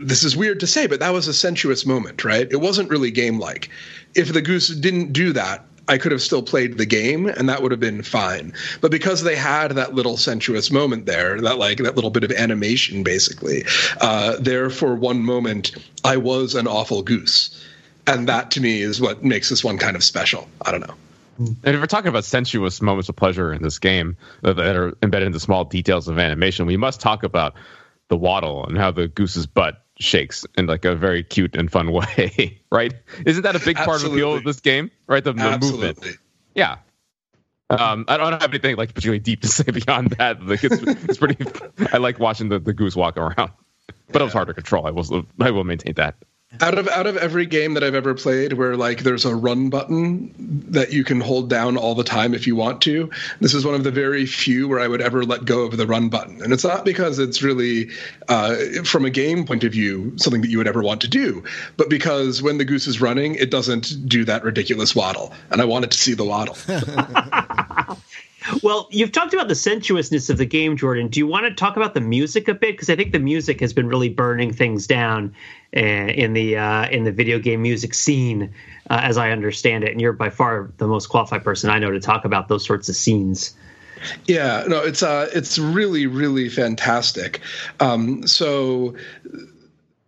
this 0.00 0.22
is 0.22 0.36
weird 0.36 0.60
to 0.60 0.66
say, 0.66 0.86
but 0.86 1.00
that 1.00 1.12
was 1.12 1.28
a 1.28 1.34
sensuous 1.34 1.84
moment, 1.84 2.24
right? 2.24 2.50
It 2.50 2.60
wasn't 2.60 2.90
really 2.90 3.10
game 3.10 3.38
like. 3.38 3.68
If 4.14 4.32
the 4.32 4.42
goose 4.42 4.68
didn't 4.68 5.12
do 5.12 5.32
that, 5.32 5.64
I 5.88 5.96
could 5.96 6.12
have 6.12 6.22
still 6.22 6.42
played 6.42 6.76
the 6.76 6.86
game 6.86 7.26
and 7.26 7.48
that 7.48 7.62
would 7.62 7.70
have 7.70 7.80
been 7.80 8.02
fine. 8.02 8.52
But 8.80 8.90
because 8.90 9.22
they 9.22 9.34
had 9.34 9.72
that 9.72 9.94
little 9.94 10.18
sensuous 10.18 10.70
moment 10.70 11.06
there, 11.06 11.40
that 11.40 11.58
like 11.58 11.78
that 11.78 11.96
little 11.96 12.10
bit 12.10 12.24
of 12.24 12.30
animation 12.32 13.02
basically, 13.02 13.64
uh, 14.00 14.36
there 14.38 14.68
for 14.68 14.94
one 14.94 15.22
moment, 15.22 15.74
I 16.04 16.18
was 16.18 16.54
an 16.54 16.66
awful 16.66 17.02
goose. 17.02 17.64
And 18.06 18.28
that 18.28 18.50
to 18.52 18.60
me 18.60 18.82
is 18.82 19.00
what 19.00 19.24
makes 19.24 19.48
this 19.48 19.64
one 19.64 19.78
kind 19.78 19.96
of 19.96 20.04
special. 20.04 20.46
I 20.62 20.70
don't 20.70 20.86
know. 20.86 20.94
And 21.38 21.58
if 21.64 21.80
we're 21.80 21.86
talking 21.86 22.08
about 22.08 22.24
sensuous 22.24 22.82
moments 22.82 23.08
of 23.08 23.16
pleasure 23.16 23.52
in 23.52 23.62
this 23.62 23.78
game 23.78 24.16
that 24.42 24.58
are 24.58 24.96
embedded 25.02 25.26
in 25.26 25.32
the 25.32 25.40
small 25.40 25.64
details 25.64 26.08
of 26.08 26.18
animation, 26.18 26.66
we 26.66 26.76
must 26.76 27.00
talk 27.00 27.22
about 27.22 27.54
the 28.08 28.16
waddle 28.16 28.66
and 28.66 28.76
how 28.76 28.90
the 28.90 29.06
goose's 29.06 29.46
butt 29.46 29.84
shakes 30.00 30.46
in 30.56 30.66
like 30.66 30.84
a 30.84 30.96
very 30.96 31.22
cute 31.22 31.54
and 31.54 31.70
fun 31.70 31.92
way, 31.92 32.60
right? 32.72 32.92
Isn't 33.24 33.42
that 33.42 33.54
a 33.54 33.60
big 33.60 33.76
part 33.76 33.88
Absolutely. 33.96 34.22
of 34.22 34.26
the 34.26 34.28
appeal 34.28 34.38
of 34.38 34.44
this 34.44 34.60
game, 34.60 34.90
right? 35.06 35.22
The, 35.22 35.32
the 35.32 35.58
movement. 35.60 35.98
Yeah. 36.54 36.78
Um, 37.70 38.06
I 38.08 38.16
don't 38.16 38.32
have 38.32 38.50
anything 38.50 38.76
like 38.76 38.94
particularly 38.94 39.18
deep 39.18 39.42
to 39.42 39.48
say 39.48 39.70
beyond 39.70 40.10
that. 40.12 40.42
Like 40.42 40.64
it's, 40.64 40.82
it's 40.82 41.18
pretty. 41.18 41.44
I 41.92 41.98
like 41.98 42.18
watching 42.18 42.48
the, 42.48 42.58
the 42.58 42.72
goose 42.72 42.96
walk 42.96 43.16
around, 43.16 43.52
but 44.10 44.22
it 44.22 44.24
was 44.24 44.32
hard 44.32 44.48
to 44.48 44.54
control. 44.54 44.86
I 44.86 44.90
will 44.90 45.26
I 45.38 45.50
will 45.50 45.64
maintain 45.64 45.94
that 45.94 46.16
out 46.62 46.78
of 46.78 46.88
out 46.88 47.06
of 47.06 47.16
every 47.18 47.44
game 47.44 47.74
that 47.74 47.84
I've 47.84 47.94
ever 47.94 48.14
played 48.14 48.54
where 48.54 48.74
like 48.74 49.02
there's 49.02 49.26
a 49.26 49.34
run 49.34 49.68
button 49.68 50.32
that 50.70 50.92
you 50.92 51.04
can 51.04 51.20
hold 51.20 51.50
down 51.50 51.76
all 51.76 51.94
the 51.94 52.04
time 52.04 52.32
if 52.32 52.46
you 52.46 52.56
want 52.56 52.80
to 52.82 53.10
this 53.40 53.52
is 53.52 53.66
one 53.66 53.74
of 53.74 53.84
the 53.84 53.90
very 53.90 54.24
few 54.24 54.66
where 54.66 54.80
I 54.80 54.88
would 54.88 55.02
ever 55.02 55.24
let 55.24 55.44
go 55.44 55.62
of 55.62 55.76
the 55.76 55.86
run 55.86 56.08
button. 56.08 56.42
And 56.42 56.52
it's 56.52 56.64
not 56.64 56.86
because 56.86 57.18
it's 57.18 57.42
really 57.42 57.90
uh, 58.28 58.56
from 58.84 59.04
a 59.04 59.10
game 59.10 59.44
point 59.44 59.62
of 59.62 59.72
view 59.72 60.16
something 60.16 60.40
that 60.40 60.48
you 60.48 60.56
would 60.56 60.68
ever 60.68 60.82
want 60.82 61.02
to 61.02 61.08
do 61.08 61.44
but 61.76 61.90
because 61.90 62.42
when 62.42 62.56
the 62.56 62.64
goose 62.64 62.86
is 62.86 63.00
running 63.00 63.34
it 63.34 63.50
doesn't 63.50 64.08
do 64.08 64.24
that 64.24 64.42
ridiculous 64.42 64.96
waddle 64.96 65.34
and 65.50 65.60
I 65.60 65.66
wanted 65.66 65.90
to 65.90 65.98
see 65.98 66.14
the 66.14 66.24
waddle 66.24 66.56
Well, 68.62 68.88
you've 68.90 69.12
talked 69.12 69.34
about 69.34 69.48
the 69.48 69.54
sensuousness 69.54 70.30
of 70.30 70.38
the 70.38 70.44
game, 70.44 70.76
Jordan. 70.76 71.08
Do 71.08 71.20
you 71.20 71.26
want 71.26 71.44
to 71.44 71.54
talk 71.54 71.76
about 71.76 71.94
the 71.94 72.00
music 72.00 72.48
a 72.48 72.54
bit? 72.54 72.72
Because 72.72 72.90
I 72.90 72.96
think 72.96 73.12
the 73.12 73.18
music 73.18 73.60
has 73.60 73.72
been 73.72 73.88
really 73.88 74.08
burning 74.08 74.52
things 74.52 74.86
down 74.86 75.34
uh, 75.76 75.80
in 75.80 76.32
the 76.32 76.56
uh, 76.56 76.88
in 76.88 77.04
the 77.04 77.12
video 77.12 77.38
game 77.38 77.62
music 77.62 77.94
scene, 77.94 78.54
uh, 78.90 79.00
as 79.02 79.18
I 79.18 79.30
understand 79.30 79.84
it. 79.84 79.92
And 79.92 80.00
you're 80.00 80.12
by 80.12 80.30
far 80.30 80.70
the 80.78 80.86
most 80.86 81.06
qualified 81.06 81.44
person 81.44 81.70
I 81.70 81.78
know 81.78 81.90
to 81.90 82.00
talk 82.00 82.24
about 82.24 82.48
those 82.48 82.64
sorts 82.64 82.88
of 82.88 82.96
scenes. 82.96 83.54
Yeah, 84.26 84.64
no, 84.68 84.82
it's 84.82 85.02
uh, 85.02 85.28
it's 85.32 85.58
really 85.58 86.06
really 86.06 86.48
fantastic. 86.48 87.40
Um, 87.80 88.26
so 88.26 88.94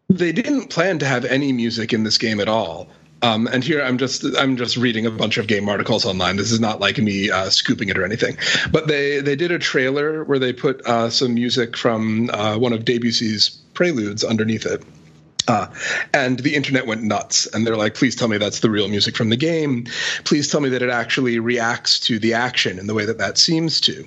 they 0.08 0.32
didn't 0.32 0.68
plan 0.68 0.98
to 0.98 1.06
have 1.06 1.24
any 1.24 1.52
music 1.52 1.92
in 1.92 2.04
this 2.04 2.18
game 2.18 2.40
at 2.40 2.48
all. 2.48 2.88
Um, 3.22 3.46
and 3.46 3.62
here 3.62 3.82
I'm 3.82 3.98
just 3.98 4.24
I'm 4.36 4.56
just 4.56 4.76
reading 4.76 5.06
a 5.06 5.10
bunch 5.10 5.36
of 5.36 5.46
game 5.46 5.68
articles 5.68 6.06
online. 6.06 6.36
This 6.36 6.50
is 6.50 6.60
not 6.60 6.80
like 6.80 6.98
me 6.98 7.30
uh, 7.30 7.50
scooping 7.50 7.88
it 7.88 7.98
or 7.98 8.04
anything. 8.04 8.36
But 8.70 8.86
they 8.86 9.20
they 9.20 9.36
did 9.36 9.50
a 9.50 9.58
trailer 9.58 10.24
where 10.24 10.38
they 10.38 10.52
put 10.52 10.80
uh, 10.86 11.10
some 11.10 11.34
music 11.34 11.76
from 11.76 12.30
uh, 12.32 12.56
one 12.58 12.72
of 12.72 12.84
Debussy's 12.84 13.50
preludes 13.74 14.24
underneath 14.24 14.66
it. 14.66 14.82
Uh, 15.50 15.66
and 16.14 16.38
the 16.38 16.54
internet 16.54 16.86
went 16.86 17.02
nuts. 17.02 17.46
And 17.46 17.66
they're 17.66 17.76
like, 17.76 17.94
please 17.94 18.14
tell 18.14 18.28
me 18.28 18.38
that's 18.38 18.60
the 18.60 18.70
real 18.70 18.86
music 18.86 19.16
from 19.16 19.30
the 19.30 19.36
game. 19.36 19.84
Please 20.22 20.48
tell 20.48 20.60
me 20.60 20.68
that 20.68 20.80
it 20.80 20.90
actually 20.90 21.40
reacts 21.40 21.98
to 22.00 22.20
the 22.20 22.34
action 22.34 22.78
in 22.78 22.86
the 22.86 22.94
way 22.94 23.04
that 23.04 23.18
that 23.18 23.36
seems 23.36 23.80
to. 23.80 24.06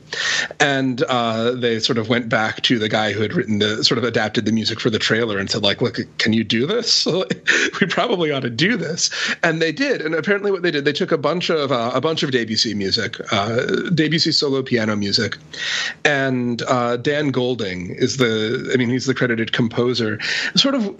And 0.61 1.03
uh, 1.03 1.51
they 1.51 1.81
sort 1.81 1.97
of 1.97 2.07
went 2.07 2.29
back 2.29 2.61
to 2.61 2.79
the 2.79 2.87
guy 2.87 3.11
who 3.11 3.21
had 3.21 3.33
written 3.33 3.59
the 3.59 3.83
sort 3.83 3.97
of 3.97 4.05
adapted 4.05 4.45
the 4.45 4.53
music 4.53 4.79
for 4.79 4.89
the 4.89 4.99
trailer 4.99 5.37
and 5.37 5.51
said, 5.51 5.63
like, 5.63 5.81
look, 5.81 5.99
can 6.17 6.31
you 6.31 6.45
do 6.45 6.65
this? 6.65 7.05
we 7.81 7.87
probably 7.87 8.31
ought 8.31 8.43
to 8.43 8.49
do 8.49 8.77
this. 8.77 9.09
And 9.43 9.61
they 9.61 9.73
did. 9.73 10.01
And 10.01 10.15
apparently, 10.15 10.49
what 10.49 10.61
they 10.61 10.71
did, 10.71 10.85
they 10.85 10.93
took 10.93 11.11
a 11.11 11.17
bunch 11.17 11.49
of 11.49 11.73
uh, 11.73 11.91
a 11.93 11.99
bunch 11.99 12.23
of 12.23 12.31
Debussy 12.31 12.73
music, 12.73 13.17
uh, 13.33 13.65
Debussy 13.93 14.31
solo 14.31 14.63
piano 14.63 14.95
music, 14.95 15.37
and 16.05 16.61
uh, 16.63 16.95
Dan 16.97 17.31
Golding 17.31 17.89
is 17.95 18.15
the, 18.17 18.71
I 18.73 18.77
mean, 18.77 18.89
he's 18.89 19.07
the 19.07 19.13
credited 19.13 19.51
composer. 19.51 20.19
Sort 20.55 20.75
of 20.75 20.95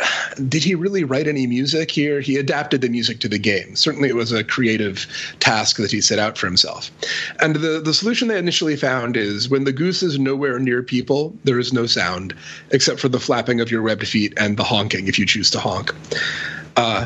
did 0.48 0.64
he 0.64 0.76
really 0.76 1.04
write 1.04 1.28
any 1.28 1.48
music 1.48 1.92
here? 1.92 2.22
He 2.22 2.38
adapted 2.38 2.82
the 2.82 2.90
music 2.90 3.20
to 3.22 3.28
the 3.28 3.38
game. 3.38 3.76
Certainly, 3.76 4.10
it 4.10 4.16
was 4.16 4.32
a 4.32 4.44
creative 4.44 5.08
task 5.40 5.78
that 5.78 5.92
he 5.92 6.02
set 6.02 6.20
out 6.20 6.38
for 6.38 6.48
himself. 6.48 6.92
And 7.40 7.56
the, 7.56 7.80
the 7.80 7.94
solution 7.94 8.28
they 8.28 8.38
initially 8.38 8.76
found 8.76 9.18
is 9.18 9.50
when 9.50 9.64
the 9.64 9.74
goose 9.74 10.04
is 10.04 10.20
nowhere 10.20 10.60
near 10.60 10.84
people, 10.84 11.36
there 11.44 11.60
is 11.60 11.74
no 11.74 11.86
sound 11.86 12.36
except 12.72 13.00
for 13.00 13.10
the 13.10 13.20
flapping 13.20 13.62
of 13.62 13.72
your 13.72 13.82
webbed 13.82 14.08
feet 14.08 14.34
and 14.38 14.58
the 14.58 14.64
honking 14.64 15.08
if 15.08 15.18
you 15.20 15.26
choose 15.26 15.50
to 15.52 15.60
honk. 15.60 15.94
Uh, 16.76 17.06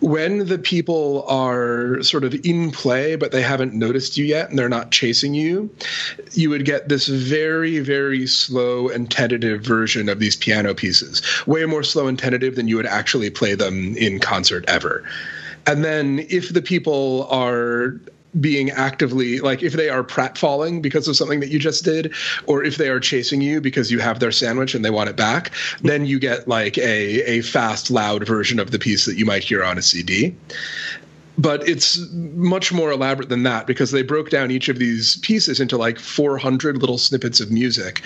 when 0.00 0.46
the 0.46 0.58
people 0.58 1.24
are 1.28 2.02
sort 2.02 2.24
of 2.24 2.34
in 2.44 2.70
play 2.70 3.16
but 3.16 3.32
they 3.32 3.42
haven't 3.42 3.74
noticed 3.74 4.16
you 4.16 4.24
yet 4.24 4.48
and 4.48 4.58
they're 4.58 4.68
not 4.68 4.90
chasing 4.90 5.34
you 5.34 5.68
you 6.32 6.50
would 6.50 6.64
get 6.64 6.88
this 6.88 7.08
very 7.08 7.78
very 7.80 8.26
slow 8.26 8.88
and 8.88 9.10
tentative 9.10 9.62
version 9.62 10.08
of 10.08 10.18
these 10.18 10.36
piano 10.36 10.74
pieces. 10.74 11.22
Way 11.46 11.64
more 11.66 11.82
slow 11.82 12.06
and 12.06 12.18
tentative 12.18 12.56
than 12.56 12.68
you 12.68 12.76
would 12.76 12.86
actually 12.86 13.30
play 13.30 13.54
them 13.54 13.96
in 13.96 14.18
concert 14.18 14.64
ever. 14.68 15.04
And 15.66 15.84
then 15.84 16.24
if 16.28 16.50
the 16.50 16.62
people 16.62 17.26
are 17.30 18.00
being 18.40 18.70
actively 18.70 19.40
like 19.40 19.62
if 19.62 19.72
they 19.72 19.88
are 19.88 20.04
pratfalling 20.04 20.82
because 20.82 21.08
of 21.08 21.16
something 21.16 21.40
that 21.40 21.48
you 21.48 21.58
just 21.58 21.84
did 21.84 22.12
or 22.46 22.62
if 22.62 22.76
they 22.76 22.88
are 22.88 23.00
chasing 23.00 23.40
you 23.40 23.60
because 23.60 23.90
you 23.90 23.98
have 24.00 24.20
their 24.20 24.32
sandwich 24.32 24.74
and 24.74 24.84
they 24.84 24.90
want 24.90 25.08
it 25.08 25.16
back 25.16 25.50
then 25.80 26.04
you 26.04 26.18
get 26.18 26.46
like 26.46 26.76
a 26.76 27.22
a 27.28 27.40
fast 27.40 27.90
loud 27.90 28.26
version 28.26 28.58
of 28.58 28.70
the 28.70 28.78
piece 28.78 29.06
that 29.06 29.16
you 29.16 29.24
might 29.24 29.42
hear 29.42 29.64
on 29.64 29.78
a 29.78 29.82
cd 29.82 30.34
but 31.38 31.66
it's 31.68 31.98
much 32.12 32.72
more 32.72 32.90
elaborate 32.90 33.28
than 33.28 33.44
that 33.44 33.66
because 33.66 33.92
they 33.92 34.02
broke 34.02 34.28
down 34.28 34.50
each 34.50 34.68
of 34.68 34.78
these 34.78 35.16
pieces 35.18 35.60
into 35.60 35.78
like 35.78 35.98
400 35.98 36.78
little 36.78 36.98
snippets 36.98 37.40
of 37.40 37.50
music 37.50 38.02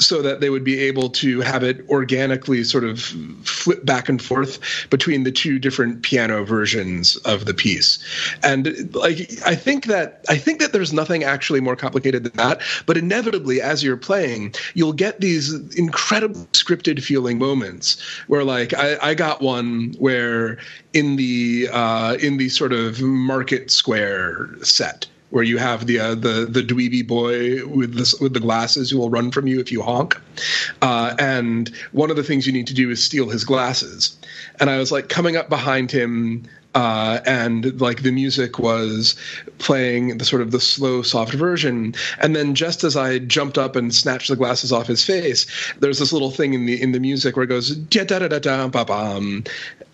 so 0.00 0.22
that 0.22 0.40
they 0.40 0.50
would 0.50 0.64
be 0.64 0.78
able 0.80 1.10
to 1.10 1.40
have 1.40 1.62
it 1.62 1.88
organically 1.88 2.64
sort 2.64 2.84
of 2.84 3.00
flip 3.44 3.84
back 3.84 4.08
and 4.08 4.20
forth 4.20 4.58
between 4.90 5.24
the 5.24 5.30
two 5.30 5.58
different 5.58 6.02
piano 6.02 6.44
versions 6.44 7.16
of 7.18 7.44
the 7.44 7.54
piece. 7.54 7.98
And 8.42 8.94
like 8.94 9.30
I 9.46 9.54
think 9.54 9.86
that 9.86 10.24
I 10.28 10.36
think 10.36 10.60
that 10.60 10.72
there's 10.72 10.92
nothing 10.92 11.22
actually 11.22 11.60
more 11.60 11.76
complicated 11.76 12.24
than 12.24 12.32
that, 12.36 12.60
but 12.86 12.96
inevitably 12.96 13.60
as 13.60 13.84
you're 13.84 13.96
playing, 13.96 14.54
you'll 14.74 14.92
get 14.92 15.20
these 15.20 15.52
incredibly 15.76 16.44
scripted 16.52 17.02
feeling 17.02 17.38
moments 17.38 18.00
where 18.26 18.44
like 18.44 18.72
I, 18.74 18.96
I 19.02 19.14
got 19.14 19.42
one 19.42 19.94
where 19.98 20.58
in 20.92 21.16
the 21.16 21.68
uh, 21.72 22.16
in 22.20 22.38
the 22.38 22.48
sort 22.48 22.72
of 22.72 23.00
market 23.00 23.70
square 23.70 24.48
set 24.62 25.06
where 25.30 25.44
you 25.44 25.58
have 25.58 25.86
the 25.86 25.98
uh, 25.98 26.14
the 26.14 26.46
the 26.48 26.62
dweeby 26.62 27.06
boy 27.06 27.66
with 27.66 27.94
the 27.94 28.16
with 28.20 28.34
the 28.34 28.40
glasses 28.40 28.90
who 28.90 28.98
will 28.98 29.10
run 29.10 29.30
from 29.30 29.46
you 29.46 29.60
if 29.60 29.72
you 29.72 29.82
honk. 29.82 30.20
Uh, 30.82 31.14
and 31.18 31.70
one 31.92 32.10
of 32.10 32.16
the 32.16 32.24
things 32.24 32.46
you 32.46 32.52
need 32.52 32.66
to 32.66 32.74
do 32.74 32.90
is 32.90 33.02
steal 33.02 33.28
his 33.28 33.44
glasses. 33.44 34.16
And 34.58 34.68
I 34.70 34.78
was 34.78 34.92
like 34.92 35.08
coming 35.08 35.36
up 35.36 35.48
behind 35.48 35.90
him. 35.90 36.44
Uh, 36.72 37.18
and 37.26 37.80
like 37.80 38.04
the 38.04 38.12
music 38.12 38.60
was 38.60 39.16
playing 39.58 40.18
the 40.18 40.24
sort 40.24 40.40
of 40.40 40.52
the 40.52 40.60
slow, 40.60 41.02
soft 41.02 41.34
version, 41.34 41.92
and 42.20 42.36
then 42.36 42.54
just 42.54 42.84
as 42.84 42.96
I 42.96 43.18
jumped 43.18 43.58
up 43.58 43.74
and 43.74 43.92
snatched 43.92 44.28
the 44.28 44.36
glasses 44.36 44.70
off 44.70 44.86
his 44.86 45.04
face, 45.04 45.46
there's 45.80 45.98
this 45.98 46.12
little 46.12 46.30
thing 46.30 46.54
in 46.54 46.66
the 46.66 46.80
in 46.80 46.92
the 46.92 47.00
music 47.00 47.34
where 47.34 47.42
it 47.42 47.48
goes 47.48 47.74
da 47.74 48.04
da 48.04 48.20
da 48.20 48.28
da 48.28 48.38
da 48.38 48.68
ba. 48.68 49.42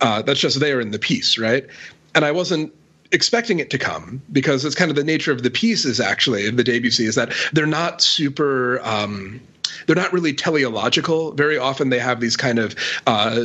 Uh, 0.03 0.21
that's 0.21 0.39
just 0.39 0.61
there 0.61 0.79
in 0.79 0.91
the 0.91 0.99
piece, 0.99 1.39
right? 1.39 1.67
And 2.15 2.27
I 2.27 2.33
wasn't 2.33 2.75
expecting 3.13 3.59
it 3.59 3.71
to 3.71 3.79
come 3.79 4.23
because 4.33 4.65
it's 4.65 4.75
kind 4.75 4.91
of 4.91 4.97
the 4.97 5.05
nature 5.05 5.33
of 5.33 5.43
the 5.43 5.51
pieces 5.51 6.01
actually 6.01 6.47
of 6.47 6.57
the 6.57 6.65
Debussy 6.65 7.07
is 7.07 7.15
that 7.15 7.33
they're 7.53 7.67
not 7.67 8.01
super 8.01 8.81
um, 8.83 9.41
they're 9.87 9.97
not 9.97 10.13
really 10.13 10.33
teleological. 10.33 11.33
Very 11.33 11.59
often 11.59 11.91
they 11.91 11.99
have 11.99 12.21
these 12.21 12.37
kind 12.37 12.59
of 12.59 12.75
uh, 13.07 13.37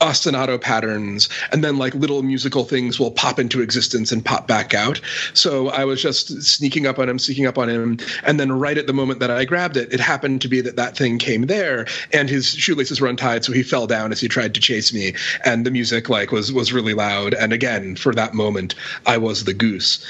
ostinato 0.00 0.60
patterns, 0.60 1.28
and 1.52 1.62
then 1.62 1.78
like 1.78 1.94
little 1.94 2.22
musical 2.22 2.64
things 2.64 2.98
will 2.98 3.10
pop 3.10 3.38
into 3.38 3.60
existence 3.60 4.12
and 4.12 4.24
pop 4.24 4.46
back 4.46 4.74
out. 4.74 5.00
So 5.34 5.68
I 5.68 5.84
was 5.84 6.02
just 6.02 6.42
sneaking 6.42 6.86
up 6.86 6.98
on 6.98 7.08
him, 7.08 7.18
sneaking 7.18 7.46
up 7.46 7.58
on 7.58 7.68
him, 7.68 7.98
and 8.24 8.38
then 8.38 8.52
right 8.52 8.78
at 8.78 8.86
the 8.86 8.92
moment 8.92 9.20
that 9.20 9.30
I 9.30 9.44
grabbed 9.44 9.76
it, 9.76 9.92
it 9.92 10.00
happened 10.00 10.40
to 10.42 10.48
be 10.48 10.60
that 10.60 10.76
that 10.76 10.96
thing 10.96 11.18
came 11.18 11.46
there, 11.46 11.86
and 12.12 12.28
his 12.28 12.48
shoelaces 12.48 13.00
were 13.00 13.08
untied, 13.08 13.44
so 13.44 13.52
he 13.52 13.62
fell 13.62 13.86
down 13.86 14.12
as 14.12 14.20
he 14.20 14.28
tried 14.28 14.54
to 14.54 14.60
chase 14.60 14.92
me, 14.92 15.14
and 15.44 15.66
the 15.66 15.70
music 15.70 16.08
like 16.08 16.32
was 16.32 16.52
was 16.52 16.72
really 16.72 16.94
loud. 16.94 17.34
And 17.34 17.52
again, 17.52 17.96
for 17.96 18.14
that 18.14 18.34
moment, 18.34 18.74
I 19.06 19.18
was 19.18 19.44
the 19.44 19.54
goose. 19.54 20.04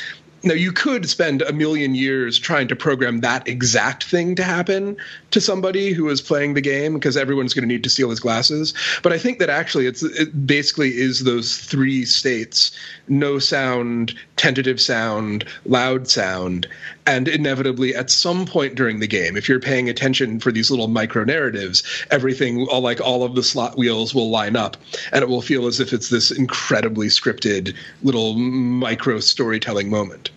Now, 0.45 0.55
you 0.55 0.72
could 0.72 1.09
spend 1.09 1.43
a 1.43 1.53
million 1.53 1.95
years 1.95 2.38
trying 2.38 2.68
to 2.68 2.76
program 2.76 3.20
that 3.20 3.47
exact 3.47 4.05
thing 4.05 4.34
to 4.34 4.43
happen 4.43 4.97
to 5.30 5.40
somebody 5.40 5.93
who 5.93 6.09
is 6.09 6.20
playing 6.20 6.55
the 6.55 6.61
game 6.61 6.95
because 6.95 7.16
everyone's 7.16 7.55
going 7.55 7.62
to 7.62 7.72
need 7.72 7.84
to 7.84 7.90
steal 7.90 8.11
his 8.11 8.18
glasses. 8.18 8.74
But 9.03 9.12
I 9.12 9.18
think 9.18 9.38
that 9.38 9.51
actually 9.51 9.86
it's 9.86 10.03
it 10.03 10.47
basically 10.47 10.99
is 10.99 11.24
those 11.24 11.59
three 11.59 12.05
states 12.05 12.76
no 13.12 13.38
sound, 13.38 14.14
tentative 14.36 14.80
sound, 14.80 15.44
loud 15.66 16.08
sound. 16.08 16.66
And 17.06 17.28
inevitably, 17.28 17.94
at 17.94 18.10
some 18.10 18.46
point 18.46 18.74
during 18.74 19.00
the 19.00 19.06
game, 19.06 19.36
if 19.36 19.48
you're 19.48 19.60
paying 19.60 19.88
attention 19.88 20.40
for 20.40 20.50
these 20.50 20.70
little 20.70 20.88
micro 20.88 21.24
narratives, 21.24 21.82
everything, 22.10 22.66
all 22.68 22.80
like 22.80 23.00
all 23.00 23.22
of 23.22 23.34
the 23.34 23.42
slot 23.42 23.76
wheels 23.76 24.14
will 24.14 24.30
line 24.30 24.56
up 24.56 24.76
and 25.12 25.22
it 25.22 25.28
will 25.28 25.42
feel 25.42 25.66
as 25.66 25.78
if 25.78 25.92
it's 25.92 26.08
this 26.08 26.30
incredibly 26.30 27.08
scripted 27.08 27.76
little 28.02 28.34
micro 28.34 29.20
storytelling 29.20 29.90
moment. 29.90 30.30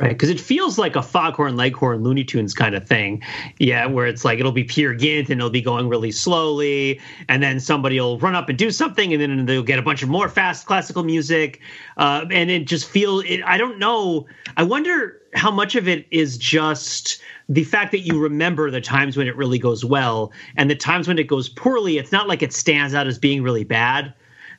Right, 0.00 0.08
because 0.08 0.28
it 0.28 0.40
feels 0.40 0.76
like 0.76 0.96
a 0.96 1.02
Foghorn 1.02 1.54
Leghorn 1.56 2.02
Looney 2.02 2.24
Tunes 2.24 2.52
kind 2.52 2.74
of 2.74 2.84
thing, 2.84 3.22
yeah, 3.60 3.86
where 3.86 4.08
it's 4.08 4.24
like 4.24 4.40
it'll 4.40 4.50
be 4.50 4.64
Peer 4.64 4.92
Gynt 4.92 5.30
and 5.30 5.40
it'll 5.40 5.50
be 5.50 5.62
going 5.62 5.88
really 5.88 6.10
slowly, 6.10 7.00
and 7.28 7.40
then 7.40 7.60
somebody 7.60 8.00
will 8.00 8.18
run 8.18 8.34
up 8.34 8.48
and 8.48 8.58
do 8.58 8.72
something, 8.72 9.12
and 9.12 9.22
then 9.22 9.46
they'll 9.46 9.62
get 9.62 9.78
a 9.78 9.82
bunch 9.82 10.02
of 10.02 10.08
more 10.08 10.28
fast 10.28 10.66
classical 10.66 11.04
music, 11.04 11.60
uh, 11.96 12.24
and 12.32 12.50
it 12.50 12.66
just 12.66 12.88
feel. 12.88 13.20
It, 13.20 13.40
I 13.44 13.56
don't 13.56 13.78
know. 13.78 14.26
I 14.56 14.64
wonder 14.64 15.22
how 15.34 15.52
much 15.52 15.76
of 15.76 15.86
it 15.86 16.08
is 16.10 16.38
just 16.38 17.22
the 17.48 17.62
fact 17.62 17.92
that 17.92 18.00
you 18.00 18.20
remember 18.20 18.72
the 18.72 18.80
times 18.80 19.16
when 19.16 19.28
it 19.28 19.36
really 19.36 19.60
goes 19.60 19.84
well, 19.84 20.32
and 20.56 20.68
the 20.68 20.74
times 20.74 21.06
when 21.06 21.20
it 21.20 21.28
goes 21.28 21.48
poorly. 21.48 21.98
It's 21.98 22.10
not 22.10 22.26
like 22.26 22.42
it 22.42 22.52
stands 22.52 22.94
out 22.94 23.06
as 23.06 23.16
being 23.16 23.44
really 23.44 23.64
bad 23.64 24.12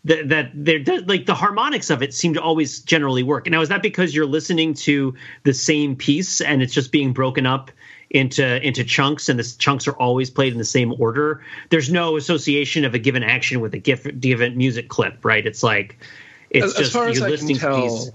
that 0.06 0.30
that 0.30 0.52
they're 0.54 1.02
like 1.02 1.26
the 1.26 1.36
harmonics 1.36 1.90
of 1.90 2.02
it 2.02 2.14
seem 2.14 2.36
to 2.36 2.42
always 2.42 2.80
generally 2.80 3.24
work. 3.24 3.50
Now, 3.50 3.62
is 3.62 3.70
that 3.70 3.82
because 3.82 4.16
you're 4.16 4.26
listening 4.26 4.76
to 4.76 5.16
the 5.44 5.54
same 5.54 5.96
piece 5.96 6.42
and 6.42 6.62
it's 6.62 6.74
just 6.74 6.92
being 6.92 7.12
broken 7.12 7.46
up 7.46 7.72
into 8.10 8.66
into 8.66 8.84
chunks 8.84 9.30
and 9.30 9.40
the 9.40 9.56
chunks 9.58 9.88
are 9.88 9.94
always 9.94 10.30
played 10.30 10.54
in 10.54 10.60
the 10.60 10.66
same 10.66 10.94
order? 11.00 11.44
There's 11.70 11.92
no 11.92 12.18
association 12.18 12.86
of 12.86 12.94
a 12.94 13.00
given 13.00 13.24
action 13.24 13.62
with 13.62 13.74
a 13.74 13.80
given 13.80 14.58
music 14.58 14.90
clip, 14.90 15.26
right? 15.26 15.46
It's 15.46 15.64
like 15.64 15.98
it's 16.52 16.68
as, 16.68 16.72
just 16.74 16.82
as 16.82 16.92
far 16.94 17.08
as 17.08 17.18
you're 17.18 17.28
I 17.28 17.32
listening 17.32 17.58
can 17.58 17.72
to 17.72 17.88
tell. 17.88 18.14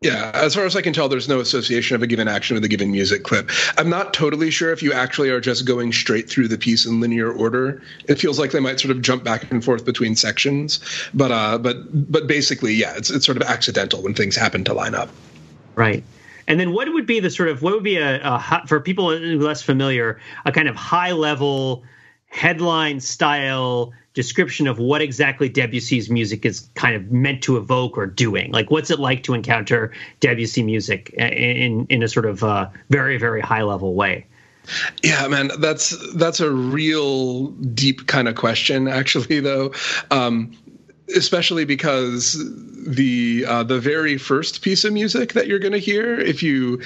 Yeah, 0.00 0.30
as 0.32 0.54
far 0.54 0.64
as 0.64 0.76
I 0.76 0.82
can 0.82 0.92
tell, 0.92 1.08
there's 1.08 1.28
no 1.28 1.40
association 1.40 1.96
of 1.96 2.02
a 2.02 2.06
given 2.06 2.28
action 2.28 2.54
with 2.54 2.62
a 2.64 2.68
given 2.68 2.92
music 2.92 3.24
clip. 3.24 3.50
I'm 3.76 3.90
not 3.90 4.14
totally 4.14 4.50
sure 4.52 4.72
if 4.72 4.80
you 4.80 4.92
actually 4.92 5.28
are 5.30 5.40
just 5.40 5.64
going 5.64 5.92
straight 5.92 6.30
through 6.30 6.46
the 6.46 6.58
piece 6.58 6.86
in 6.86 7.00
linear 7.00 7.32
order. 7.32 7.82
It 8.06 8.20
feels 8.20 8.38
like 8.38 8.52
they 8.52 8.60
might 8.60 8.78
sort 8.78 8.92
of 8.94 9.02
jump 9.02 9.24
back 9.24 9.50
and 9.50 9.64
forth 9.64 9.84
between 9.84 10.14
sections, 10.14 10.78
but 11.12 11.32
uh, 11.32 11.58
but 11.58 11.78
but 12.12 12.28
basically, 12.28 12.74
yeah, 12.74 12.94
it's 12.96 13.10
it's 13.10 13.26
sort 13.26 13.36
of 13.36 13.42
accidental 13.42 14.00
when 14.00 14.14
things 14.14 14.36
happen 14.36 14.62
to 14.64 14.72
line 14.72 14.94
up. 14.94 15.08
Right. 15.74 16.04
And 16.46 16.60
then 16.60 16.72
what 16.72 16.92
would 16.92 17.06
be 17.06 17.18
the 17.18 17.30
sort 17.30 17.48
of 17.48 17.62
what 17.62 17.74
would 17.74 17.82
be 17.82 17.96
a, 17.96 18.20
a 18.22 18.62
for 18.68 18.80
people 18.80 19.06
less 19.06 19.62
familiar 19.62 20.20
a 20.44 20.52
kind 20.52 20.68
of 20.68 20.76
high 20.76 21.12
level 21.12 21.82
headline 22.28 23.00
style 23.00 23.92
description 24.18 24.66
of 24.66 24.80
what 24.80 25.00
exactly 25.00 25.48
Debussy's 25.48 26.10
music 26.10 26.44
is 26.44 26.68
kind 26.74 26.96
of 26.96 27.12
meant 27.12 27.40
to 27.40 27.56
evoke 27.56 27.96
or 27.96 28.04
doing. 28.04 28.50
Like, 28.50 28.68
what's 28.68 28.90
it 28.90 28.98
like 28.98 29.22
to 29.22 29.32
encounter 29.32 29.92
Debussy 30.18 30.64
music 30.64 31.10
in 31.10 31.86
in 31.88 32.02
a 32.02 32.08
sort 32.08 32.26
of 32.26 32.42
uh, 32.42 32.68
very 32.90 33.16
very 33.16 33.40
high 33.40 33.62
level 33.62 33.94
way? 33.94 34.26
Yeah, 35.04 35.28
man, 35.28 35.52
that's 35.60 35.96
that's 36.16 36.40
a 36.40 36.50
real 36.50 37.46
deep 37.46 38.08
kind 38.08 38.26
of 38.26 38.34
question, 38.34 38.88
actually. 39.00 39.38
Though, 39.38 39.72
um, 40.10 40.50
especially 41.14 41.64
because 41.64 42.44
the 42.88 43.44
uh, 43.46 43.62
the 43.62 43.78
very 43.78 44.18
first 44.18 44.62
piece 44.62 44.82
of 44.82 44.92
music 44.92 45.34
that 45.34 45.46
you're 45.46 45.60
going 45.60 45.78
to 45.78 45.78
hear, 45.78 46.18
if 46.18 46.42
you 46.42 46.82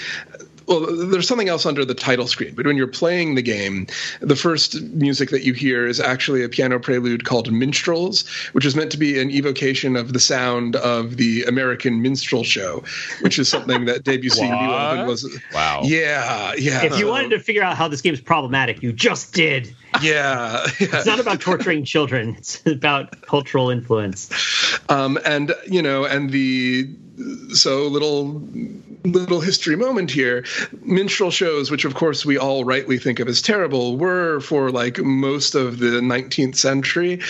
well, 0.72 1.06
there's 1.06 1.28
something 1.28 1.48
else 1.48 1.66
under 1.66 1.84
the 1.84 1.94
title 1.94 2.26
screen, 2.26 2.54
but 2.54 2.66
when 2.66 2.76
you're 2.76 2.86
playing 2.86 3.34
the 3.34 3.42
game, 3.42 3.86
the 4.20 4.36
first 4.36 4.80
music 4.82 5.30
that 5.30 5.44
you 5.44 5.52
hear 5.52 5.86
is 5.86 6.00
actually 6.00 6.42
a 6.42 6.48
piano 6.48 6.78
prelude 6.78 7.24
called 7.24 7.52
Minstrels, 7.52 8.26
which 8.52 8.64
is 8.64 8.74
meant 8.74 8.90
to 8.92 8.98
be 8.98 9.20
an 9.20 9.30
evocation 9.30 9.96
of 9.96 10.12
the 10.12 10.20
sound 10.20 10.76
of 10.76 11.16
the 11.16 11.44
American 11.44 12.00
minstrel 12.00 12.44
show, 12.44 12.82
which 13.20 13.38
is 13.38 13.48
something 13.48 13.84
that 13.84 14.04
Debussy 14.04 14.42
knew 14.42 14.54
of 14.54 14.98
and 14.98 15.08
was. 15.08 15.38
Wow. 15.52 15.82
Yeah, 15.84 16.54
yeah. 16.56 16.84
If 16.84 16.98
you 16.98 17.06
wanted 17.08 17.30
to 17.30 17.38
figure 17.38 17.62
out 17.62 17.76
how 17.76 17.88
this 17.88 18.00
game 18.00 18.14
is 18.14 18.20
problematic, 18.20 18.82
you 18.82 18.92
just 18.92 19.34
did. 19.34 19.74
Yeah, 20.00 20.66
yeah. 20.80 20.88
It's 20.92 21.06
not 21.06 21.20
about 21.20 21.40
torturing 21.40 21.84
children. 21.84 22.36
It's 22.38 22.64
about 22.66 23.20
cultural 23.22 23.68
influence. 23.70 24.30
Um, 24.88 25.18
and 25.24 25.54
you 25.66 25.82
know, 25.82 26.04
and 26.04 26.30
the 26.30 26.88
so 27.52 27.86
little 27.88 28.42
little 29.04 29.40
history 29.40 29.76
moment 29.76 30.10
here. 30.10 30.44
Minstrel 30.82 31.30
shows 31.30 31.70
which 31.70 31.84
of 31.84 31.94
course 31.94 32.24
we 32.24 32.38
all 32.38 32.64
rightly 32.64 32.98
think 32.98 33.20
of 33.20 33.28
as 33.28 33.42
terrible 33.42 33.96
were 33.96 34.40
for 34.40 34.70
like 34.70 34.98
most 34.98 35.54
of 35.54 35.78
the 35.78 36.00
19th 36.00 36.56
century 36.56 37.20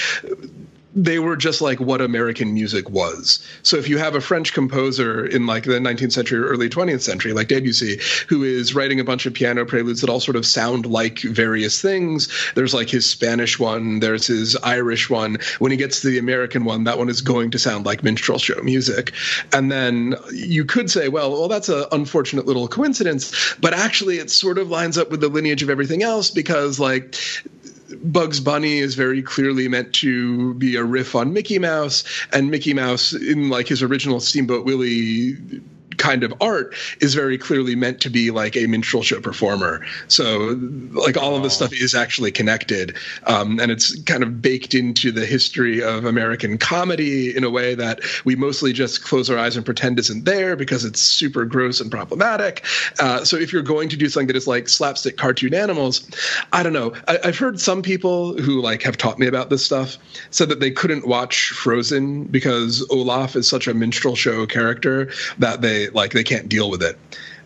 they 0.95 1.19
were 1.19 1.37
just 1.37 1.61
like 1.61 1.81
what 1.81 2.01
American 2.01 2.53
music 2.53 2.91
was. 2.91 3.47
So 3.63 3.77
if 3.77 3.89
you 3.89 3.99
have 3.99 4.15
a 4.15 4.21
French 4.21 4.53
composer 4.53 5.25
in 5.25 5.47
like 5.47 5.65
the 5.65 5.79
19th 5.79 6.13
century 6.13 6.39
or 6.39 6.47
early 6.47 6.69
20th 6.69 7.01
century, 7.01 7.33
like 7.33 7.49
Debussy, 7.49 8.01
who 8.29 8.43
is 8.43 8.75
writing 8.75 9.01
a 9.01 9.05
bunch 9.05 9.25
of 9.27 9.33
piano 9.33 9.65
preludes 9.65 10.03
that 10.03 10.11
all 10.11 10.21
sort 10.21 10.37
of 10.37 10.45
sound 10.45 10.87
like 10.87 11.21
various 11.21 11.81
things, 11.81 12.29
there's 12.55 12.75
like 12.75 12.91
his 12.91 13.09
Spanish 13.09 13.59
one, 13.59 14.01
there's 14.01 14.27
his 14.27 14.57
Irish 14.57 15.09
one. 15.09 15.39
When 15.59 15.71
he 15.71 15.79
gets 15.79 16.01
to 16.03 16.09
the 16.09 16.19
American 16.19 16.65
one, 16.65 16.85
that 16.85 16.99
one 16.99 17.09
is 17.09 17.21
going 17.21 17.51
to 17.53 17.59
sound 17.59 17.87
like 17.87 18.03
minstrel 18.03 18.39
show 18.39 18.61
music. 18.63 19.13
And 19.53 19.73
then 19.73 20.15
you 20.33 20.65
could 20.65 20.91
say, 20.91 21.09
well, 21.09 21.31
well, 21.31 21.49
that's 21.49 21.69
an 21.69 21.85
unfortunate 21.93 22.47
little 22.47 22.69
coincidence, 22.69 23.55
but 23.61 23.73
actually 23.73 24.19
it 24.19 24.31
sort 24.31 24.59
of 24.59 24.71
lines 24.71 24.99
up 24.99 25.11
with 25.11 25.21
the 25.21 25.29
lineage 25.29 25.63
of 25.63 25.71
everything 25.71 26.03
else 26.03 26.31
because 26.31 26.79
like 26.79 27.17
Bugs 28.03 28.41
Bunny 28.41 28.79
is 28.79 28.95
very 28.95 29.23
clearly 29.23 29.69
meant 29.69 29.93
to 29.95 30.55
be 30.55 30.77
a 30.77 30.85
riff 30.85 31.15
on 31.15 31.33
Mickey 31.33 31.59
Mouse, 31.59 32.05
and 32.33 32.51
Mickey 32.51 32.75
Mouse, 32.75 33.13
in 33.13 33.49
like 33.49 33.69
his 33.69 33.83
original 33.83 34.21
Steamboat 34.21 34.65
Willie 34.65 35.37
kind 36.03 36.25
of 36.25 36.35
art 36.41 36.75
is 37.01 37.15
very 37.15 37.39
clearly 37.39 37.77
meant 37.77 38.01
to 38.01 38.11
be 38.11 38.33
like 38.33 38.57
a 38.57 38.67
minstrel 38.67 39.05
show 39.05 39.21
performer. 39.21 39.87
So 40.09 40.59
like 40.91 41.17
all 41.17 41.37
of 41.37 41.45
this 41.45 41.55
stuff 41.55 41.73
is 41.73 41.95
actually 41.95 42.33
connected, 42.33 42.97
um, 43.29 43.61
and 43.61 43.71
it's 43.71 44.03
kind 44.03 44.25
of 44.25 44.43
baked 44.43 44.75
into 44.75 45.13
the 45.13 45.25
history 45.25 45.81
of 45.81 46.05
American 46.05 46.59
comedy 46.59 47.35
in 47.37 47.45
a 47.45 47.51
way 47.51 47.77
that 47.77 48.01
we 48.25 48.35
mostly 48.35 48.73
just 48.73 49.05
close 49.05 49.31
our 49.31 49.39
eyes 49.39 49.57
and 49.57 49.65
pretend 49.65 50.01
isn't 50.01 50.25
there 50.25 50.57
because 50.57 50.85
it's 50.85 51.01
super 51.01 51.45
gross 51.45 51.81
and 51.81 51.91
problematic. 51.91 52.65
Uh, 52.99 53.25
so 53.25 53.37
if 53.37 53.53
you're 53.53 53.63
going 53.63 53.89
to 53.89 53.97
do 53.97 54.09
something 54.09 54.27
that 54.27 54.37
is 54.37 54.49
like 54.49 54.69
slapstick 54.69 55.17
cartoon 55.17 55.55
animals, 55.55 56.09
I 56.53 56.65
don't 56.65 56.73
know. 56.73 56.95
I, 57.07 57.21
I've 57.25 57.39
heard 57.39 57.61
some 57.61 57.81
people 57.81 58.37
who 58.39 58.61
like 58.61 58.83
have 58.83 58.97
taught 58.97 59.21
me 59.21 59.29
about 59.29 59.51
this 59.51 59.65
stuff 59.65 59.99
said 60.31 60.49
that 60.49 60.59
they 60.59 60.73
couldn't 60.73 61.07
watch 61.07 61.51
Frozen 61.51 62.25
because 62.25 62.85
Olaf 62.91 63.37
is 63.37 63.49
such 63.49 63.69
a 63.69 63.75
minstrel 63.75 64.17
show 64.17 64.47
character 64.47 65.13
that 65.39 65.61
they 65.61 65.92
like 65.95 66.13
they 66.13 66.25
can't 66.25 66.49
deal 66.49 66.71
with 66.71 66.83
it. 66.83 66.99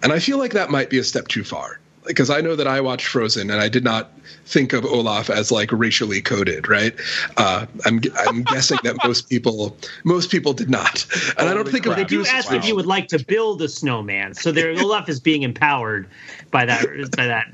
And 0.03 0.13
I 0.13 0.19
feel 0.19 0.39
like 0.39 0.53
that 0.53 0.71
might 0.71 0.91
be 0.91 0.99
a 0.99 1.05
step 1.05 1.29
too 1.29 1.45
far 1.45 1.81
because 2.07 2.31
I 2.31 2.41
know 2.41 2.55
that 2.57 2.67
I 2.69 2.81
watched 2.81 3.07
Frozen 3.07 3.51
and 3.51 3.61
I 3.61 3.69
did 3.69 3.83
not 3.83 4.13
think 4.45 4.73
of 4.73 4.85
Olaf 4.85 5.29
as 5.29 5.51
like 5.51 5.73
racially 5.73 6.21
coded, 6.21 6.69
right? 6.69 6.95
Uh, 7.37 7.67
I'm 7.85 8.01
I'm 8.17 8.43
guessing 8.45 8.79
that 8.85 8.97
most 9.05 9.29
people 9.29 9.77
most 10.05 10.31
people 10.31 10.53
did 10.53 10.71
not, 10.71 11.05
and 11.39 11.49
I 11.49 11.55
don't 11.55 11.69
think 11.69 11.85
They 11.85 12.03
of 12.03 12.07
do 12.07 12.19
Goose 12.19 12.29
ask 12.29 12.49
as 12.49 12.55
if 12.55 12.69
you 12.69 12.77
would 12.77 12.87
like 12.87 13.09
to 13.09 13.25
build 13.25 13.61
a 13.63 13.69
snowman, 13.69 14.35
so 14.35 14.53
there 14.53 14.71
Olaf 14.71 15.09
is 15.09 15.19
being 15.19 15.43
empowered 15.43 16.07
by 16.53 16.65
that 16.67 16.85
by 17.17 17.27
that 17.27 17.49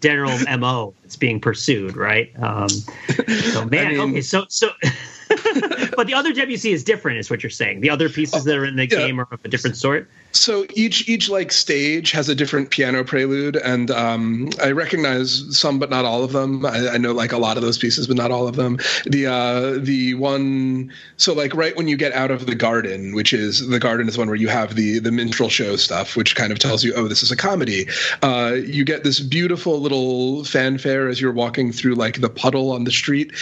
general 0.00 0.38
mo 0.58 0.94
that's 1.02 1.16
being 1.16 1.40
pursued, 1.40 1.96
right? 1.96 2.30
Um, 2.40 2.68
so 2.68 3.64
man, 3.70 3.88
mean- 3.96 4.00
okay, 4.00 4.20
so 4.20 4.44
so. 4.48 4.68
but 5.96 6.06
the 6.06 6.14
other 6.14 6.32
WC 6.32 6.72
is 6.72 6.84
different, 6.84 7.18
is 7.18 7.28
what 7.30 7.42
you're 7.42 7.50
saying. 7.50 7.80
The 7.80 7.90
other 7.90 8.08
pieces 8.08 8.44
that 8.44 8.56
are 8.56 8.64
in 8.64 8.76
the 8.76 8.88
Yeah. 8.88 8.98
game 8.98 9.18
are 9.20 9.26
of 9.32 9.40
a 9.44 9.48
different 9.48 9.76
sort. 9.76 10.08
So 10.38 10.66
each 10.74 11.08
each 11.08 11.28
like 11.28 11.52
stage 11.52 12.12
has 12.12 12.28
a 12.28 12.34
different 12.34 12.70
piano 12.70 13.04
prelude 13.04 13.56
and 13.56 13.90
um, 13.90 14.50
i 14.62 14.70
recognize 14.70 15.44
some 15.56 15.78
but 15.78 15.90
not 15.90 16.04
all 16.04 16.22
of 16.22 16.32
them. 16.32 16.64
I, 16.64 16.90
I 16.90 16.98
know 16.98 17.12
like 17.12 17.32
a 17.32 17.38
lot 17.38 17.56
of 17.56 17.62
those 17.62 17.78
pieces 17.78 18.06
but 18.06 18.16
not 18.16 18.30
all 18.30 18.46
of 18.46 18.56
them. 18.56 18.78
The 19.06 19.26
uh 19.26 19.78
the 19.78 20.14
one 20.14 20.92
so 21.16 21.32
like 21.32 21.54
right 21.54 21.76
when 21.76 21.88
you 21.88 21.96
get 21.96 22.12
out 22.12 22.30
of 22.30 22.46
the 22.46 22.54
garden 22.54 23.14
which 23.14 23.32
is 23.32 23.66
the 23.68 23.78
garden 23.78 24.08
is 24.08 24.18
one 24.18 24.28
where 24.28 24.36
you 24.36 24.48
have 24.48 24.74
the 24.74 24.98
the 24.98 25.12
minstrel 25.12 25.48
show 25.48 25.76
stuff 25.76 26.16
which 26.16 26.36
kind 26.36 26.52
of 26.52 26.58
tells 26.58 26.84
you 26.84 26.92
oh 26.94 27.08
this 27.08 27.22
is 27.22 27.30
a 27.30 27.36
comedy. 27.36 27.86
Uh 28.22 28.54
you 28.54 28.84
get 28.84 29.04
this 29.04 29.20
beautiful 29.20 29.80
little 29.80 30.44
fanfare 30.44 31.08
as 31.08 31.20
you're 31.20 31.32
walking 31.32 31.72
through 31.72 31.94
like 31.94 32.20
the 32.20 32.30
puddle 32.30 32.72
on 32.72 32.84
the 32.84 32.90
street. 32.90 33.32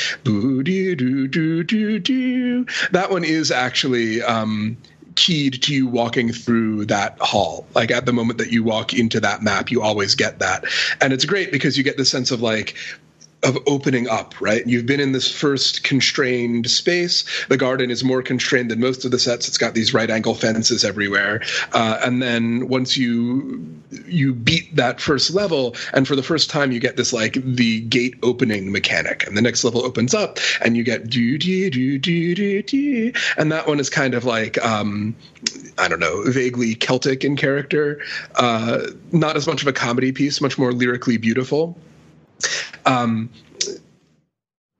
That 2.92 3.08
one 3.10 3.24
is 3.24 3.50
actually 3.50 4.22
um 4.22 4.76
keyed 5.16 5.62
to 5.62 5.74
you 5.74 5.86
walking 5.86 6.32
through 6.32 6.86
that 6.86 7.18
hall. 7.20 7.66
Like 7.74 7.90
at 7.90 8.06
the 8.06 8.12
moment 8.12 8.38
that 8.38 8.50
you 8.50 8.64
walk 8.64 8.94
into 8.94 9.20
that 9.20 9.42
map, 9.42 9.70
you 9.70 9.82
always 9.82 10.14
get 10.14 10.38
that. 10.40 10.64
And 11.00 11.12
it's 11.12 11.24
great 11.24 11.52
because 11.52 11.78
you 11.78 11.84
get 11.84 11.96
the 11.96 12.04
sense 12.04 12.30
of 12.30 12.40
like, 12.40 12.76
of 13.44 13.58
opening 13.66 14.08
up, 14.08 14.34
right? 14.40 14.66
You've 14.66 14.86
been 14.86 15.00
in 15.00 15.12
this 15.12 15.30
first 15.30 15.84
constrained 15.84 16.68
space. 16.70 17.24
The 17.48 17.56
garden 17.56 17.90
is 17.90 18.02
more 18.02 18.22
constrained 18.22 18.70
than 18.70 18.80
most 18.80 19.04
of 19.04 19.10
the 19.10 19.18
sets. 19.18 19.46
It's 19.48 19.58
got 19.58 19.74
these 19.74 19.92
right 19.94 20.10
angle 20.10 20.34
fences 20.34 20.84
everywhere, 20.84 21.42
uh, 21.72 21.98
and 22.04 22.22
then 22.22 22.68
once 22.68 22.96
you 22.96 23.66
you 24.06 24.34
beat 24.34 24.74
that 24.76 25.00
first 25.00 25.32
level, 25.32 25.76
and 25.92 26.08
for 26.08 26.16
the 26.16 26.22
first 26.22 26.50
time 26.50 26.72
you 26.72 26.80
get 26.80 26.96
this 26.96 27.12
like 27.12 27.34
the 27.44 27.80
gate 27.82 28.14
opening 28.22 28.72
mechanic, 28.72 29.26
and 29.26 29.36
the 29.36 29.42
next 29.42 29.62
level 29.64 29.84
opens 29.84 30.14
up, 30.14 30.38
and 30.62 30.76
you 30.76 30.82
get 30.82 31.08
do 31.08 31.38
do 31.38 31.70
do 31.70 31.98
do 31.98 32.34
do 32.34 32.62
do, 32.62 33.12
and 33.36 33.52
that 33.52 33.66
one 33.66 33.78
is 33.80 33.90
kind 33.90 34.14
of 34.14 34.24
like. 34.24 34.62
Um, 34.64 35.14
I 35.76 35.88
don't 35.88 35.98
know, 35.98 36.22
vaguely 36.30 36.76
Celtic 36.76 37.24
in 37.24 37.36
character. 37.36 38.00
Uh, 38.36 38.86
not 39.10 39.36
as 39.36 39.46
much 39.46 39.60
of 39.60 39.68
a 39.68 39.72
comedy 39.72 40.12
piece, 40.12 40.40
much 40.40 40.56
more 40.56 40.72
lyrically 40.72 41.16
beautiful. 41.16 41.76
Um, 42.86 43.30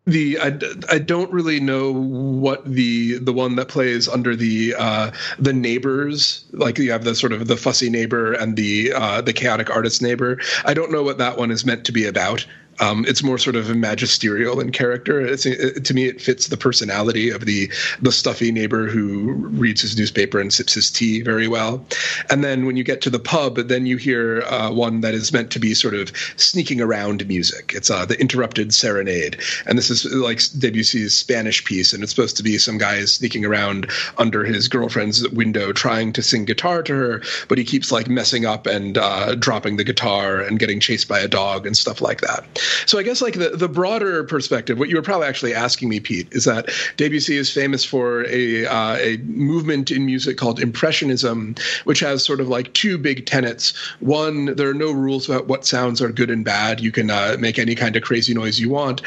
the 0.07 0.39
I, 0.39 0.59
I 0.91 0.99
don't 0.99 1.33
really 1.33 1.61
know 1.61 1.93
what 1.93 2.65
the 2.67 3.19
the 3.19 3.33
one 3.33 3.57
that 3.57 3.69
plays 3.69 4.07
under 4.07 4.37
the 4.37 4.75
uh 4.79 5.11
the 5.39 5.53
neighbors 5.53 6.45
like 6.53 6.79
you 6.79 6.93
have 6.93 7.05
the 7.05 7.15
sort 7.15 7.33
of 7.33 7.47
the 7.47 7.57
fussy 7.57 7.89
neighbor 7.89 8.35
and 8.35 8.57
the 8.57 8.93
uh 8.93 9.23
the 9.23 9.33
chaotic 9.33 9.71
artist 9.71 10.03
neighbor. 10.03 10.39
I 10.65 10.75
don't 10.75 10.93
know 10.93 11.03
what 11.03 11.19
that 11.19 11.39
one 11.39 11.51
is 11.51 11.65
meant 11.65 11.87
to 11.87 11.93
be 11.93 12.05
about 12.05 12.45
um, 12.81 13.05
it's 13.07 13.23
more 13.23 13.39
sort 13.39 13.57
of 13.57 13.75
magisterial 13.75 14.61
in 14.61 14.73
character. 14.73 15.21
It, 15.21 15.85
to 15.85 15.95
me, 15.95 16.07
it 16.07 16.21
fits 16.21 16.49
the 16.49 16.57
personality 16.57 17.31
of 17.31 17.45
the 17.45 17.71
the 18.01 18.13
stuffy 18.13 18.53
neighbor 18.53 18.87
who 18.87 19.33
reads 19.33 19.81
his 19.83 19.97
newspaper 19.97 20.41
and 20.41 20.53
sips 20.53 20.75
his 20.75 20.91
tea 20.91 21.23
very 21.23 21.49
well. 21.49 21.85
And 22.31 22.43
then 22.43 22.67
when 22.67 22.77
you 22.77 22.85
get 22.85 23.01
to 23.03 23.11
the 23.11 23.19
pub, 23.19 23.57
then 23.57 23.87
you 23.87 23.97
hear 23.97 24.43
uh, 24.43 24.73
one 24.73 25.01
that 25.03 25.15
is 25.15 25.33
meant 25.33 25.51
to 25.53 25.59
be 25.59 25.75
sort 25.75 25.95
of 25.95 26.13
sneaking 26.37 26.81
around 26.81 27.27
music. 27.29 27.73
It's 27.75 27.91
uh, 27.91 28.05
the 28.05 28.21
Interrupted 28.21 28.75
Serenade, 28.75 29.41
and 29.67 29.79
this 29.79 29.91
is 29.91 30.05
like 30.05 30.39
Debussy's 30.39 31.17
Spanish 31.17 31.65
piece, 31.65 31.93
and 31.93 32.03
it's 32.03 32.13
supposed 32.13 32.37
to 32.37 32.43
be 32.43 32.59
some 32.59 32.79
guy 32.79 33.05
sneaking 33.05 33.45
around 33.45 33.91
under 34.19 34.45
his 34.45 34.69
girlfriend's 34.69 35.29
window 35.31 35.73
trying 35.73 36.13
to 36.13 36.23
sing 36.23 36.45
guitar 36.45 36.83
to 36.83 36.95
her, 36.95 37.23
but 37.49 37.59
he 37.59 37.65
keeps 37.65 37.93
like 37.93 38.09
messing 38.09 38.47
up 38.47 38.67
and 38.67 38.99
uh, 38.99 39.35
dropping 39.35 39.77
the 39.77 39.85
guitar 39.85 40.41
and 40.41 40.59
getting 40.59 40.81
chased 40.81 41.09
by 41.09 41.21
a 41.21 41.29
dog 41.29 41.67
and 41.67 41.77
stuff 41.77 42.01
like 42.01 42.21
that. 42.21 42.45
So 42.87 42.99
I 42.99 43.03
guess 43.03 43.23
like 43.23 43.35
the, 43.35 43.51
the 43.51 43.69
broader 43.69 44.25
perspective, 44.25 44.79
what 44.79 44.89
you 44.89 44.97
were 44.97 45.03
probably 45.03 45.27
actually 45.27 45.55
asking 45.55 45.89
me, 45.89 46.01
Pete, 46.01 46.29
is 46.33 46.45
that 46.45 46.71
Debussy 46.97 47.37
is 47.37 47.51
famous 47.51 47.85
for 47.85 48.25
a 48.27 48.67
uh, 48.67 48.97
a 48.97 49.17
movement 49.19 49.91
in 49.91 50.07
music 50.07 50.37
called 50.37 50.61
Impressionism, 50.61 51.55
which 51.85 52.01
has 52.01 52.25
sort 52.25 52.41
of 52.41 52.49
like 52.49 52.73
two 52.73 52.99
big 52.99 53.27
tenets. 53.27 53.75
One, 54.01 54.55
there 54.57 54.69
are 54.69 54.75
no 54.75 54.93
rules 54.93 55.29
about 55.29 55.47
what 55.47 55.67
sounds 55.67 56.01
are 56.01 56.11
good 56.11 56.31
and 56.31 56.45
bad. 56.45 56.81
You 56.81 56.93
can 56.93 57.11
uh, 57.11 57.37
make 57.39 57.59
any 57.59 57.75
kind 57.75 57.97
of 57.97 58.03
crazy 58.03 58.35
noise 58.35 58.59
you 58.59 58.71
want, 58.71 59.03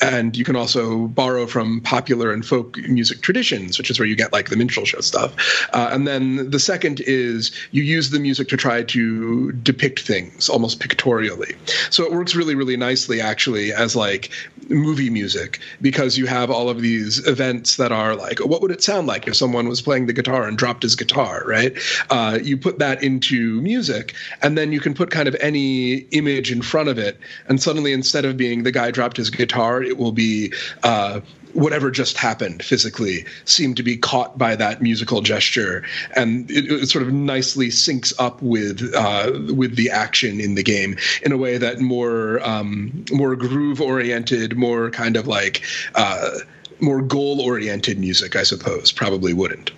and 0.00 0.36
you 0.36 0.44
can 0.44 0.56
also 0.56 1.08
borrow 1.08 1.46
from 1.46 1.80
popular 1.80 2.32
and 2.32 2.44
folk 2.44 2.76
music 2.88 3.20
traditions, 3.20 3.78
which 3.78 3.90
is 3.90 3.98
where 3.98 4.08
you 4.08 4.16
get 4.16 4.32
like 4.32 4.48
the 4.48 4.56
minstrel 4.56 4.86
show 4.86 5.00
stuff. 5.00 5.34
Uh, 5.72 5.90
and 5.92 6.06
then 6.06 6.50
the 6.50 6.58
second 6.58 7.00
is 7.06 7.50
you 7.72 7.82
use 7.82 8.10
the 8.10 8.18
music 8.18 8.48
to 8.48 8.56
try 8.56 8.82
to 8.82 9.52
depict 9.52 10.00
things 10.00 10.48
almost 10.48 10.80
pictorially. 10.80 11.54
So 11.90 12.04
it 12.04 12.12
works 12.12 12.34
really, 12.34 12.54
really 12.54 12.76
nicely 12.76 13.01
actually 13.20 13.72
as 13.72 13.94
like 13.96 14.30
movie 14.68 15.10
music 15.10 15.58
because 15.80 16.16
you 16.16 16.26
have 16.26 16.50
all 16.50 16.68
of 16.68 16.80
these 16.80 17.26
events 17.26 17.76
that 17.76 17.92
are 17.92 18.14
like 18.14 18.38
what 18.40 18.62
would 18.62 18.70
it 18.70 18.82
sound 18.82 19.06
like 19.06 19.26
if 19.26 19.34
someone 19.34 19.68
was 19.68 19.80
playing 19.80 20.06
the 20.06 20.12
guitar 20.12 20.46
and 20.46 20.56
dropped 20.58 20.82
his 20.82 20.96
guitar 20.96 21.44
right? 21.46 21.76
Uh, 22.10 22.38
you 22.42 22.56
put 22.56 22.78
that 22.78 23.02
into 23.02 23.60
music 23.60 24.14
and 24.42 24.56
then 24.56 24.72
you 24.72 24.80
can 24.80 24.94
put 24.94 25.10
kind 25.10 25.28
of 25.28 25.36
any 25.40 25.94
image 26.12 26.50
in 26.50 26.62
front 26.62 26.88
of 26.88 26.98
it 26.98 27.18
and 27.48 27.60
suddenly 27.60 27.92
instead 27.92 28.24
of 28.24 28.36
being 28.36 28.62
the 28.62 28.72
guy 28.72 28.90
dropped 28.90 29.16
his 29.16 29.30
guitar 29.30 29.82
it 29.82 29.98
will 29.98 30.12
be 30.12 30.52
uh, 30.82 31.20
whatever 31.54 31.90
just 31.90 32.16
happened 32.16 32.62
physically 32.62 33.24
seemed 33.44 33.76
to 33.76 33.82
be 33.82 33.96
caught 33.96 34.38
by 34.38 34.56
that 34.56 34.82
musical 34.82 35.20
gesture, 35.20 35.84
and 36.16 36.50
it, 36.50 36.70
it 36.70 36.86
sort 36.88 37.02
of 37.02 37.12
nicely 37.12 37.68
syncs 37.68 38.12
up 38.18 38.40
with 38.42 38.92
uh, 38.94 39.30
with 39.54 39.76
the 39.76 39.90
action 39.90 40.40
in 40.40 40.54
the 40.54 40.62
game 40.62 40.96
in 41.22 41.32
a 41.32 41.36
way 41.36 41.58
that 41.58 41.80
more 41.80 42.40
um, 42.46 43.04
more 43.12 43.36
groove 43.36 43.80
oriented, 43.80 44.56
more 44.56 44.90
kind 44.90 45.16
of 45.16 45.26
like 45.26 45.62
uh, 45.94 46.38
more 46.80 47.02
goal 47.02 47.40
oriented 47.40 47.98
music, 47.98 48.36
I 48.36 48.42
suppose, 48.42 48.92
probably 48.92 49.32
wouldn't 49.32 49.70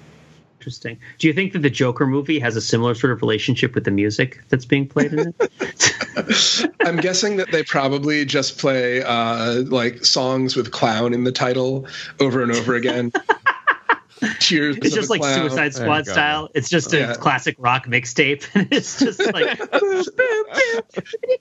interesting. 0.65 0.99
Do 1.19 1.27
you 1.27 1.35
think 1.35 1.53
that 1.53 1.59
the 1.59 1.69
Joker 1.69 2.07
movie 2.07 2.39
has 2.39 2.57
a 2.57 2.61
similar 2.61 2.95
sort 2.95 3.13
of 3.13 3.21
relationship 3.21 3.75
with 3.75 3.85
the 3.85 3.91
music 3.91 4.41
that's 4.49 4.65
being 4.65 4.89
played 4.89 5.13
in 5.13 5.35
it? 5.39 6.71
I'm 6.81 6.97
guessing 6.97 7.37
that 7.37 7.53
they 7.53 7.63
probably 7.65 8.25
just 8.25 8.57
play 8.59 9.03
uh, 9.03 9.61
like 9.67 10.07
songs 10.07 10.57
with 10.57 10.71
clown 10.71 11.13
in 11.13 11.25
the 11.25 11.33
title 11.33 11.87
over 12.19 12.43
and 12.43 12.51
over 12.51 12.75
again. 12.75 13.13
Cheers. 14.41 14.79
It's 14.79 14.95
just 14.95 15.11
like 15.11 15.21
clown. 15.21 15.51
Suicide 15.51 15.75
Squad 15.75 16.07
style. 16.07 16.49
It's 16.55 16.71
just 16.71 16.95
a 16.95 16.99
yeah. 16.99 17.15
classic 17.15 17.57
rock 17.59 17.85
mixtape. 17.85 18.49
it's 18.73 18.99
just 18.99 19.21
like 19.21 19.59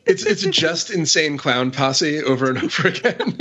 it's 0.06 0.26
it's 0.26 0.42
just 0.42 0.90
insane 0.90 1.38
clown 1.38 1.72
posse 1.72 2.22
over 2.22 2.50
and 2.50 2.58
over 2.58 2.90
again. 2.90 3.38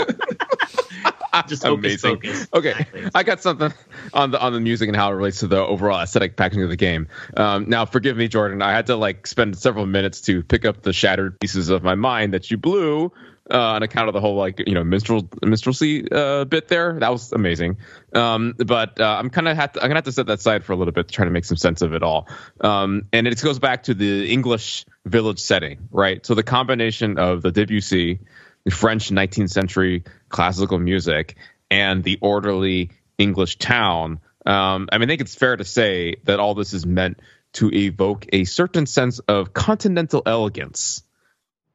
just 1.48 1.64
amazing. 1.64 2.22
Okay, 2.52 2.70
exactly. 2.70 3.08
I 3.14 3.22
got 3.22 3.40
something 3.40 3.72
on 4.12 4.30
the 4.30 4.40
on 4.40 4.52
the 4.52 4.60
music 4.60 4.88
and 4.88 4.96
how 4.96 5.10
it 5.10 5.14
relates 5.14 5.40
to 5.40 5.46
the 5.46 5.58
overall 5.58 6.00
aesthetic 6.00 6.36
packaging 6.36 6.64
of 6.64 6.70
the 6.70 6.76
game. 6.76 7.08
Um, 7.36 7.68
now, 7.68 7.84
forgive 7.86 8.16
me, 8.16 8.28
Jordan. 8.28 8.62
I 8.62 8.72
had 8.72 8.86
to 8.86 8.96
like 8.96 9.26
spend 9.26 9.56
several 9.56 9.86
minutes 9.86 10.20
to 10.22 10.42
pick 10.42 10.64
up 10.64 10.82
the 10.82 10.92
shattered 10.92 11.40
pieces 11.40 11.68
of 11.68 11.82
my 11.82 11.94
mind 11.94 12.34
that 12.34 12.50
you 12.50 12.56
blew 12.56 13.12
uh, 13.50 13.58
on 13.58 13.82
account 13.82 14.08
of 14.08 14.14
the 14.14 14.20
whole 14.20 14.36
like 14.36 14.62
you 14.66 14.74
know 14.74 14.84
minstrel 14.84 15.28
minstrelsy 15.44 16.06
uh, 16.10 16.44
bit 16.44 16.68
there. 16.68 16.98
That 16.98 17.10
was 17.10 17.32
amazing. 17.32 17.78
Um, 18.14 18.54
but 18.58 19.00
uh, 19.00 19.16
I'm 19.18 19.30
kind 19.30 19.48
of 19.48 19.58
I'm 19.58 19.70
gonna 19.74 19.94
have 19.94 20.04
to 20.04 20.12
set 20.12 20.26
that 20.26 20.38
aside 20.38 20.64
for 20.64 20.72
a 20.72 20.76
little 20.76 20.92
bit 20.92 21.08
to 21.08 21.14
try 21.14 21.24
to 21.24 21.30
make 21.30 21.44
some 21.44 21.56
sense 21.56 21.82
of 21.82 21.94
it 21.94 22.02
all. 22.02 22.28
Um, 22.60 23.02
and 23.12 23.26
it 23.26 23.40
goes 23.40 23.58
back 23.58 23.84
to 23.84 23.94
the 23.94 24.32
English 24.32 24.86
village 25.04 25.40
setting, 25.40 25.88
right? 25.90 26.24
So 26.24 26.34
the 26.34 26.42
combination 26.42 27.18
of 27.18 27.42
the 27.42 27.50
Debussy, 27.50 28.20
the 28.64 28.70
French 28.70 29.10
19th 29.10 29.50
century 29.50 30.04
classical 30.32 30.78
music, 30.78 31.36
and 31.70 32.02
the 32.02 32.18
orderly 32.20 32.90
English 33.18 33.58
town. 33.58 34.18
Um, 34.44 34.88
I 34.90 34.98
mean, 34.98 35.08
I 35.08 35.12
think 35.12 35.20
it's 35.20 35.36
fair 35.36 35.56
to 35.56 35.64
say 35.64 36.16
that 36.24 36.40
all 36.40 36.54
this 36.54 36.72
is 36.72 36.84
meant 36.84 37.20
to 37.54 37.72
evoke 37.72 38.26
a 38.32 38.44
certain 38.44 38.86
sense 38.86 39.20
of 39.20 39.52
continental 39.52 40.22
elegance 40.26 41.04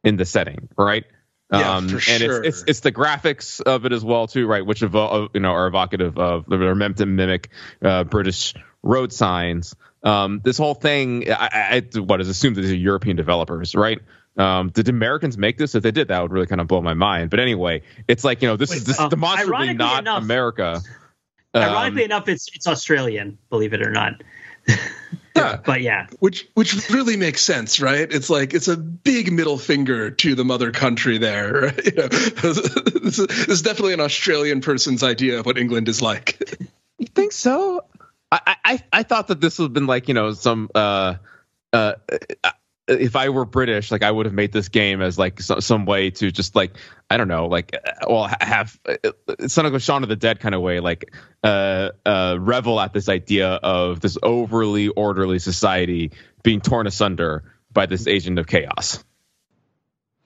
in 0.03 0.17
the 0.17 0.25
setting, 0.25 0.67
right? 0.77 1.05
Yeah, 1.51 1.77
um, 1.77 1.87
for 1.87 1.95
and 1.95 2.01
sure. 2.01 2.43
it's, 2.43 2.57
it's 2.57 2.63
it's 2.67 2.79
the 2.81 2.91
graphics 2.91 3.61
of 3.61 3.85
it 3.85 3.93
as 3.93 4.03
well 4.03 4.27
too, 4.27 4.45
right? 4.47 4.65
Which 4.65 4.81
evo- 4.81 5.29
you 5.33 5.39
know 5.39 5.51
are 5.51 5.67
evocative 5.67 6.17
of 6.17 6.51
are 6.51 6.75
meant 6.75 6.97
to 6.97 7.05
mimic 7.05 7.49
uh, 7.81 8.03
British 8.03 8.53
road 8.83 9.13
signs. 9.13 9.73
Um, 10.03 10.41
this 10.43 10.57
whole 10.57 10.73
thing, 10.73 11.31
I, 11.31 11.83
I 11.95 11.99
what 11.99 12.19
is 12.19 12.27
assumed 12.27 12.57
that 12.57 12.61
these 12.61 12.71
are 12.71 12.75
European 12.75 13.15
developers, 13.15 13.75
right? 13.75 13.99
Um, 14.37 14.69
did 14.69 14.87
Americans 14.89 15.37
make 15.37 15.57
this? 15.57 15.75
If 15.75 15.83
they 15.83 15.91
did, 15.91 16.09
that 16.09 16.21
would 16.21 16.31
really 16.31 16.47
kind 16.47 16.61
of 16.61 16.67
blow 16.67 16.81
my 16.81 16.93
mind. 16.93 17.29
But 17.29 17.39
anyway, 17.39 17.81
it's 18.07 18.23
like 18.23 18.41
you 18.41 18.47
know 18.47 18.55
this 18.55 18.69
Wait, 18.69 18.77
is 18.77 18.83
this 18.85 18.99
uh, 18.99 19.09
demonstrably 19.09 19.73
not 19.73 20.01
enough, 20.01 20.23
America. 20.23 20.81
Um, 21.53 21.63
ironically 21.63 22.03
enough, 22.03 22.27
it's 22.29 22.47
it's 22.53 22.67
Australian, 22.67 23.37
believe 23.49 23.73
it 23.73 23.81
or 23.81 23.91
not. 23.91 24.21
Yeah. 25.37 25.59
but 25.63 25.81
yeah. 25.81 26.07
Which 26.19 26.47
which 26.55 26.89
really 26.89 27.15
makes 27.15 27.41
sense, 27.41 27.79
right? 27.79 28.11
It's 28.11 28.27
like 28.27 28.55
it's 28.55 28.67
a 28.67 28.75
big 28.75 29.31
middle 29.31 29.57
finger 29.57 30.09
to 30.09 30.35
the 30.35 30.43
mother 30.43 30.71
country 30.71 31.19
there. 31.19 31.61
Right? 31.61 31.85
You 31.85 31.91
know, 31.91 32.07
this, 32.07 33.19
is, 33.19 33.27
this 33.27 33.47
is 33.47 33.61
definitely 33.61 33.93
an 33.93 33.99
Australian 33.99 34.61
person's 34.61 35.03
idea 35.03 35.39
of 35.39 35.45
what 35.45 35.57
England 35.57 35.87
is 35.89 36.01
like. 36.01 36.57
You 36.97 37.07
think 37.07 37.31
so? 37.31 37.85
I 38.31 38.55
I 38.65 38.83
I 38.91 39.03
thought 39.03 39.27
that 39.27 39.39
this 39.39 39.59
would 39.59 39.65
have 39.65 39.73
been 39.73 39.87
like 39.87 40.07
you 40.07 40.13
know 40.13 40.33
some 40.33 40.69
uh 40.73 41.15
uh 41.71 41.93
if 42.87 43.15
I 43.15 43.29
were 43.29 43.45
British, 43.45 43.91
like 43.91 44.03
I 44.03 44.09
would 44.09 44.25
have 44.25 44.33
made 44.33 44.51
this 44.51 44.69
game 44.69 45.01
as 45.01 45.17
like 45.17 45.41
so, 45.41 45.59
some 45.59 45.85
way 45.85 46.09
to 46.11 46.31
just 46.31 46.55
like 46.55 46.71
I 47.09 47.17
don't 47.17 47.27
know, 47.27 47.47
like 47.47 47.75
uh, 47.75 47.91
well 48.07 48.29
have 48.41 48.79
uh, 48.87 49.47
son 49.47 49.65
of 49.65 49.73
a 49.73 49.79
Shaun 49.79 50.03
of 50.03 50.09
the 50.09 50.15
Dead 50.15 50.39
kind 50.39 50.55
of 50.55 50.61
way, 50.61 50.79
like 50.79 51.13
uh, 51.43 51.89
uh, 52.05 52.37
revel 52.39 52.79
at 52.79 52.93
this 52.93 53.09
idea 53.09 53.49
of 53.49 53.99
this 53.99 54.17
overly 54.23 54.87
orderly 54.89 55.39
society 55.39 56.11
being 56.43 56.61
torn 56.61 56.87
asunder 56.87 57.43
by 57.71 57.85
this 57.85 58.07
agent 58.07 58.39
of 58.39 58.47
chaos. 58.47 59.03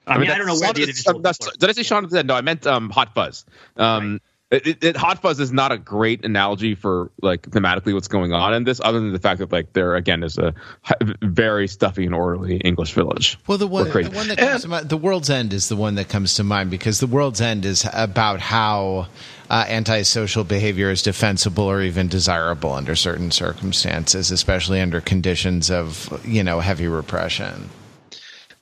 I, 0.05 0.15
I 0.15 0.17
mean, 0.17 0.31
I 0.31 0.37
don't 0.37 0.47
know 0.47 0.59
where 0.59 0.73
did, 0.73 0.89
did 0.95 1.69
I 1.69 1.71
say 1.73 1.83
Shaun 1.83 2.03
of 2.03 2.09
the 2.09 2.17
Dead? 2.17 2.27
No, 2.27 2.35
I 2.35 2.41
meant 2.41 2.65
um, 2.65 2.89
Hot 2.89 3.13
Fuzz. 3.13 3.45
Um, 3.75 4.13
right. 4.13 4.21
It, 4.51 4.83
it, 4.83 4.97
Hot 4.97 5.21
Fuzz 5.21 5.39
is 5.39 5.53
not 5.53 5.71
a 5.71 5.77
great 5.77 6.25
analogy 6.25 6.75
for 6.75 7.09
like 7.21 7.43
thematically 7.43 7.93
what's 7.93 8.09
going 8.09 8.33
on 8.33 8.53
in 8.53 8.65
this, 8.65 8.81
other 8.83 8.99
than 8.99 9.13
the 9.13 9.19
fact 9.19 9.39
that 9.39 9.49
like 9.49 9.71
there 9.71 9.95
again 9.95 10.23
is 10.23 10.37
a 10.37 10.53
very 11.21 11.69
stuffy 11.69 12.05
and 12.05 12.13
orderly 12.13 12.57
English 12.57 12.91
village. 12.91 13.39
Well, 13.47 13.57
the 13.57 13.67
one, 13.67 13.85
the 13.85 14.11
one 14.13 14.27
that 14.27 14.37
comes 14.37 14.63
to 14.63 14.67
mind, 14.67 14.89
the 14.89 14.97
World's 14.97 15.29
End 15.29 15.53
is 15.53 15.69
the 15.69 15.77
one 15.77 15.95
that 15.95 16.09
comes 16.09 16.33
to 16.35 16.43
mind 16.43 16.69
because 16.69 16.99
the 16.99 17.07
World's 17.07 17.39
End 17.39 17.63
is 17.63 17.87
about 17.93 18.41
how 18.41 19.07
uh, 19.49 19.65
antisocial 19.69 20.43
behavior 20.43 20.89
is 20.89 21.01
defensible 21.01 21.63
or 21.63 21.81
even 21.81 22.09
desirable 22.09 22.73
under 22.73 22.95
certain 22.95 23.31
circumstances, 23.31 24.31
especially 24.31 24.81
under 24.81 24.99
conditions 24.99 25.71
of 25.71 26.21
you 26.25 26.43
know 26.43 26.59
heavy 26.59 26.89
repression. 26.89 27.69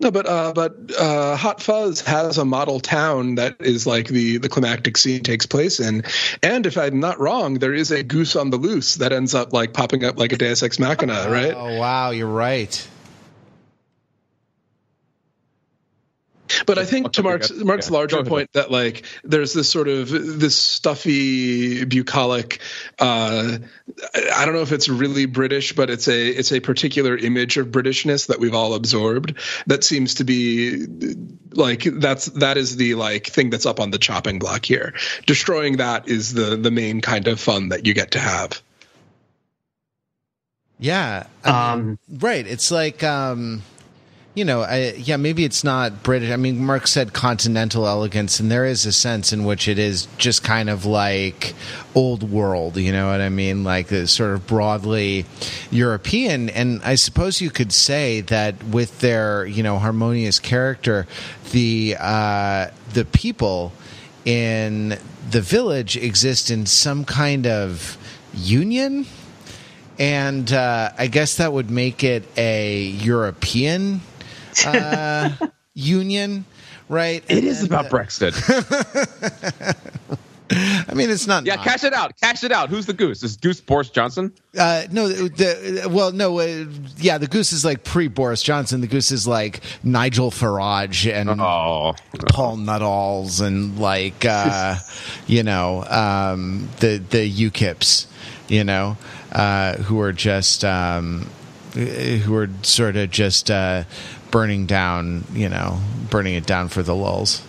No, 0.01 0.11
but 0.11 0.27
uh, 0.27 0.53
but 0.53 0.77
uh, 0.97 1.35
Hot 1.35 1.61
Fuzz 1.61 1.99
has 2.01 2.37
a 2.37 2.45
model 2.45 2.79
town 2.79 3.35
that 3.35 3.57
is 3.59 3.85
like 3.85 4.07
the 4.07 4.37
the 4.37 4.47
climactic 4.47 4.95
scene 4.95 5.23
takes 5.23 5.45
place 5.45 5.81
in, 5.81 6.03
and 6.41 6.65
if 6.65 6.77
I'm 6.77 7.01
not 7.01 7.19
wrong, 7.19 7.55
there 7.55 7.73
is 7.73 7.91
a 7.91 8.01
goose 8.01 8.37
on 8.37 8.49
the 8.49 8.55
loose 8.55 8.95
that 8.95 9.11
ends 9.11 9.35
up 9.35 9.51
like 9.51 9.73
popping 9.73 10.05
up 10.05 10.17
like 10.17 10.31
a 10.31 10.37
Deus 10.37 10.63
Ex 10.63 10.79
Machina, 10.79 11.29
right? 11.29 11.53
Oh 11.53 11.77
wow, 11.77 12.11
you're 12.11 12.27
right. 12.27 12.87
But 16.65 16.77
I 16.77 16.85
think 16.85 17.13
to 17.13 17.23
Mark's 17.23 17.51
Mark's 17.51 17.89
yeah, 17.89 17.93
larger 17.93 18.23
point 18.23 18.51
that 18.53 18.71
like 18.71 19.05
there's 19.23 19.53
this 19.53 19.69
sort 19.69 19.87
of 19.87 20.09
this 20.09 20.57
stuffy 20.57 21.85
bucolic. 21.85 22.59
Uh, 22.97 23.57
I 24.35 24.45
don't 24.45 24.53
know 24.53 24.61
if 24.61 24.71
it's 24.71 24.89
really 24.89 25.25
British, 25.25 25.73
but 25.73 25.89
it's 25.89 26.07
a 26.07 26.27
it's 26.27 26.51
a 26.51 26.59
particular 26.59 27.17
image 27.17 27.57
of 27.57 27.67
Britishness 27.67 28.27
that 28.27 28.39
we've 28.39 28.53
all 28.53 28.73
absorbed. 28.73 29.35
That 29.67 29.83
seems 29.83 30.15
to 30.15 30.23
be 30.23 30.85
like 31.51 31.83
that's 31.83 32.25
that 32.25 32.57
is 32.57 32.75
the 32.75 32.95
like 32.95 33.27
thing 33.27 33.49
that's 33.49 33.65
up 33.65 33.79
on 33.79 33.91
the 33.91 33.99
chopping 33.99 34.39
block 34.39 34.65
here. 34.65 34.93
Destroying 35.25 35.77
that 35.77 36.07
is 36.07 36.33
the 36.33 36.55
the 36.55 36.71
main 36.71 37.01
kind 37.01 37.27
of 37.27 37.39
fun 37.39 37.69
that 37.69 37.85
you 37.85 37.93
get 37.93 38.11
to 38.11 38.19
have. 38.19 38.61
Yeah. 40.79 41.27
Um, 41.43 41.99
right. 42.09 42.47
It's 42.47 42.71
like 42.71 43.03
um, 43.03 43.61
you 44.39 44.45
know, 44.45 44.61
I, 44.61 44.93
yeah, 44.93 45.17
maybe 45.17 45.43
it's 45.43 45.65
not 45.65 46.01
British. 46.01 46.31
I 46.31 46.37
mean, 46.37 46.63
Mark 46.63 46.87
said 46.87 47.11
continental 47.11 47.85
elegance, 47.85 48.39
and 48.39 48.49
there 48.49 48.63
is 48.63 48.85
a 48.85 48.93
sense 48.93 49.33
in 49.33 49.43
which 49.43 49.67
it 49.67 49.77
is 49.77 50.07
just 50.17 50.45
kind 50.45 50.69
of 50.69 50.85
like 50.85 51.53
old 51.93 52.23
world. 52.23 52.77
You 52.77 52.93
know 52.93 53.09
what 53.09 53.19
I 53.19 53.27
mean? 53.27 53.65
Like 53.65 53.89
sort 53.89 54.31
of 54.31 54.47
broadly 54.47 55.25
European. 55.71 56.49
And 56.51 56.81
I 56.83 56.95
suppose 56.95 57.41
you 57.41 57.49
could 57.49 57.73
say 57.73 58.21
that 58.21 58.63
with 58.63 58.99
their 59.01 59.45
you 59.45 59.61
know 59.61 59.77
harmonious 59.77 60.39
character, 60.39 61.05
the 61.51 61.97
uh, 61.99 62.67
the 62.93 63.03
people 63.03 63.73
in 64.23 64.97
the 65.31 65.41
village 65.41 65.97
exist 65.97 66.49
in 66.49 66.65
some 66.65 67.03
kind 67.03 67.45
of 67.45 67.97
union. 68.33 69.05
And 69.99 70.49
uh, 70.53 70.91
I 70.97 71.07
guess 71.07 71.35
that 71.35 71.51
would 71.51 71.69
make 71.69 72.05
it 72.05 72.23
a 72.37 72.83
European 72.83 73.99
uh, 74.65 75.29
union, 75.73 76.45
right? 76.87 77.23
And, 77.29 77.37
it 77.37 77.43
is 77.43 77.63
about 77.63 77.85
uh, 77.85 77.89
Brexit. 77.89 78.35
I 80.51 80.93
mean, 80.95 81.11
it's 81.11 81.27
not. 81.27 81.45
Yeah, 81.45 81.55
not. 81.55 81.65
cash 81.65 81.83
it 81.83 81.93
out. 81.93 82.19
Cash 82.19 82.43
it 82.43 82.51
out. 82.51 82.69
Who's 82.69 82.87
the 82.87 82.93
goose? 82.93 83.21
Is 83.21 83.37
Goose 83.37 83.61
Boris 83.61 83.89
Johnson? 83.89 84.33
Uh, 84.57 84.85
no, 84.91 85.07
the, 85.07 85.87
well, 85.91 86.11
no, 86.11 86.39
uh, 86.39 86.65
yeah, 86.97 87.19
the 87.19 87.27
goose 87.27 87.53
is 87.53 87.63
like 87.63 87.83
pre 87.83 88.07
Boris 88.07 88.41
Johnson. 88.41 88.81
The 88.81 88.87
goose 88.87 89.11
is 89.11 89.27
like 89.27 89.61
Nigel 89.83 90.31
Farage 90.31 91.11
and 91.11 91.29
oh, 91.39 91.93
Paul 92.29 92.57
Nuttall's 92.57 93.41
and 93.41 93.77
like 93.77 94.25
uh, 94.25 94.77
you 95.27 95.43
know 95.43 95.83
um, 95.85 96.67
the 96.79 96.97
the 96.97 97.31
UKIPs, 97.31 98.07
you 98.47 98.63
know, 98.63 98.97
uh, 99.31 99.75
who 99.77 100.01
are 100.01 100.13
just 100.13 100.65
um, 100.65 101.29
who 101.73 102.35
are 102.35 102.49
sort 102.63 102.95
of 102.95 103.11
just 103.11 103.51
uh, 103.51 103.83
burning 104.32 104.65
down, 104.65 105.23
you 105.34 105.49
know, 105.49 105.80
burning 106.09 106.36
it 106.36 106.45
down 106.45 106.69
for 106.69 106.84
the 106.84 106.95
lulls. 106.95 107.41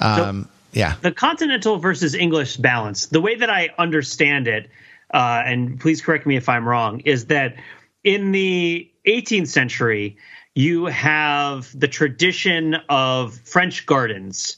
Um, 0.00 0.44
so 0.44 0.50
yeah. 0.72 0.94
The 1.00 1.12
continental 1.12 1.78
versus 1.78 2.14
English 2.14 2.56
balance, 2.56 3.06
the 3.06 3.20
way 3.20 3.34
that 3.36 3.50
I 3.50 3.70
understand 3.78 4.48
it, 4.48 4.70
uh, 5.12 5.42
and 5.44 5.80
please 5.80 6.02
correct 6.02 6.26
me 6.26 6.36
if 6.36 6.48
I'm 6.48 6.68
wrong, 6.68 7.00
is 7.00 7.26
that 7.26 7.56
in 8.04 8.32
the 8.32 8.90
18th 9.06 9.48
century, 9.48 10.16
you 10.54 10.86
have 10.86 11.78
the 11.78 11.88
tradition 11.88 12.76
of 12.88 13.34
French 13.34 13.86
gardens 13.86 14.56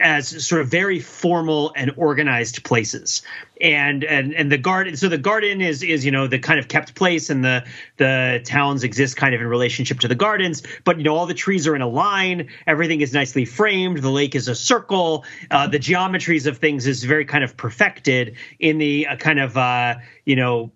as 0.00 0.46
sort 0.46 0.60
of 0.60 0.68
very 0.68 1.00
formal 1.00 1.72
and 1.74 1.90
organized 1.96 2.62
places. 2.62 3.22
And 3.58 4.04
and 4.04 4.34
and 4.34 4.52
the 4.52 4.58
garden 4.58 4.98
so 4.98 5.08
the 5.08 5.16
garden 5.16 5.62
is 5.62 5.82
is 5.82 6.04
you 6.04 6.10
know 6.10 6.26
the 6.26 6.38
kind 6.38 6.60
of 6.60 6.68
kept 6.68 6.94
place 6.94 7.30
and 7.30 7.42
the 7.42 7.64
the 7.96 8.42
towns 8.44 8.84
exist 8.84 9.16
kind 9.16 9.34
of 9.34 9.40
in 9.40 9.46
relationship 9.46 10.00
to 10.00 10.08
the 10.08 10.14
gardens 10.14 10.62
but 10.84 10.98
you 10.98 11.04
know 11.04 11.16
all 11.16 11.24
the 11.24 11.32
trees 11.32 11.66
are 11.66 11.74
in 11.74 11.80
a 11.80 11.88
line. 11.88 12.48
Everything 12.66 13.00
is 13.00 13.14
nicely 13.14 13.46
framed. 13.46 14.02
The 14.02 14.10
lake 14.10 14.34
is 14.34 14.48
a 14.48 14.54
circle. 14.54 15.24
Uh, 15.50 15.68
the 15.68 15.78
geometries 15.78 16.46
of 16.46 16.58
things 16.58 16.86
is 16.86 17.02
very 17.02 17.24
kind 17.24 17.42
of 17.42 17.56
perfected 17.56 18.36
in 18.58 18.76
the 18.76 19.06
uh, 19.06 19.16
kind 19.16 19.40
of 19.40 19.56
uh, 19.56 19.94
you 20.26 20.36
know 20.36 20.70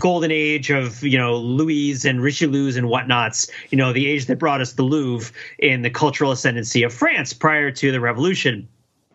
golden 0.00 0.30
age 0.30 0.70
of 0.70 1.02
you 1.02 1.18
know 1.18 1.36
Louis 1.36 2.04
and 2.04 2.22
Richelieu's 2.22 2.76
and 2.76 2.88
whatnots. 2.88 3.50
You 3.70 3.78
know, 3.78 3.92
the 3.92 4.06
age 4.06 4.26
that 4.26 4.38
brought 4.38 4.60
us 4.60 4.72
the 4.72 4.82
Louvre 4.82 5.32
in 5.58 5.82
the 5.82 5.90
cultural 5.90 6.32
ascendancy 6.32 6.82
of 6.82 6.92
France 6.92 7.32
prior 7.32 7.70
to 7.72 7.92
the 7.92 8.00
Revolution. 8.00 8.68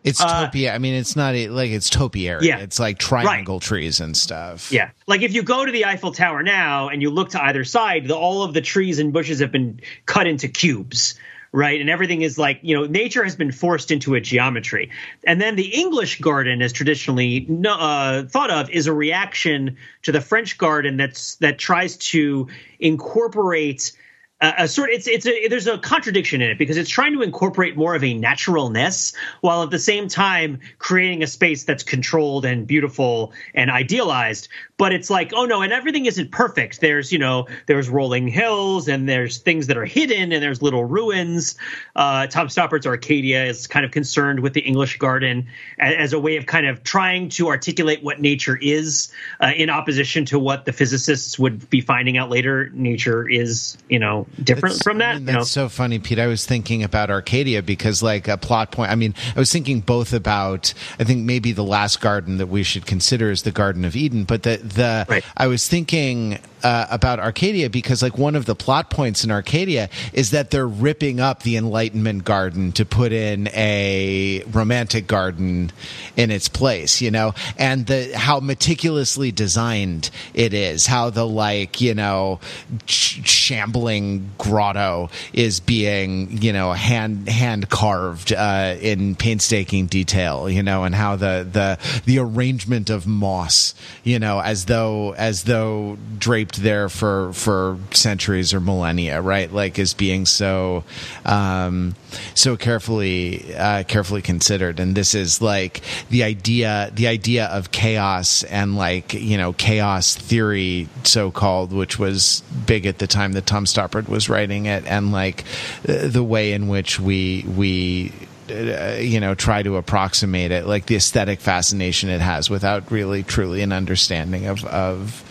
It's 0.04 0.20
uh, 0.20 0.50
topia. 0.50 0.74
I 0.74 0.78
mean, 0.78 0.94
it's 0.94 1.16
not 1.16 1.34
like 1.34 1.70
it's 1.70 1.88
topiary. 1.88 2.46
Yeah, 2.46 2.58
it's 2.58 2.78
like 2.78 2.98
triangle 2.98 3.56
right. 3.56 3.62
trees 3.62 4.00
and 4.00 4.14
stuff. 4.14 4.70
Yeah, 4.70 4.90
like 5.06 5.22
if 5.22 5.34
you 5.34 5.42
go 5.42 5.64
to 5.64 5.72
the 5.72 5.86
Eiffel 5.86 6.12
Tower 6.12 6.42
now 6.42 6.88
and 6.88 7.00
you 7.00 7.10
look 7.10 7.30
to 7.30 7.42
either 7.42 7.64
side, 7.64 8.06
the, 8.06 8.14
all 8.14 8.42
of 8.42 8.52
the 8.52 8.60
trees 8.60 8.98
and 8.98 9.12
bushes 9.12 9.40
have 9.40 9.50
been 9.50 9.80
cut 10.04 10.26
into 10.26 10.48
cubes 10.48 11.18
right? 11.54 11.80
And 11.80 11.88
everything 11.88 12.22
is 12.22 12.36
like, 12.36 12.58
you 12.62 12.74
know, 12.74 12.84
nature 12.84 13.22
has 13.22 13.36
been 13.36 13.52
forced 13.52 13.92
into 13.92 14.16
a 14.16 14.20
geometry. 14.20 14.90
And 15.24 15.40
then 15.40 15.54
the 15.54 15.68
English 15.68 16.20
garden, 16.20 16.60
as 16.60 16.72
traditionally 16.72 17.48
uh, 17.64 18.24
thought 18.24 18.50
of, 18.50 18.68
is 18.70 18.88
a 18.88 18.92
reaction 18.92 19.76
to 20.02 20.10
the 20.10 20.20
French 20.20 20.58
garden 20.58 20.96
that's 20.96 21.36
that 21.36 21.58
tries 21.58 21.96
to 21.96 22.48
incorporate 22.80 23.92
a 24.40 24.66
sort 24.66 24.90
it's 24.90 25.06
it's 25.06 25.26
a 25.26 25.48
there's 25.48 25.66
a 25.66 25.78
contradiction 25.78 26.42
in 26.42 26.50
it 26.50 26.58
because 26.58 26.76
it's 26.76 26.90
trying 26.90 27.12
to 27.12 27.22
incorporate 27.22 27.76
more 27.76 27.94
of 27.94 28.02
a 28.02 28.14
naturalness 28.14 29.14
while 29.40 29.62
at 29.62 29.70
the 29.70 29.78
same 29.78 30.08
time 30.08 30.58
creating 30.78 31.22
a 31.22 31.26
space 31.26 31.64
that's 31.64 31.82
controlled 31.82 32.44
and 32.44 32.66
beautiful 32.66 33.32
and 33.54 33.70
idealized 33.70 34.48
but 34.76 34.92
it's 34.92 35.10
like 35.10 35.32
oh 35.34 35.44
no 35.44 35.62
and 35.62 35.72
everything 35.72 36.06
isn't 36.06 36.30
perfect 36.30 36.80
there's 36.80 37.12
you 37.12 37.18
know 37.18 37.46
there's 37.66 37.88
rolling 37.88 38.28
hills 38.28 38.88
and 38.88 39.08
there's 39.08 39.38
things 39.38 39.66
that 39.66 39.76
are 39.76 39.84
hidden 39.84 40.32
and 40.32 40.42
there's 40.42 40.62
little 40.62 40.84
ruins 40.84 41.56
uh, 41.96 42.26
tom 42.26 42.48
stoppard's 42.48 42.86
arcadia 42.86 43.44
is 43.44 43.66
kind 43.66 43.84
of 43.84 43.90
concerned 43.90 44.40
with 44.40 44.52
the 44.52 44.60
english 44.60 44.98
garden 44.98 45.46
as, 45.78 45.94
as 45.94 46.12
a 46.12 46.18
way 46.18 46.36
of 46.36 46.46
kind 46.46 46.66
of 46.66 46.82
trying 46.82 47.28
to 47.28 47.48
articulate 47.48 48.02
what 48.02 48.20
nature 48.20 48.58
is 48.60 49.12
uh, 49.40 49.52
in 49.56 49.70
opposition 49.70 50.24
to 50.24 50.38
what 50.38 50.64
the 50.64 50.72
physicists 50.72 51.38
would 51.38 51.68
be 51.70 51.80
finding 51.80 52.16
out 52.16 52.30
later 52.30 52.70
nature 52.70 53.28
is 53.28 53.76
you 53.88 53.98
know 53.98 54.26
different 54.42 54.82
from 54.82 54.98
that. 54.98 55.10
I 55.10 55.14
mean, 55.14 55.24
that's 55.26 55.34
you 55.34 55.62
know? 55.62 55.66
so 55.66 55.68
funny, 55.68 55.98
Pete. 55.98 56.18
I 56.18 56.26
was 56.26 56.44
thinking 56.46 56.82
about 56.82 57.10
Arcadia 57.10 57.62
because, 57.62 58.02
like, 58.02 58.28
a 58.28 58.36
plot 58.36 58.70
point. 58.70 58.90
I 58.90 58.94
mean, 58.94 59.14
I 59.34 59.38
was 59.38 59.52
thinking 59.52 59.80
both 59.80 60.12
about. 60.12 60.72
I 60.98 61.04
think 61.04 61.24
maybe 61.24 61.52
the 61.52 61.64
last 61.64 62.00
garden 62.00 62.38
that 62.38 62.46
we 62.46 62.62
should 62.62 62.86
consider 62.86 63.30
is 63.30 63.42
the 63.42 63.50
Garden 63.50 63.84
of 63.84 63.96
Eden, 63.96 64.24
but 64.24 64.42
the 64.42 64.58
the 64.64 65.06
right. 65.08 65.24
I 65.36 65.46
was 65.46 65.68
thinking 65.68 66.38
uh, 66.64 66.86
about 66.90 67.20
Arcadia 67.20 67.68
because 67.68 68.02
like 68.02 68.16
one 68.16 68.34
of 68.34 68.46
the 68.46 68.54
plot 68.54 68.88
points 68.88 69.22
in 69.22 69.30
Arcadia 69.30 69.90
is 70.14 70.30
that 70.30 70.50
they're 70.50 70.66
ripping 70.66 71.20
up 71.20 71.42
the 71.42 71.56
Enlightenment 71.56 72.24
garden 72.24 72.72
to 72.72 72.86
put 72.86 73.12
in 73.12 73.48
a 73.48 74.42
romantic 74.50 75.06
garden 75.06 75.70
in 76.16 76.30
its 76.30 76.48
place, 76.48 77.02
you 77.02 77.10
know, 77.10 77.34
and 77.58 77.86
the 77.86 78.16
how 78.16 78.40
meticulously 78.40 79.30
designed 79.30 80.10
it 80.32 80.54
is, 80.54 80.86
how 80.86 81.10
the 81.10 81.26
like 81.26 81.82
you 81.82 81.94
know 81.94 82.40
sh- 82.86 83.20
shambling 83.28 84.30
grotto 84.38 85.10
is 85.34 85.60
being 85.60 86.42
you 86.42 86.52
know 86.52 86.72
hand 86.72 87.28
hand 87.28 87.68
carved 87.68 88.32
uh, 88.32 88.74
in 88.80 89.14
painstaking 89.14 89.86
detail, 89.86 90.48
you 90.48 90.62
know, 90.62 90.84
and 90.84 90.94
how 90.94 91.14
the 91.16 91.46
the 91.50 91.78
the 92.06 92.18
arrangement 92.18 92.88
of 92.88 93.06
moss, 93.06 93.74
you 94.02 94.18
know, 94.18 94.40
as 94.40 94.64
though 94.64 95.12
as 95.14 95.44
though 95.44 95.98
draped 96.18 96.53
there 96.56 96.88
for 96.88 97.32
for 97.32 97.78
centuries 97.92 98.54
or 98.54 98.60
millennia, 98.60 99.20
right? 99.20 99.52
Like 99.52 99.78
is 99.78 99.94
being 99.94 100.26
so 100.26 100.84
um, 101.24 101.94
so 102.34 102.56
carefully 102.56 103.54
uh, 103.54 103.84
carefully 103.84 104.22
considered. 104.22 104.80
And 104.80 104.94
this 104.94 105.14
is 105.14 105.40
like 105.40 105.82
the 106.10 106.24
idea 106.24 106.90
the 106.94 107.06
idea 107.06 107.46
of 107.46 107.70
chaos 107.70 108.42
and 108.44 108.76
like 108.76 109.14
you 109.14 109.36
know 109.36 109.52
chaos 109.52 110.14
theory, 110.14 110.88
so 111.04 111.30
called, 111.30 111.72
which 111.72 111.98
was 111.98 112.42
big 112.66 112.86
at 112.86 112.98
the 112.98 113.06
time 113.06 113.32
that 113.32 113.46
Tom 113.46 113.64
Stoppard 113.64 114.08
was 114.08 114.28
writing 114.28 114.66
it, 114.66 114.86
and 114.86 115.12
like 115.12 115.44
the 115.82 116.24
way 116.24 116.52
in 116.52 116.68
which 116.68 116.98
we 117.00 117.44
we 117.56 118.12
uh, 118.50 118.98
you 119.00 119.20
know 119.20 119.34
try 119.34 119.62
to 119.62 119.76
approximate 119.76 120.50
it 120.50 120.66
like 120.66 120.84
the 120.84 120.96
aesthetic 120.96 121.40
fascination 121.40 122.10
it 122.10 122.20
has 122.20 122.50
without 122.50 122.90
really 122.90 123.22
truly 123.22 123.62
an 123.62 123.72
understanding 123.72 124.46
of 124.46 124.62
of 124.66 125.24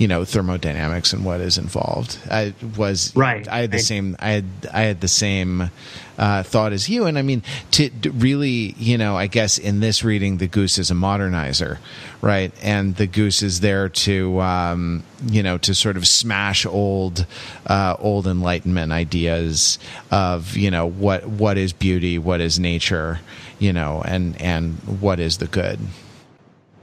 you 0.00 0.08
know 0.08 0.24
thermodynamics 0.24 1.12
and 1.12 1.26
what 1.26 1.42
is 1.42 1.58
involved. 1.58 2.18
I 2.30 2.54
was 2.76 3.14
right. 3.14 3.46
I 3.46 3.60
had 3.60 3.70
the 3.70 3.78
same. 3.78 4.16
I 4.18 4.30
had 4.30 4.44
I 4.72 4.80
had 4.80 5.02
the 5.02 5.08
same 5.08 5.70
uh, 6.16 6.42
thought 6.42 6.72
as 6.72 6.88
you, 6.88 7.04
and 7.04 7.18
I 7.18 7.22
mean 7.22 7.42
to, 7.72 7.90
to, 7.90 8.10
really, 8.10 8.74
you 8.78 8.96
know, 8.96 9.14
I 9.14 9.26
guess 9.26 9.58
in 9.58 9.80
this 9.80 10.02
reading, 10.02 10.38
the 10.38 10.46
goose 10.46 10.78
is 10.78 10.90
a 10.90 10.94
modernizer, 10.94 11.76
right? 12.22 12.50
And 12.62 12.96
the 12.96 13.06
goose 13.06 13.42
is 13.42 13.60
there 13.60 13.90
to, 13.90 14.40
um, 14.40 15.02
you 15.26 15.42
know, 15.42 15.58
to 15.58 15.74
sort 15.74 15.98
of 15.98 16.08
smash 16.08 16.64
old, 16.64 17.26
uh, 17.66 17.94
old 17.98 18.26
Enlightenment 18.26 18.92
ideas 18.92 19.78
of 20.10 20.56
you 20.56 20.70
know 20.70 20.86
what 20.86 21.26
what 21.26 21.58
is 21.58 21.74
beauty, 21.74 22.18
what 22.18 22.40
is 22.40 22.58
nature, 22.58 23.20
you 23.58 23.74
know, 23.74 24.00
and 24.06 24.40
and 24.40 24.76
what 25.00 25.20
is 25.20 25.36
the 25.36 25.46
good. 25.46 25.78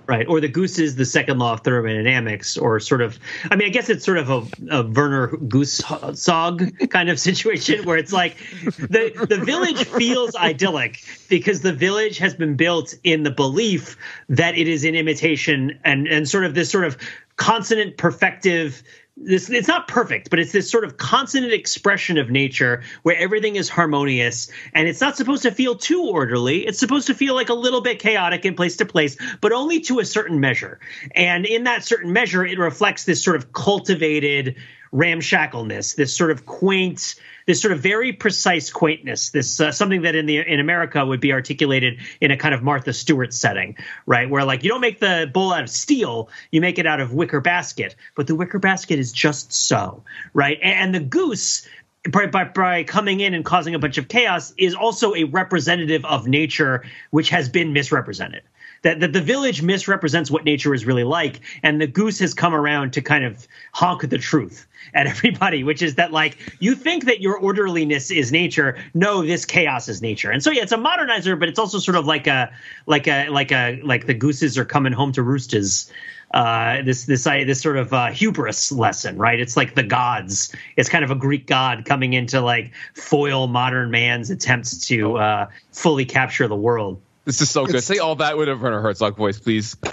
Right? 0.07 0.27
Or 0.27 0.39
the 0.39 0.47
goose 0.47 0.79
is 0.79 0.95
the 0.95 1.05
second 1.05 1.39
law 1.39 1.53
of 1.53 1.61
thermodynamics, 1.61 2.57
or 2.57 2.79
sort 2.79 3.01
of. 3.01 3.19
I 3.51 3.55
mean, 3.55 3.67
I 3.67 3.71
guess 3.71 3.89
it's 3.89 4.05
sort 4.05 4.17
of 4.17 4.29
a, 4.29 4.47
a 4.71 4.83
Werner 4.87 5.27
Goose 5.27 5.81
sog 5.81 6.89
kind 6.89 7.09
of 7.09 7.19
situation 7.19 7.85
where 7.85 7.97
it's 7.97 8.13
like 8.13 8.37
the 8.63 9.25
the 9.27 9.37
village 9.37 9.83
feels 9.85 10.35
idyllic 10.35 11.03
because 11.29 11.61
the 11.61 11.73
village 11.73 12.17
has 12.17 12.33
been 12.33 12.55
built 12.55 12.95
in 13.03 13.23
the 13.23 13.31
belief 13.31 13.97
that 14.29 14.57
it 14.57 14.67
is 14.67 14.83
an 14.83 14.95
imitation 14.95 15.79
and 15.83 16.07
and 16.07 16.27
sort 16.27 16.45
of 16.45 16.55
this 16.55 16.69
sort 16.69 16.85
of 16.85 16.97
consonant 17.35 17.97
perfective 17.97 18.81
this 19.19 19.49
it's 19.49 19.67
not 19.67 19.87
perfect 19.87 20.29
but 20.29 20.39
it's 20.39 20.51
this 20.51 20.69
sort 20.69 20.83
of 20.83 20.97
consonant 20.97 21.51
expression 21.51 22.17
of 22.17 22.29
nature 22.29 22.83
where 23.03 23.17
everything 23.17 23.55
is 23.55 23.67
harmonious 23.67 24.49
and 24.73 24.87
it's 24.87 25.01
not 25.01 25.17
supposed 25.17 25.43
to 25.43 25.51
feel 25.51 25.75
too 25.75 26.03
orderly. 26.03 26.65
It's 26.65 26.79
supposed 26.79 27.07
to 27.07 27.13
feel 27.13 27.33
like 27.33 27.49
a 27.49 27.53
little 27.53 27.81
bit 27.81 27.99
chaotic 27.99 28.45
in 28.45 28.55
place 28.55 28.77
to 28.77 28.85
place 28.85 29.17
but 29.41 29.51
only 29.51 29.79
to 29.81 29.99
a 29.99 30.05
certain 30.05 30.39
measure. 30.39 30.79
And 31.15 31.45
in 31.45 31.63
that 31.63 31.83
certain 31.83 32.13
measure 32.13 32.45
it 32.45 32.59
reflects 32.59 33.05
this 33.05 33.23
sort 33.23 33.35
of 33.35 33.53
cultivated 33.53 34.55
ramshackleness 34.91 35.95
this 35.95 36.15
sort 36.15 36.31
of 36.31 36.45
quaint 36.45 37.15
this 37.47 37.61
sort 37.61 37.71
of 37.71 37.79
very 37.79 38.11
precise 38.11 38.69
quaintness, 38.69 39.29
this 39.29 39.59
uh, 39.59 39.71
something 39.71 40.01
that 40.03 40.15
in 40.15 40.25
the 40.25 40.37
in 40.37 40.59
America 40.59 41.03
would 41.03 41.21
be 41.21 41.31
articulated 41.31 41.97
in 42.21 42.29
a 42.29 42.37
kind 42.37 42.53
of 42.53 42.61
Martha 42.61 42.93
Stewart 42.93 43.33
setting, 43.33 43.75
right? 44.05 44.29
Where 44.29 44.43
like 44.43 44.63
you 44.63 44.69
don't 44.69 44.81
make 44.81 44.99
the 44.99 45.31
bowl 45.33 45.53
out 45.53 45.63
of 45.63 45.69
steel, 45.69 46.29
you 46.51 46.61
make 46.61 46.77
it 46.77 46.85
out 46.85 46.99
of 46.99 47.13
wicker 47.13 47.39
basket, 47.39 47.95
but 48.15 48.27
the 48.27 48.35
wicker 48.35 48.59
basket 48.59 48.99
is 48.99 49.13
just 49.13 49.53
so, 49.53 50.03
right? 50.33 50.59
And, 50.61 50.73
and 50.77 50.95
the 50.95 50.99
goose 50.99 51.65
by, 52.11 52.27
by, 52.27 52.45
by, 52.45 52.83
coming 52.83 53.21
in 53.21 53.33
and 53.33 53.43
causing 53.43 53.75
a 53.75 53.79
bunch 53.79 53.97
of 53.97 54.07
chaos 54.07 54.53
is 54.57 54.75
also 54.75 55.15
a 55.15 55.23
representative 55.25 56.05
of 56.05 56.27
nature 56.27 56.85
which 57.11 57.29
has 57.29 57.49
been 57.49 57.73
misrepresented 57.73 58.43
that, 58.83 58.99
that 58.99 59.13
the 59.13 59.21
village 59.21 59.61
misrepresents 59.61 60.29
what 60.31 60.45
nature 60.45 60.73
is 60.73 60.85
really 60.85 61.03
like 61.03 61.41
and 61.63 61.81
the 61.81 61.87
goose 61.87 62.19
has 62.19 62.33
come 62.33 62.53
around 62.53 62.93
to 62.93 63.01
kind 63.01 63.23
of 63.23 63.47
honk 63.73 64.09
the 64.09 64.17
truth 64.17 64.67
at 64.93 65.07
everybody 65.07 65.63
which 65.63 65.81
is 65.81 65.95
that 65.95 66.11
like 66.11 66.37
you 66.59 66.75
think 66.75 67.05
that 67.05 67.21
your 67.21 67.37
orderliness 67.37 68.11
is 68.11 68.31
nature 68.31 68.77
no 68.93 69.25
this 69.25 69.45
chaos 69.45 69.87
is 69.87 70.01
nature 70.01 70.31
and 70.31 70.43
so 70.43 70.51
yeah 70.51 70.61
it's 70.61 70.71
a 70.71 70.77
modernizer 70.77 71.39
but 71.39 71.49
it's 71.49 71.59
also 71.59 71.79
sort 71.79 71.97
of 71.97 72.05
like 72.05 72.27
a 72.27 72.51
like 72.85 73.07
a 73.07 73.29
like 73.29 73.51
a 73.51 73.81
like 73.83 74.05
the 74.05 74.13
gooses 74.13 74.57
are 74.57 74.65
coming 74.65 74.93
home 74.93 75.11
to 75.11 75.21
roosters 75.21 75.91
uh, 76.33 76.81
this 76.83 77.05
this 77.05 77.23
this 77.23 77.61
sort 77.61 77.77
of 77.77 77.93
uh, 77.93 78.07
hubris 78.07 78.71
lesson, 78.71 79.17
right? 79.17 79.39
It's 79.39 79.55
like 79.55 79.75
the 79.75 79.83
gods. 79.83 80.53
It's 80.75 80.89
kind 80.89 81.03
of 81.03 81.11
a 81.11 81.15
Greek 81.15 81.47
god 81.47 81.85
coming 81.85 82.13
in 82.13 82.27
to 82.27 82.41
like 82.41 82.73
foil 82.93 83.47
modern 83.47 83.91
man's 83.91 84.29
attempts 84.29 84.77
to 84.87 85.17
uh, 85.17 85.49
fully 85.71 86.05
capture 86.05 86.47
the 86.47 86.55
world. 86.55 87.01
This 87.27 87.41
is 87.41 87.49
so 87.49 87.65
good. 87.65 87.75
It's, 87.75 87.85
Say 87.85 87.97
all 87.97 88.15
that 88.15 88.37
with 88.37 88.47
a 88.47 88.55
Werner 88.55 88.79
Herzog 88.79 89.17
voice, 89.17 89.37
please. 89.37 89.75
oh, 89.83 89.89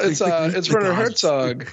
it's 0.00 0.22
uh, 0.22 0.50
it's 0.54 0.72
Werner 0.72 0.94
Herzog. 0.94 1.68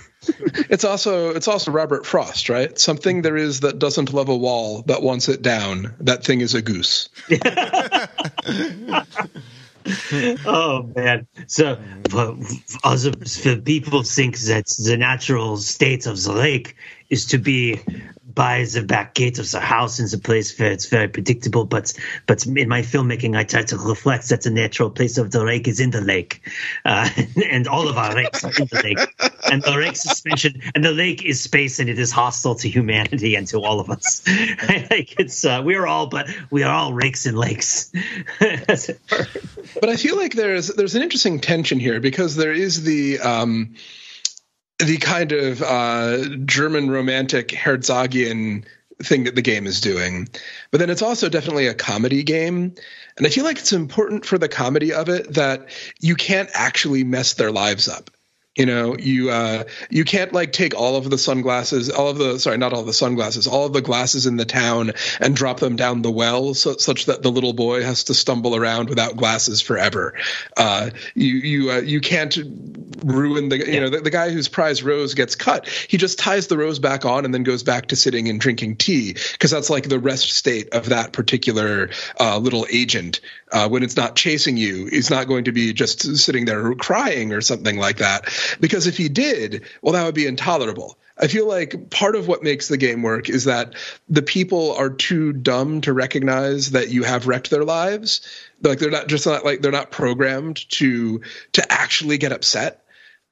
It's 0.70 0.84
also 0.84 1.30
it's 1.30 1.48
also 1.48 1.72
Robert 1.72 2.06
Frost, 2.06 2.50
right? 2.50 2.78
Something 2.78 3.22
there 3.22 3.38
is 3.38 3.62
that 3.62 3.80
doesn't 3.80 4.12
love 4.12 4.28
a 4.28 4.36
wall 4.36 4.82
that 4.88 5.02
wants 5.02 5.30
it 5.30 5.42
down. 5.42 5.96
That 6.02 6.26
thing 6.26 6.42
is 6.42 6.54
a 6.54 6.62
goose. 6.62 7.08
oh 10.46 10.92
man! 10.94 11.26
So, 11.48 11.80
other 12.84 13.12
people 13.62 14.04
think 14.04 14.38
that 14.40 14.66
the 14.84 14.98
natural 15.00 15.56
state 15.56 16.08
of 16.08 16.22
the 16.22 16.34
lake 16.34 16.76
is 17.10 17.28
to 17.28 17.38
be 17.38 17.80
by 18.36 18.66
the 18.66 18.84
back 18.84 19.14
gate 19.14 19.40
of 19.40 19.50
the 19.52 19.60
house 19.60 20.00
in 20.00 20.08
the 20.10 20.18
place 20.18 20.58
where 20.58 20.72
it's 20.72 20.88
very 20.88 21.08
predictable. 21.08 21.66
But 21.66 21.94
but 22.26 22.46
in 22.46 22.70
my 22.70 22.82
filmmaking, 22.82 23.38
I 23.38 23.44
try 23.44 23.64
to 23.64 23.78
reflect 23.78 24.30
that 24.30 24.42
the 24.42 24.50
natural 24.50 24.90
place 24.90 25.18
of 25.18 25.32
the 25.32 25.44
lake 25.44 25.68
is 25.68 25.80
in 25.80 25.92
the 25.92 26.02
lake, 26.02 26.42
uh, 26.86 27.10
and 27.50 27.68
all 27.68 27.88
of 27.88 27.98
our 27.98 28.16
lakes 28.16 28.44
are 28.44 28.52
in 28.52 28.68
the 28.72 28.82
lake, 28.84 29.34
and 29.52 29.62
the 29.62 29.72
lake 29.72 29.96
suspension 29.96 30.62
and 30.76 30.84
the 30.84 30.92
lake 30.92 31.24
is 31.24 31.42
space, 31.42 31.80
and 31.80 31.90
it 31.90 32.00
is 32.00 32.12
hostile 32.12 32.56
to 32.56 32.70
humanity 32.70 33.36
and 33.36 33.48
to 33.48 33.60
all 33.60 33.80
of 33.80 33.90
us. 33.90 34.20
Think 34.26 35.16
it's 35.20 35.46
uh, 35.46 35.62
we 35.64 35.76
are 35.76 35.88
all, 35.88 36.08
but 36.08 36.28
we 36.50 36.64
are 36.64 36.74
all 36.74 36.94
rakes 36.94 37.26
and 37.26 37.38
lakes. 37.38 37.92
but 38.40 39.90
I 39.90 39.96
feel 39.96 40.16
like 40.18 40.34
there's 40.34 40.68
there's 40.68 40.96
an 40.96 41.02
interesting 41.02 41.40
tension 41.40 41.80
here 41.80 42.00
because 42.00 42.36
there 42.36 42.54
is 42.54 42.84
the. 42.84 43.20
Um, 43.20 43.76
the 44.80 44.98
kind 44.98 45.32
of 45.32 45.62
uh, 45.62 46.24
German 46.46 46.90
romantic 46.90 47.50
Herzogian 47.50 48.66
thing 49.02 49.24
that 49.26 49.36
the 49.36 49.42
game 49.42 49.68
is 49.68 49.82
doing. 49.82 50.28
But 50.72 50.80
then 50.80 50.90
it's 50.90 51.02
also 51.02 51.30
definitely 51.30 51.68
a 51.68 51.74
comedy 51.74 52.24
game. 52.24 52.74
And 53.18 53.28
I 53.28 53.30
feel 53.30 53.44
like 53.44 53.58
it's 53.58 53.74
important 53.74 54.26
for 54.26 54.38
the 54.38 54.48
comedy 54.48 54.94
of 54.94 55.10
it 55.10 55.34
that 55.34 55.68
you 56.00 56.16
can't 56.16 56.50
actually 56.54 57.04
mess 57.04 57.34
their 57.34 57.52
lives 57.52 57.88
up 57.88 58.10
you 58.56 58.68
know 58.68 58.95
you 58.95 59.32
uh 59.32 59.64
you 59.89 60.06
can't 60.06 60.32
like 60.32 60.51
take 60.51 60.76
all 60.76 60.95
of 60.95 61.10
the 61.10 61.18
sunglasses 61.18 61.89
all 61.89 62.10
of 62.10 62.20
the 62.20 62.38
sorry 62.38 62.58
not 62.58 62.72
all 62.72 62.84
the 62.84 62.93
sunglasses 62.93 63.47
all 63.47 63.66
of 63.66 63.74
the 63.74 63.82
glasses 63.82 64.28
in 64.28 64.38
the 64.38 64.45
town 64.45 64.91
and 65.20 65.36
drop 65.36 65.60
them 65.60 65.76
down 65.76 66.04
the 66.04 66.12
well 66.12 66.54
so, 66.54 66.76
such 66.78 67.06
that 67.06 67.24
the 67.24 67.32
little 67.32 67.54
boy 67.54 67.82
has 67.82 68.04
to 68.06 68.14
stumble 68.14 68.56
around 68.56 68.89
without 68.89 69.18
glasses 69.18 69.60
forever. 69.60 70.14
Uh 70.56 70.91
you 71.16 71.34
you 71.34 71.72
uh, 71.72 71.78
you 71.78 71.99
can't 71.99 72.38
ruin 73.04 73.49
the 73.49 73.58
you 73.72 73.82
know 73.82 73.89
the, 73.89 74.01
the 74.01 74.12
guy 74.12 74.30
whose 74.30 74.47
prize 74.47 74.84
rose 74.84 75.16
gets 75.16 75.36
cut. 75.36 75.68
He 75.68 75.97
just 75.97 76.20
ties 76.20 76.45
the 76.45 76.58
rose 76.58 76.78
back 76.78 77.06
on 77.06 77.26
and 77.26 77.34
then 77.34 77.43
goes 77.43 77.64
back 77.64 77.88
to 77.88 77.95
sitting 77.95 78.30
and 78.30 78.39
drinking 78.39 78.76
tea 78.76 79.14
because 79.32 79.49
that's 79.49 79.72
like 79.72 79.89
the 79.89 79.99
rest 79.99 80.32
state 80.32 80.70
of 80.74 80.89
that 80.89 81.12
particular 81.12 81.89
uh, 82.20 82.38
little 82.38 82.68
agent. 82.72 83.20
Uh, 83.51 83.70
when 83.70 83.84
it's 83.84 83.95
not 83.95 84.16
chasing 84.16 84.58
you 84.58 84.88
he's 84.88 85.12
not 85.12 85.28
going 85.28 85.43
to 85.43 85.51
be 85.51 85.74
just 85.74 86.18
sitting 86.18 86.45
there 86.45 86.74
crying 86.74 87.32
or 87.34 87.39
something 87.39 87.78
like 87.78 87.97
that 87.97 88.28
because 88.60 88.88
if 88.88 88.98
he 88.98 89.10
did, 89.10 89.64
well, 89.82 89.94
that 89.94 90.06
would 90.06 90.16
be 90.16 90.28
intolerable. 90.28 90.98
I 91.18 91.28
feel 91.28 91.48
like 91.48 91.91
part 91.91 92.16
of 92.16 92.28
what 92.28 92.44
makes 92.44 92.68
the 92.68 92.78
game 92.78 93.04
work 93.04 93.30
is 93.30 93.46
that 93.46 93.76
the 94.10 94.24
people 94.24 94.74
are 94.74 94.89
too 94.89 95.32
dumb 95.32 95.82
to 95.82 95.94
recognize 95.94 96.72
that 96.72 96.89
you 96.89 97.04
have 97.04 97.28
wrecked 97.28 97.52
their 97.52 97.64
lives. 97.64 98.22
Like 98.62 98.80
they're 98.80 98.89
not 98.89 99.08
just 99.08 99.26
not 99.26 99.46
like 99.46 99.62
they're 99.62 99.72
not 99.72 99.91
programmed 99.91 100.68
to 100.72 101.22
to 101.54 101.72
actually 101.72 102.18
get 102.18 102.32
upset. 102.32 102.83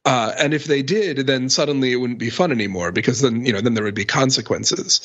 Uh, 0.03 0.33
and 0.39 0.51
if 0.55 0.65
they 0.65 0.81
did, 0.81 1.27
then 1.27 1.47
suddenly 1.47 1.91
it 1.91 1.97
wouldn't 1.97 2.17
be 2.17 2.31
fun 2.31 2.51
anymore 2.51 2.91
because 2.91 3.21
then 3.21 3.45
you 3.45 3.53
know 3.53 3.61
then 3.61 3.75
there 3.75 3.83
would 3.83 3.93
be 3.93 4.03
consequences. 4.05 4.99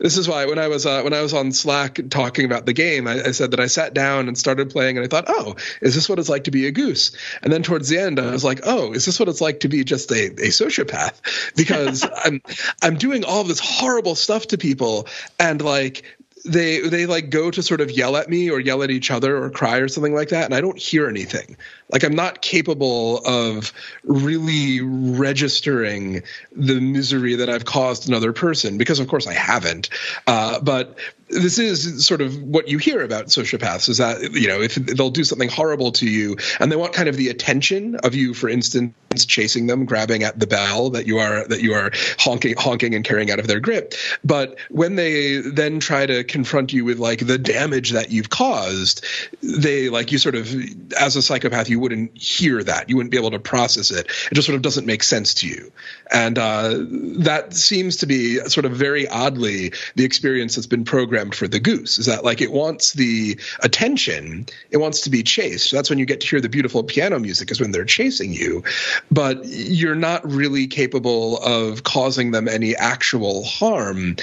This 0.00 0.18
is 0.18 0.28
why 0.28 0.44
when 0.44 0.58
I 0.58 0.68
was 0.68 0.84
uh, 0.84 1.00
when 1.00 1.14
I 1.14 1.22
was 1.22 1.32
on 1.32 1.50
Slack 1.52 1.98
talking 2.10 2.44
about 2.44 2.66
the 2.66 2.74
game, 2.74 3.08
I, 3.08 3.22
I, 3.22 3.30
said 3.30 3.52
that 3.52 3.60
I 3.60 3.68
sat 3.68 3.94
down 3.94 4.28
and 4.28 4.36
started 4.36 4.68
playing, 4.68 4.98
and 4.98 5.04
I 5.04 5.08
thought, 5.08 5.24
oh, 5.28 5.56
is 5.80 5.94
this 5.94 6.10
what 6.10 6.18
it's 6.18 6.28
like 6.28 6.44
to 6.44 6.50
be 6.50 6.66
a 6.66 6.72
goose? 6.72 7.16
And 7.42 7.50
then 7.50 7.62
towards 7.62 7.88
the 7.88 7.98
end, 7.98 8.20
I 8.20 8.32
was 8.32 8.44
like, 8.44 8.60
oh, 8.64 8.92
is 8.92 9.06
this 9.06 9.18
what 9.18 9.30
it's 9.30 9.40
like 9.40 9.60
to 9.60 9.68
be 9.68 9.82
just 9.82 10.10
a, 10.10 10.26
a 10.26 10.50
sociopath? 10.50 11.54
Because 11.56 12.06
I'm 12.24 12.42
I'm 12.82 12.96
doing 12.96 13.24
all 13.24 13.44
this 13.44 13.60
horrible 13.60 14.14
stuff 14.14 14.48
to 14.48 14.58
people, 14.58 15.08
and 15.40 15.62
like 15.62 16.04
they 16.44 16.80
they 16.80 17.06
like 17.06 17.30
go 17.30 17.50
to 17.50 17.62
sort 17.62 17.80
of 17.80 17.90
yell 17.90 18.16
at 18.16 18.28
me 18.28 18.50
or 18.50 18.60
yell 18.60 18.82
at 18.82 18.90
each 18.90 19.10
other 19.10 19.42
or 19.42 19.48
cry 19.50 19.78
or 19.78 19.88
something 19.88 20.14
like 20.14 20.28
that 20.28 20.44
and 20.44 20.54
i 20.54 20.60
don't 20.60 20.78
hear 20.78 21.08
anything. 21.08 21.56
Like 21.90 22.04
i'm 22.04 22.14
not 22.14 22.42
capable 22.42 23.18
of 23.24 23.72
really 24.04 24.80
registering 24.82 26.22
the 26.54 26.80
misery 26.80 27.34
that 27.36 27.48
i've 27.48 27.64
caused 27.64 28.08
another 28.08 28.32
person 28.32 28.76
because 28.78 29.00
of 29.00 29.08
course 29.08 29.26
i 29.26 29.32
haven't. 29.32 29.88
Uh, 30.26 30.60
but 30.60 30.98
this 31.28 31.58
is 31.58 32.06
sort 32.06 32.20
of 32.20 32.40
what 32.42 32.68
you 32.68 32.78
hear 32.78 33.02
about 33.02 33.26
sociopaths 33.26 33.88
is 33.88 33.98
that 33.98 34.32
you 34.32 34.46
know 34.46 34.60
if 34.60 34.74
they'll 34.74 35.10
do 35.10 35.24
something 35.24 35.48
horrible 35.48 35.92
to 35.92 36.08
you 36.08 36.36
and 36.60 36.70
they 36.70 36.76
want 36.76 36.92
kind 36.92 37.08
of 37.08 37.16
the 37.16 37.28
attention 37.28 37.96
of 37.96 38.14
you 38.14 38.34
for 38.34 38.48
instance 38.48 38.94
chasing 39.24 39.66
them 39.66 39.84
grabbing 39.84 40.24
at 40.24 40.38
the 40.38 40.46
bell 40.46 40.90
that 40.90 41.06
you 41.06 41.18
are 41.18 41.46
that 41.46 41.62
you 41.62 41.72
are 41.72 41.92
honking 42.18 42.54
honking 42.58 42.94
and 42.94 43.04
carrying 43.04 43.30
out 43.30 43.38
of 43.38 43.46
their 43.46 43.60
grip. 43.60 43.94
But 44.24 44.58
when 44.70 44.96
they 44.96 45.38
then 45.38 45.78
try 45.78 46.04
to 46.04 46.24
confront 46.24 46.72
you 46.72 46.84
with 46.84 46.98
like 46.98 47.24
the 47.24 47.38
damage 47.38 47.90
that 47.90 48.10
you've 48.10 48.30
caused 48.30 49.04
they 49.40 49.88
like 49.88 50.10
you 50.10 50.18
sort 50.18 50.34
of 50.34 50.52
as 50.94 51.14
a 51.14 51.22
psychopath 51.22 51.68
you 51.68 51.78
wouldn't 51.78 52.16
hear 52.18 52.62
that. 52.62 52.90
You 52.90 52.96
wouldn't 52.96 53.12
be 53.12 53.18
able 53.18 53.30
to 53.30 53.38
process 53.38 53.90
it. 53.90 54.06
It 54.30 54.34
just 54.34 54.46
sort 54.46 54.56
of 54.56 54.62
doesn't 54.62 54.86
make 54.86 55.02
sense 55.02 55.34
to 55.34 55.46
you. 55.46 55.72
And 56.12 56.38
uh, 56.38 56.74
that 57.20 57.54
seems 57.54 57.98
to 57.98 58.06
be 58.06 58.38
sort 58.48 58.66
of 58.66 58.72
very 58.72 59.06
oddly 59.08 59.72
the 59.94 60.04
experience 60.04 60.56
that's 60.56 60.66
been 60.66 60.84
programmed 60.84 61.13
programmed 61.14 61.34
for 61.36 61.46
the 61.46 61.60
goose 61.60 61.96
is 61.96 62.06
that 62.06 62.24
like 62.24 62.40
it 62.40 62.50
wants 62.50 62.94
the 62.94 63.38
attention 63.60 64.44
it 64.72 64.78
wants 64.78 65.02
to 65.02 65.10
be 65.10 65.22
chased. 65.22 65.70
That's 65.70 65.88
when 65.88 66.00
you 66.00 66.06
get 66.06 66.20
to 66.22 66.26
hear 66.26 66.40
the 66.40 66.48
beautiful 66.48 66.82
piano 66.82 67.20
music 67.20 67.52
is 67.52 67.60
when 67.60 67.70
they're 67.70 67.84
chasing 67.84 68.32
you. 68.32 68.64
But 69.12 69.44
you're 69.44 69.94
not 69.94 70.28
really 70.28 70.66
capable 70.66 71.38
of 71.38 71.84
causing 71.84 72.32
them 72.32 72.48
any 72.48 72.74
actual 72.74 73.44
harm 73.44 74.16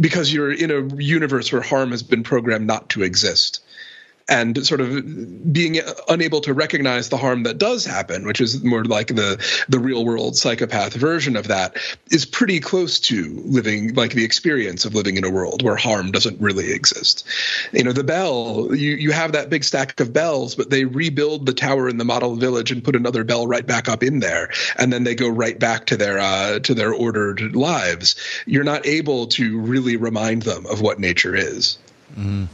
because 0.00 0.34
you're 0.34 0.52
in 0.52 0.72
a 0.72 0.96
universe 0.96 1.52
where 1.52 1.62
harm 1.62 1.92
has 1.92 2.02
been 2.02 2.24
programmed 2.24 2.66
not 2.66 2.88
to 2.90 3.04
exist 3.04 3.62
and 4.28 4.66
sort 4.66 4.80
of 4.80 5.52
being 5.52 5.78
unable 6.08 6.40
to 6.40 6.52
recognize 6.52 7.08
the 7.08 7.16
harm 7.16 7.44
that 7.44 7.58
does 7.58 7.84
happen, 7.84 8.26
which 8.26 8.40
is 8.40 8.62
more 8.64 8.84
like 8.84 9.08
the 9.08 9.36
the 9.68 9.78
real 9.78 10.04
world 10.04 10.36
psychopath 10.36 10.94
version 10.94 11.36
of 11.36 11.48
that, 11.48 11.76
is 12.10 12.26
pretty 12.26 12.58
close 12.58 12.98
to 12.98 13.40
living 13.44 13.94
like 13.94 14.12
the 14.12 14.24
experience 14.24 14.84
of 14.84 14.94
living 14.94 15.16
in 15.16 15.24
a 15.24 15.30
world 15.30 15.62
where 15.62 15.76
harm 15.76 16.10
doesn't 16.10 16.40
really 16.40 16.72
exist. 16.72 17.26
You 17.72 17.84
know, 17.84 17.92
the 17.92 18.04
bell, 18.04 18.74
you 18.74 18.96
you 18.96 19.12
have 19.12 19.32
that 19.32 19.48
big 19.48 19.62
stack 19.62 19.98
of 20.00 20.12
bells, 20.12 20.54
but 20.54 20.70
they 20.70 20.84
rebuild 20.84 21.46
the 21.46 21.54
tower 21.54 21.88
in 21.88 21.98
the 21.98 22.04
model 22.04 22.34
village 22.34 22.72
and 22.72 22.82
put 22.82 22.96
another 22.96 23.22
bell 23.22 23.46
right 23.46 23.66
back 23.66 23.88
up 23.88 24.02
in 24.02 24.18
there, 24.18 24.50
and 24.76 24.92
then 24.92 25.04
they 25.04 25.14
go 25.14 25.28
right 25.28 25.58
back 25.58 25.86
to 25.86 25.96
their 25.96 26.18
uh, 26.18 26.58
to 26.60 26.74
their 26.74 26.92
ordered 26.92 27.54
lives. 27.54 28.16
You're 28.46 28.64
not 28.64 28.86
able 28.86 29.28
to 29.28 29.60
really 29.60 29.96
remind 29.96 30.42
them 30.42 30.66
of 30.66 30.80
what 30.80 30.98
nature 30.98 31.34
is. 31.34 31.78
Mm. 32.16 32.48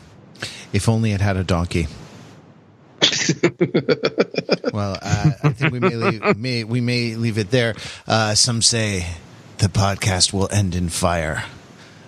If 0.72 0.88
only 0.88 1.12
it 1.12 1.20
had 1.20 1.36
a 1.36 1.44
donkey. 1.44 1.88
well, 4.72 4.96
uh, 5.02 5.30
I 5.42 5.48
think 5.50 5.72
we 5.72 5.80
may, 5.80 5.96
leave, 5.96 6.36
may, 6.36 6.64
we 6.64 6.80
may 6.80 7.14
leave 7.16 7.38
it 7.38 7.50
there. 7.50 7.74
Uh, 8.06 8.34
some 8.34 8.62
say 8.62 9.06
the 9.58 9.66
podcast 9.66 10.32
will 10.32 10.48
end 10.52 10.74
in 10.74 10.88
fire. 10.88 11.44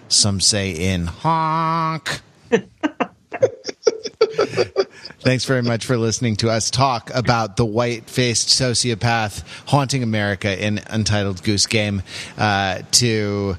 Some 0.09 0.41
say 0.41 0.71
in 0.71 1.07
honk. 1.07 2.21
Thanks 5.21 5.47
very 5.47 5.63
much 5.63 5.87
for 5.87 5.97
listening 5.97 6.37
to 6.37 6.51
us 6.51 6.71
talk 6.71 7.11
about 7.15 7.57
the 7.57 7.65
white 7.65 8.11
faced 8.11 8.49
sociopath 8.49 9.43
haunting 9.67 10.03
America 10.03 10.63
in 10.63 10.81
Untitled 10.89 11.43
Goose 11.43 11.67
Game. 11.67 12.03
Uh, 12.37 12.83
to 12.93 13.57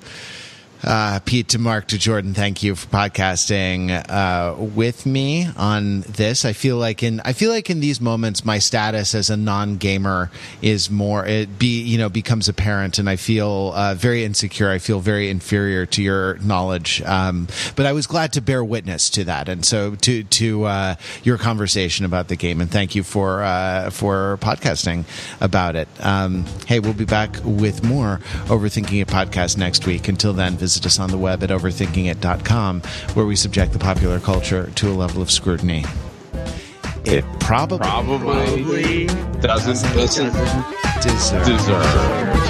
uh, 0.85 1.19
Pete, 1.25 1.49
to 1.49 1.59
Mark, 1.59 1.87
to 1.87 1.97
Jordan, 1.97 2.33
thank 2.33 2.61
you 2.61 2.75
for 2.75 2.87
podcasting 2.87 3.91
uh, 4.07 4.55
with 4.55 5.05
me 5.05 5.47
on 5.57 6.01
this. 6.01 6.45
I 6.45 6.53
feel 6.53 6.77
like 6.77 7.01
in 7.01 7.19
I 7.21 7.33
feel 7.33 7.49
like 7.49 7.69
in 7.69 7.79
these 7.79 7.99
moments, 7.99 8.45
my 8.45 8.59
status 8.59 9.15
as 9.15 9.31
a 9.31 9.37
non 9.37 9.77
gamer 9.77 10.29
is 10.61 10.91
more 10.91 11.25
it 11.25 11.57
be 11.57 11.81
you 11.81 11.97
know 11.97 12.07
becomes 12.07 12.47
apparent, 12.47 12.99
and 12.99 13.09
I 13.09 13.15
feel 13.15 13.73
uh, 13.73 13.95
very 13.95 14.23
insecure. 14.23 14.69
I 14.69 14.77
feel 14.77 14.99
very 14.99 15.29
inferior 15.29 15.87
to 15.87 16.03
your 16.03 16.37
knowledge. 16.37 17.01
Um, 17.01 17.47
but 17.75 17.87
I 17.87 17.91
was 17.91 18.05
glad 18.05 18.33
to 18.33 18.41
bear 18.41 18.63
witness 18.63 19.09
to 19.11 19.23
that, 19.23 19.49
and 19.49 19.65
so 19.65 19.95
to 19.95 20.23
to 20.23 20.65
uh, 20.65 20.95
your 21.23 21.39
conversation 21.39 22.05
about 22.05 22.27
the 22.27 22.35
game, 22.35 22.61
and 22.61 22.69
thank 22.69 22.93
you 22.93 23.01
for 23.01 23.41
uh, 23.41 23.89
for 23.89 24.37
podcasting 24.39 25.05
about 25.41 25.75
it. 25.75 25.87
Um, 25.99 26.45
hey, 26.67 26.79
we'll 26.79 26.93
be 26.93 27.05
back 27.05 27.35
with 27.43 27.83
more 27.83 28.19
overthinking 28.45 29.01
a 29.01 29.05
podcast 29.05 29.57
next 29.57 29.87
week. 29.87 30.07
Until 30.07 30.33
then, 30.33 30.57
visit 30.57 30.74
visit 30.75 30.85
us 30.87 30.99
on 30.99 31.09
the 31.09 31.17
web 31.17 31.41
at 31.41 31.51
overthinkingit.com, 31.51 32.81
where 33.13 33.25
we 33.25 33.35
subject 33.35 33.71
the 33.71 33.79
popular 33.79 34.19
culture 34.19 34.69
to 34.75 34.89
a 34.89 34.91
level 34.91 35.21
of 35.21 35.31
scrutiny. 35.31 35.85
It 37.05 37.23
probably, 37.39 37.77
probably 37.77 39.05
doesn't, 39.39 39.81
doesn't 39.95 40.33
deserve. 41.01 41.45
deserve. 41.45 42.45